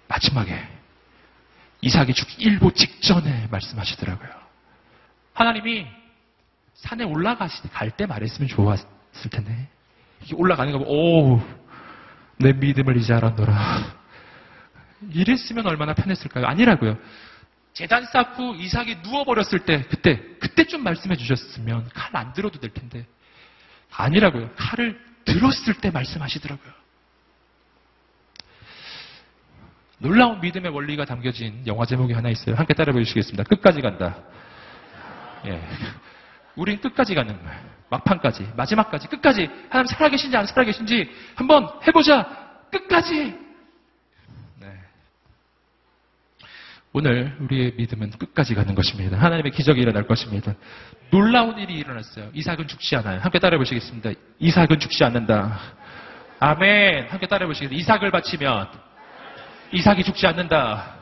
마지막에, 0.07 0.67
이삭이 1.81 2.13
죽기 2.13 2.43
일보 2.43 2.71
직전에 2.73 3.47
말씀하시더라고요. 3.51 4.29
하나님이 5.33 5.87
산에 6.75 7.03
올라가실 7.03 7.69
때 7.97 8.05
말했으면 8.05 8.47
좋았을 8.47 8.85
텐데. 9.31 9.67
올라가는 10.33 10.71
거 10.71 10.79
보고, 10.79 11.35
오, 11.35 11.43
내 12.37 12.53
믿음을 12.53 12.97
이제 12.97 13.13
알았노라. 13.13 14.03
이랬으면 15.11 15.67
얼마나 15.67 15.93
편했을까요? 15.93 16.45
아니라고요. 16.45 16.97
재단 17.73 18.05
쌓고 18.05 18.55
이삭이 18.55 18.97
누워버렸을 19.03 19.65
때, 19.65 19.83
그때, 19.89 20.21
그때 20.39 20.63
좀 20.65 20.83
말씀해 20.83 21.15
주셨으면 21.15 21.89
칼 21.93 22.15
안 22.15 22.31
들어도 22.33 22.59
될 22.59 22.69
텐데. 22.71 23.05
아니라고요. 23.91 24.51
칼을 24.55 24.99
들었을 25.25 25.73
때 25.75 25.89
말씀하시더라고요. 25.89 26.71
놀라운 30.03 30.41
믿음의 30.41 30.69
원리가 30.69 31.05
담겨진 31.05 31.63
영화 31.65 31.85
제목이 31.85 32.11
하나 32.11 32.27
있어요. 32.29 32.55
함께 32.55 32.73
따라 32.73 32.91
보시겠습니다. 32.91 33.43
끝까지 33.43 33.79
간다. 33.79 34.17
예. 35.45 35.61
우린 36.57 36.79
끝까지 36.81 37.15
가는 37.15 37.41
거예요. 37.41 37.59
막판까지, 37.89 38.51
마지막까지, 38.57 39.07
끝까지. 39.07 39.49
하나님 39.69 39.87
살아계신지 39.87 40.35
안 40.35 40.45
살아계신지 40.45 41.09
한번 41.35 41.69
해보자. 41.87 42.27
끝까지. 42.69 43.33
네. 44.59 44.67
오늘 46.91 47.37
우리의 47.39 47.73
믿음은 47.77 48.11
끝까지 48.11 48.55
가는 48.55 48.75
것입니다. 48.75 49.17
하나님의 49.17 49.53
기적이 49.53 49.83
일어날 49.83 50.05
것입니다. 50.05 50.53
놀라운 51.11 51.57
일이 51.59 51.75
일어났어요. 51.75 52.29
이삭은 52.33 52.67
죽지 52.67 52.97
않아요. 52.97 53.21
함께 53.21 53.39
따라 53.39 53.57
보시겠습니다. 53.57 54.11
이삭은 54.39 54.79
죽지 54.79 55.01
않는다. 55.05 55.59
아멘. 56.39 57.07
함께 57.07 57.25
따라 57.25 57.47
보시겠습니다. 57.47 57.79
이삭을 57.79 58.11
바치면 58.11 58.92
이삭이 59.73 60.03
죽지 60.03 60.27
않는다. 60.27 60.93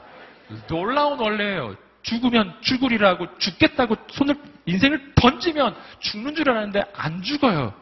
놀라운 0.68 1.20
원래예요. 1.20 1.76
죽으면 2.02 2.56
죽으리라고 2.62 3.38
죽겠다고 3.38 3.96
손을 4.12 4.36
인생을 4.66 5.14
던지면 5.16 5.76
죽는 6.00 6.36
줄 6.36 6.50
알았는데 6.50 6.84
안 6.96 7.22
죽어요. 7.22 7.74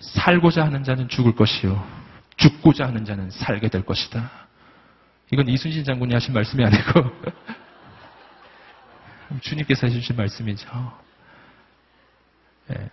살고자 0.00 0.64
하는 0.64 0.84
자는 0.84 1.08
죽을 1.08 1.34
것이요. 1.34 1.86
죽고자 2.36 2.86
하는 2.86 3.04
자는 3.04 3.30
살게 3.30 3.68
될 3.68 3.84
것이다. 3.84 4.30
이건 5.32 5.48
이순신 5.48 5.84
장군이 5.84 6.14
하신 6.14 6.32
말씀이 6.32 6.64
아니고 6.64 7.10
주님께서 9.42 9.88
해주신 9.88 10.16
말씀이죠. 10.16 10.98
네. 12.68 12.90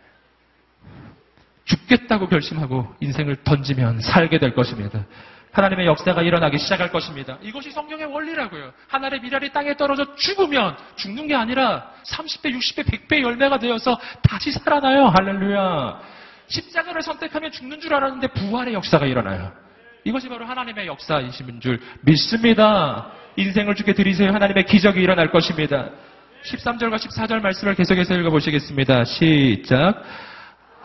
죽겠다고 1.65 2.27
결심하고 2.29 2.95
인생을 2.99 3.43
던지면 3.43 3.99
살게 4.01 4.39
될 4.39 4.53
것입니다. 4.53 5.05
하나님의 5.51 5.85
역사가 5.87 6.21
일어나기 6.21 6.57
시작할 6.57 6.91
것입니다. 6.91 7.37
이것이 7.41 7.71
성경의 7.71 8.05
원리라고요. 8.05 8.73
하늘의 8.87 9.21
미랄이 9.21 9.51
땅에 9.51 9.75
떨어져 9.77 10.15
죽으면 10.15 10.75
죽는 10.97 11.27
게 11.27 11.35
아니라 11.35 11.91
30배, 12.05 12.53
60배, 12.53 12.83
100배 12.85 13.21
열매가 13.21 13.59
되어서 13.59 13.97
다시 14.21 14.51
살아나요. 14.51 15.07
할렐루야. 15.17 16.01
십자가를 16.47 17.01
선택하면 17.01 17.51
죽는 17.51 17.79
줄 17.79 17.93
알았는데 17.93 18.27
부활의 18.27 18.73
역사가 18.73 19.05
일어나요. 19.05 19.51
이것이 20.03 20.27
바로 20.27 20.45
하나님의 20.45 20.87
역사이신 20.87 21.61
줄 21.61 21.79
믿습니다. 22.01 23.11
인생을 23.37 23.75
주게 23.75 23.93
드리세요. 23.93 24.33
하나님의 24.33 24.65
기적이 24.65 25.01
일어날 25.01 25.31
것입니다. 25.31 25.89
13절과 26.43 26.97
14절 26.97 27.41
말씀을 27.41 27.75
계속해서 27.75 28.13
읽어보시겠습니다. 28.13 29.05
시작. 29.05 30.03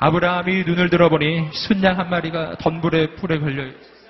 아브라함이 0.02 0.64
눈을 0.64 0.88
들어보니 0.88 1.50
순양 1.52 1.98
한 1.98 2.08
마리가 2.08 2.56
덤불에 2.56 3.16
풀에 3.16 3.38
걸려 3.38 3.66
있습니다. 3.66 4.00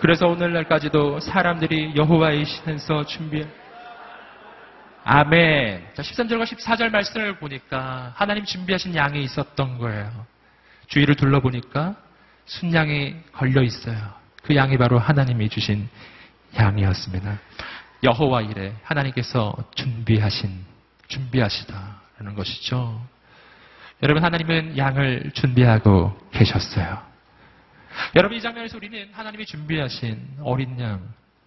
그래서 0.00 0.28
오늘날까지도 0.28 1.20
사람들이 1.20 1.94
여호와의 1.94 2.46
신에서 2.46 3.04
준비해 3.04 3.46
아멘. 5.04 5.88
자, 5.94 6.02
13절과 6.02 6.44
14절 6.44 6.90
말씀을 6.90 7.38
보니까 7.38 8.12
하나님 8.14 8.44
준비하신 8.44 8.94
양이 8.94 9.22
있었던 9.24 9.76
거예요. 9.76 10.26
주위를 10.86 11.16
둘러보니까 11.16 11.96
순양이 12.46 13.16
걸려 13.32 13.62
있어요. 13.62 14.17
그 14.42 14.56
양이 14.56 14.76
바로 14.78 14.98
하나님이 14.98 15.48
주신 15.48 15.88
양이었습니다. 16.58 17.38
여호와 18.02 18.42
이래 18.42 18.74
하나님께서 18.84 19.54
준비하신 19.74 20.64
준비하시다라는 21.08 22.34
것이죠. 22.36 23.00
여러분 24.02 24.22
하나님은 24.22 24.78
양을 24.78 25.32
준비하고 25.34 26.16
계셨어요. 26.30 27.02
여러분 28.14 28.36
이 28.36 28.40
장면에서 28.40 28.76
우리는 28.76 29.08
하나님이 29.12 29.44
준비하신 29.44 30.38
어린 30.42 30.78
양 30.80 31.00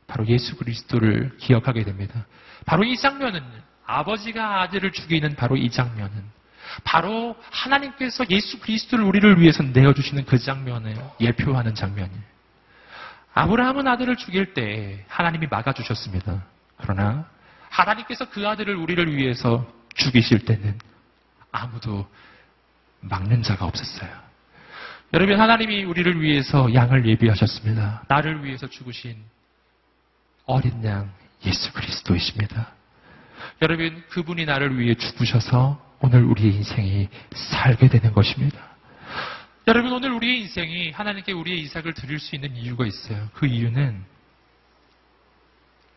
바로 0.08 0.28
예수 0.28 0.58
그리스도를 0.58 1.38
기억하게 1.38 1.86
됩니다. 1.86 2.26
바로 2.66 2.84
이 2.84 2.98
장면은 2.98 3.42
아버지가 3.86 4.62
아들을 4.62 4.92
죽이는 4.92 5.36
바로 5.36 5.56
이 5.56 5.70
장면은 5.70 6.24
바로 6.84 7.36
하나님께서 7.52 8.26
예수 8.30 8.60
그리스도를 8.60 9.06
우리를 9.06 9.40
위해서 9.40 9.64
내어 9.64 9.94
주시는 9.94 10.26
그 10.26 10.38
장면을 10.38 10.96
예표하는 11.20 11.76
장면이에요. 11.76 12.31
아브라함은 13.34 13.88
아들을 13.88 14.18
죽일 14.18 14.54
때 14.54 15.06
하나님이 15.08 15.48
막아주셨습니다. 15.48 16.44
그러나 16.78 17.30
하나님께서 17.70 18.30
그 18.30 18.48
아들을 18.48 18.76
우리를 18.76 19.16
위해서 19.16 19.66
죽이실 19.96 20.46
때는 20.46 20.78
아무도 21.52 22.08
막는 23.02 23.44
자가 23.44 23.66
없었어요. 23.66 24.10
여러분, 25.14 25.40
하나님이 25.40 25.84
우리를 25.84 26.22
위해서 26.22 26.74
양을 26.74 27.06
예비하셨습니다. 27.06 28.04
나를 28.08 28.44
위해서 28.46 28.68
죽으신 28.68 29.18
어린 30.46 30.84
양 30.86 31.12
예수 31.46 31.74
그리스도이십니다. 31.74 32.72
여러분, 33.62 34.04
그분이 34.10 34.46
나를 34.46 34.78
위해 34.80 34.96
죽으셔서 34.96 35.82
오늘 36.00 36.24
우리의 36.24 36.56
인생이 36.56 37.10
살게 37.34 37.90
되는 37.90 38.14
것입니다. 38.14 38.71
여러분, 39.68 39.92
오늘 39.94 40.12
우리의 40.12 40.42
인생이 40.42 40.92
하나님께 40.92 41.34
우리의 41.34 41.62
이삭을 41.62 41.94
드릴 41.94 42.20
수 42.20 42.36
있는 42.36 42.56
이유가 42.56 42.86
있어요. 42.86 43.30
그 43.34 43.46
이유는 43.46 44.04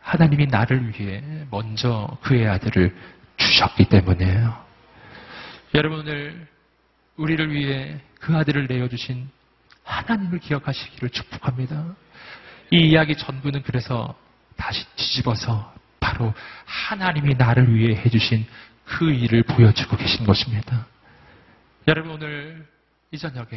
하나님이 0.01 0.45
나를 0.45 0.87
위해 0.89 1.23
먼저 1.49 2.15
그의 2.21 2.47
아들을 2.47 2.95
주셨기 3.37 3.89
때문이에요. 3.89 4.65
여러분, 5.73 5.99
오늘 6.01 6.47
우리를 7.17 7.51
위해 7.51 7.99
그 8.19 8.35
아들을 8.35 8.67
내어주신 8.67 9.27
하나님을 9.83 10.39
기억하시기를 10.39 11.09
축복합니다. 11.09 11.95
이 12.71 12.77
이야기 12.77 13.15
전부는 13.15 13.63
그래서 13.63 14.15
다시 14.55 14.85
뒤집어서 14.95 15.73
바로 15.99 16.33
하나님이 16.65 17.33
나를 17.35 17.73
위해 17.73 17.95
해주신 17.95 18.45
그 18.85 19.11
일을 19.11 19.43
보여주고 19.43 19.97
계신 19.97 20.25
것입니다. 20.25 20.85
여러분 21.87 22.11
오늘 22.11 22.67
이 23.15 23.17
저녁에 23.17 23.47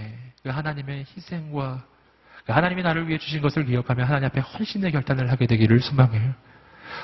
그 0.44 0.50
하나님의 0.50 1.04
희생과 1.16 1.84
그 2.46 2.52
하나님이 2.52 2.82
나를 2.82 3.09
위해 3.09 3.18
주신 3.18 3.42
것을 3.42 3.66
기억하며 3.66 4.04
하나님 4.04 4.26
앞에 4.26 4.40
헌신의 4.40 4.92
결단을 4.92 5.32
하게 5.32 5.48
되기를 5.48 5.80
소망해요. 5.80 6.32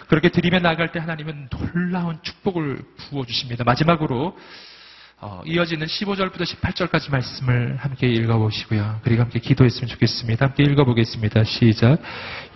그렇게 0.08 0.28
드리며 0.28 0.60
나갈 0.60 0.92
때 0.92 1.00
하나님은 1.00 1.48
놀라운 1.50 2.22
축복을 2.22 2.78
부어주십니다. 2.96 3.64
마지막으로 3.64 4.38
어, 5.20 5.42
이어지는 5.44 5.86
15절부터 5.86 6.42
18절까지 6.42 7.10
말씀을 7.10 7.76
함께 7.76 8.06
읽어보시고요. 8.06 9.00
그리고 9.02 9.22
함께 9.22 9.40
기도했으면 9.40 9.88
좋겠습니다. 9.88 10.46
함께 10.46 10.62
읽어보겠습니다. 10.62 11.42
시작. 11.42 11.98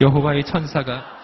여호와의 0.01 0.45
천사가 0.45 1.18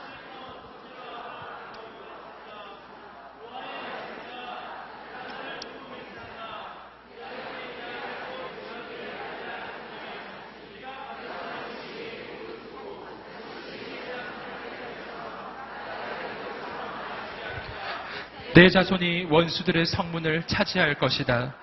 내 18.55 18.68
자손이 18.68 19.26
원수들의 19.30 19.84
성문을 19.86 20.44
차지할 20.46 20.94
것이다. 20.94 21.55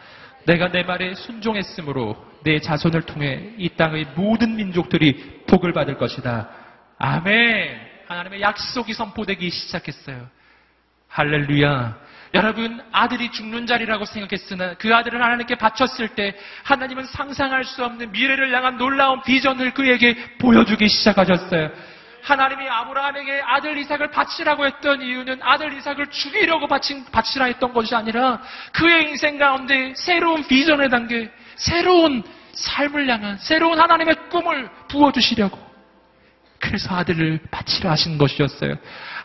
내가 0.45 0.71
내 0.71 0.83
말에 0.83 1.15
순종했으므로 1.15 2.15
내 2.43 2.59
자손을 2.59 3.03
통해 3.03 3.53
이 3.57 3.69
땅의 3.69 4.07
모든 4.15 4.55
민족들이 4.55 5.43
복을 5.47 5.73
받을 5.73 5.97
것이다. 5.97 6.49
아멘. 6.97 7.79
하나님의 8.07 8.41
약속이 8.41 8.93
선포되기 8.93 9.49
시작했어요. 9.49 10.27
할렐루야. 11.07 11.97
여러분, 12.33 12.81
아들이 12.91 13.29
죽는 13.31 13.67
자리라고 13.67 14.05
생각했으나 14.05 14.75
그 14.75 14.93
아들을 14.95 15.21
하나님께 15.21 15.55
바쳤을 15.55 16.09
때 16.09 16.35
하나님은 16.63 17.05
상상할 17.05 17.63
수 17.65 17.83
없는 17.83 18.11
미래를 18.11 18.55
향한 18.55 18.77
놀라운 18.77 19.21
비전을 19.23 19.73
그에게 19.73 20.15
보여주기 20.37 20.87
시작하셨어요. 20.87 21.69
하나님이 22.23 22.67
아브라함에게 22.69 23.41
아들 23.45 23.77
이삭을 23.77 24.11
바치라고 24.11 24.65
했던 24.65 25.01
이유는 25.01 25.39
아들 25.41 25.73
이삭을 25.73 26.07
죽이려고 26.07 26.67
바친, 26.67 27.05
바치라 27.05 27.45
했던 27.45 27.73
것이 27.73 27.95
아니라 27.95 28.41
그의 28.73 29.09
인생 29.09 29.37
가운데 29.37 29.93
새로운 29.95 30.45
비전의 30.47 30.89
단계, 30.89 31.31
새로운 31.55 32.23
삶을 32.53 33.09
향한 33.09 33.37
새로운 33.37 33.79
하나님의 33.79 34.29
꿈을 34.29 34.69
부어주시려고 34.89 35.71
그래서 36.59 36.95
아들을 36.95 37.39
바치라 37.49 37.91
하신 37.91 38.17
것이었어요. 38.19 38.75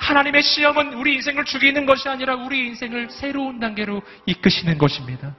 하나님의 0.01 0.43
시험은 0.43 0.95
우리 0.95 1.15
인생을 1.17 1.45
죽이는 1.45 1.85
것이 1.85 2.09
아니라 2.09 2.35
우리 2.35 2.67
인생을 2.69 3.11
새로운 3.11 3.61
단계로 3.61 4.03
이끄시는 4.25 4.79
것입니다. 4.79 5.35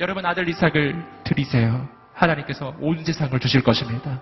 여러분 0.00 0.26
아들 0.26 0.48
이삭을 0.48 0.96
드리세요. 1.24 1.88
하나님께서 2.14 2.74
온 2.80 3.04
세상을 3.04 3.38
주실 3.38 3.62
것입니다. 3.62 4.20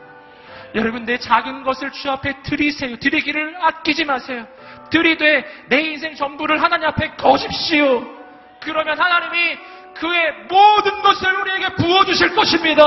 여러분 0.74 1.04
내 1.04 1.18
작은 1.18 1.62
것을 1.64 1.90
주 1.92 2.10
앞에 2.10 2.42
드리세요. 2.42 2.96
드리기를 2.96 3.56
아끼지 3.60 4.04
마세요. 4.04 4.46
드리되 4.90 5.44
내 5.68 5.80
인생 5.80 6.14
전부를 6.14 6.62
하나님 6.62 6.88
앞에 6.88 7.16
거십시오. 7.16 8.06
그러면 8.60 8.98
하나님이 8.98 9.58
그의 9.94 10.32
모든 10.48 11.02
것을 11.02 11.32
우리에게 11.40 11.74
부어주실 11.76 12.34
것입니다. 12.34 12.84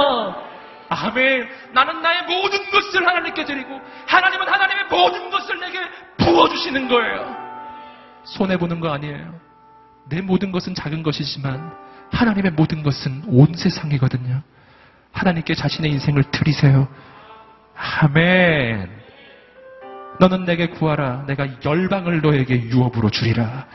아멘. 0.90 1.50
나는 1.74 2.02
나의 2.02 2.24
모든 2.24 2.70
것을 2.70 3.08
하나님께 3.08 3.46
드리고 3.46 3.80
하나님은 4.08 4.48
하나님의 4.48 4.86
모든 4.90 5.30
것을 5.30 5.60
내게 5.60 5.80
부어주시는 6.18 6.88
거예요. 6.88 7.36
손해보는 8.26 8.80
거 8.80 8.92
아니에요. 8.94 9.40
내 10.10 10.22
모든 10.22 10.52
것은 10.52 10.76
작은 10.76 11.04
것이지만 11.04 11.74
하나님의 12.12 12.52
모든 12.52 12.84
것은 12.84 13.24
온 13.28 13.54
세상이거든요. 13.54 14.42
하나님께 15.14 15.54
자신의 15.54 15.92
인생을 15.92 16.24
드리세요. 16.24 16.88
아멘. 17.82 18.90
너는 20.20 20.46
내게 20.46 20.68
구하라. 20.68 21.26
내가 21.28 21.48
열방을 21.64 22.22
너에게 22.22 22.64
유업으로 22.64 23.10
주리라. 23.10 23.66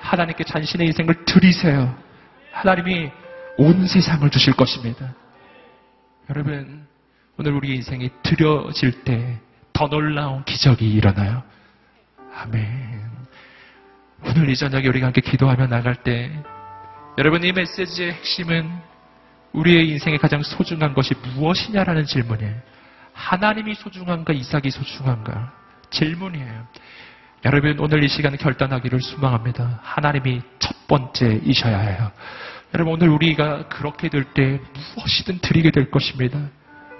하나님께 0.00 0.44
자신의 0.44 0.88
인생을 0.88 1.24
드리세요. 1.24 1.96
하나님이 2.52 3.10
온 3.58 3.86
세상을 3.86 4.28
주실 4.30 4.54
것입니다. 4.54 5.14
여러분, 6.28 6.86
오늘 7.38 7.52
우리 7.52 7.74
인생이 7.76 8.10
드려질 8.22 9.04
때 9.04 9.38
더 9.72 9.88
놀라운 9.88 10.44
기적이 10.44 10.92
일어나요. 10.92 11.42
아멘. 12.36 13.02
오늘 14.24 14.48
이 14.48 14.56
저녁에 14.56 14.86
우리가 14.86 15.06
함께 15.06 15.20
기도하며 15.20 15.66
나갈 15.66 15.96
때 15.96 16.30
여러분 17.18 17.42
이 17.42 17.50
메시지의 17.52 18.12
핵심은 18.12 18.70
우리의 19.52 19.88
인생에 19.88 20.18
가장 20.18 20.42
소중한 20.42 20.94
것이 20.94 21.14
무엇이냐라는 21.34 22.06
질문이에요. 22.06 22.54
하나님이 23.12 23.74
소중한가 23.74 24.32
이삭이 24.32 24.70
소중한가 24.70 25.52
질문이에요. 25.90 26.66
여러분 27.44 27.78
오늘 27.80 28.04
이 28.04 28.08
시간 28.08 28.36
결단하기를 28.36 29.00
소망합니다. 29.00 29.80
하나님이 29.82 30.42
첫 30.58 30.86
번째이셔야 30.86 31.78
해요. 31.78 32.12
여러분 32.74 32.94
오늘 32.94 33.08
우리가 33.08 33.68
그렇게 33.68 34.08
될 34.08 34.24
때 34.32 34.60
무엇이든 34.96 35.40
드리게 35.40 35.70
될 35.70 35.90
것입니다. 35.90 36.38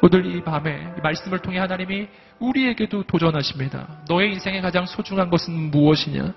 오늘 0.03 0.27
이 0.27 0.43
밤에 0.43 0.95
이 0.99 1.01
말씀을 1.01 1.39
통해 1.39 1.59
하나님이 1.61 2.09
우리에게도 2.41 3.05
도전하십니다. 3.05 4.03
너의 4.09 4.33
인생에 4.33 4.61
가장 4.61 4.85
소중한 4.85 5.31
것은 5.31 5.71
무엇이냐? 5.71 6.35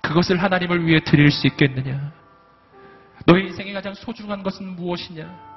그것을 0.00 0.42
하나님을 0.42 0.86
위해 0.86 0.98
드릴 1.00 1.30
수 1.30 1.46
있겠느냐? 1.46 2.12
너의 3.26 3.48
인생에 3.48 3.72
가장 3.74 3.92
소중한 3.94 4.42
것은 4.42 4.64
무엇이냐? 4.76 5.50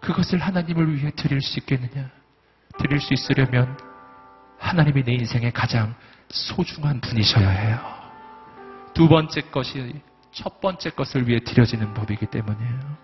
그것을 0.00 0.40
하나님을 0.40 0.92
위해 0.96 1.12
드릴 1.14 1.40
수 1.40 1.60
있겠느냐? 1.60 2.10
드릴 2.78 3.00
수 3.00 3.14
있으려면 3.14 3.76
하나님이 4.58 5.04
내 5.04 5.12
인생에 5.12 5.50
가장 5.50 5.94
소중한 6.28 7.00
분이셔야 7.00 7.48
해요. 7.48 7.78
두 8.94 9.08
번째 9.08 9.42
것이 9.52 9.94
첫 10.32 10.60
번째 10.60 10.90
것을 10.90 11.28
위해 11.28 11.40
드려지는 11.40 11.94
법이기 11.94 12.26
때문이에요. 12.26 12.96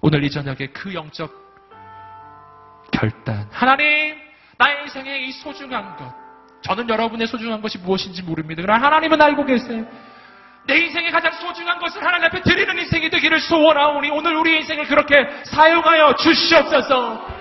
오늘 0.00 0.24
이 0.24 0.30
저녁에 0.30 0.66
그 0.72 0.92
영적 0.94 1.32
결단. 2.92 3.48
하나님, 3.50 4.16
나의 4.58 4.82
인생에 4.82 5.18
이 5.20 5.32
소중한 5.32 5.96
것. 5.96 6.12
저는 6.62 6.88
여러분의 6.88 7.26
소중한 7.26 7.60
것이 7.60 7.78
무엇인지 7.78 8.22
모릅니다. 8.22 8.62
그러나 8.62 8.84
하나님은 8.86 9.20
알고 9.20 9.44
계세요. 9.44 9.84
내 10.66 10.78
인생에 10.78 11.10
가장 11.10 11.32
소중한 11.32 11.78
것을 11.78 12.02
하나님 12.04 12.26
앞에 12.26 12.40
드리는 12.42 12.78
인생이 12.78 13.10
되기를 13.10 13.38
소원하오니 13.40 14.10
오늘 14.10 14.34
우리 14.36 14.56
인생을 14.58 14.86
그렇게 14.86 15.14
사용하여 15.44 16.16
주시옵소서. 16.16 17.33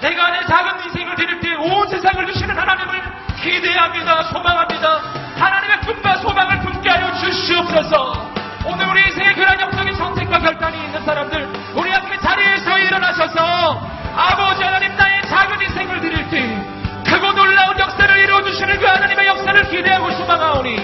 내가 0.00 0.30
내 0.30 0.46
작은 0.46 0.84
인생을 0.84 1.14
드릴 1.16 1.40
때 1.40 1.46
온 1.56 1.88
세상을 1.88 2.26
주시는 2.26 2.56
하나님을 2.56 3.02
기대합니다. 3.42 4.22
소망합니다. 4.24 5.00
하나님의 5.38 5.80
꿈과 5.80 6.16
소망을 6.18 6.60
품게 6.60 6.88
하여 6.88 7.12
주시옵소서. 7.14 8.30
오늘 8.66 8.86
우리 8.88 9.00
인생의 9.02 9.34
그런 9.34 9.60
영적인 9.60 9.94
선택과 9.94 10.38
결단이 10.40 10.76
있는 10.84 11.04
사람들 11.04 11.48
우리 11.74 11.92
앞에 11.92 12.18
자리에서 12.18 12.78
일어나셔서 12.78 13.88
아버지 14.16 14.62
하나님 14.62 14.94
나의 14.96 15.22
작은 15.28 15.60
인생을 15.62 16.00
드릴 16.00 16.28
때 16.30 16.66
크고 17.08 17.32
놀라운 17.32 17.78
역사를 17.78 18.16
이루어 18.18 18.42
주시는 18.42 18.78
그 18.80 18.86
하나님의 18.86 19.26
역사를 19.26 19.62
기대하고 19.70 20.10
소망하오니 20.10 20.76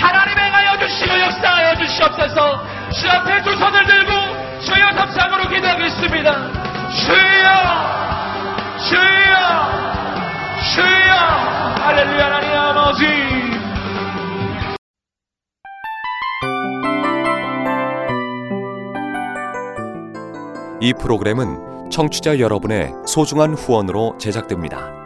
하나님 0.00 0.38
행하여 0.38 0.78
주시고 0.78 1.20
역사하여 1.20 1.76
주시옵소서 1.76 2.66
주 2.90 3.10
앞에 3.10 3.42
두 3.42 3.54
손을 3.56 3.84
들고 3.84 4.60
주여 4.62 4.86
협상으로 4.86 5.48
기도하겠습니다 5.48 6.32
주여 6.90 8.05
주여! 8.88 8.98
주여! 10.74 11.12
할렐루야 11.82 12.24
하나님 12.24 12.50
아버지! 12.52 13.04
이 20.80 20.92
프로그램은 20.92 21.90
청취자 21.90 22.38
여러분의 22.38 22.92
소중한 23.06 23.54
후원으로 23.54 24.18
제작됩니다. 24.18 25.05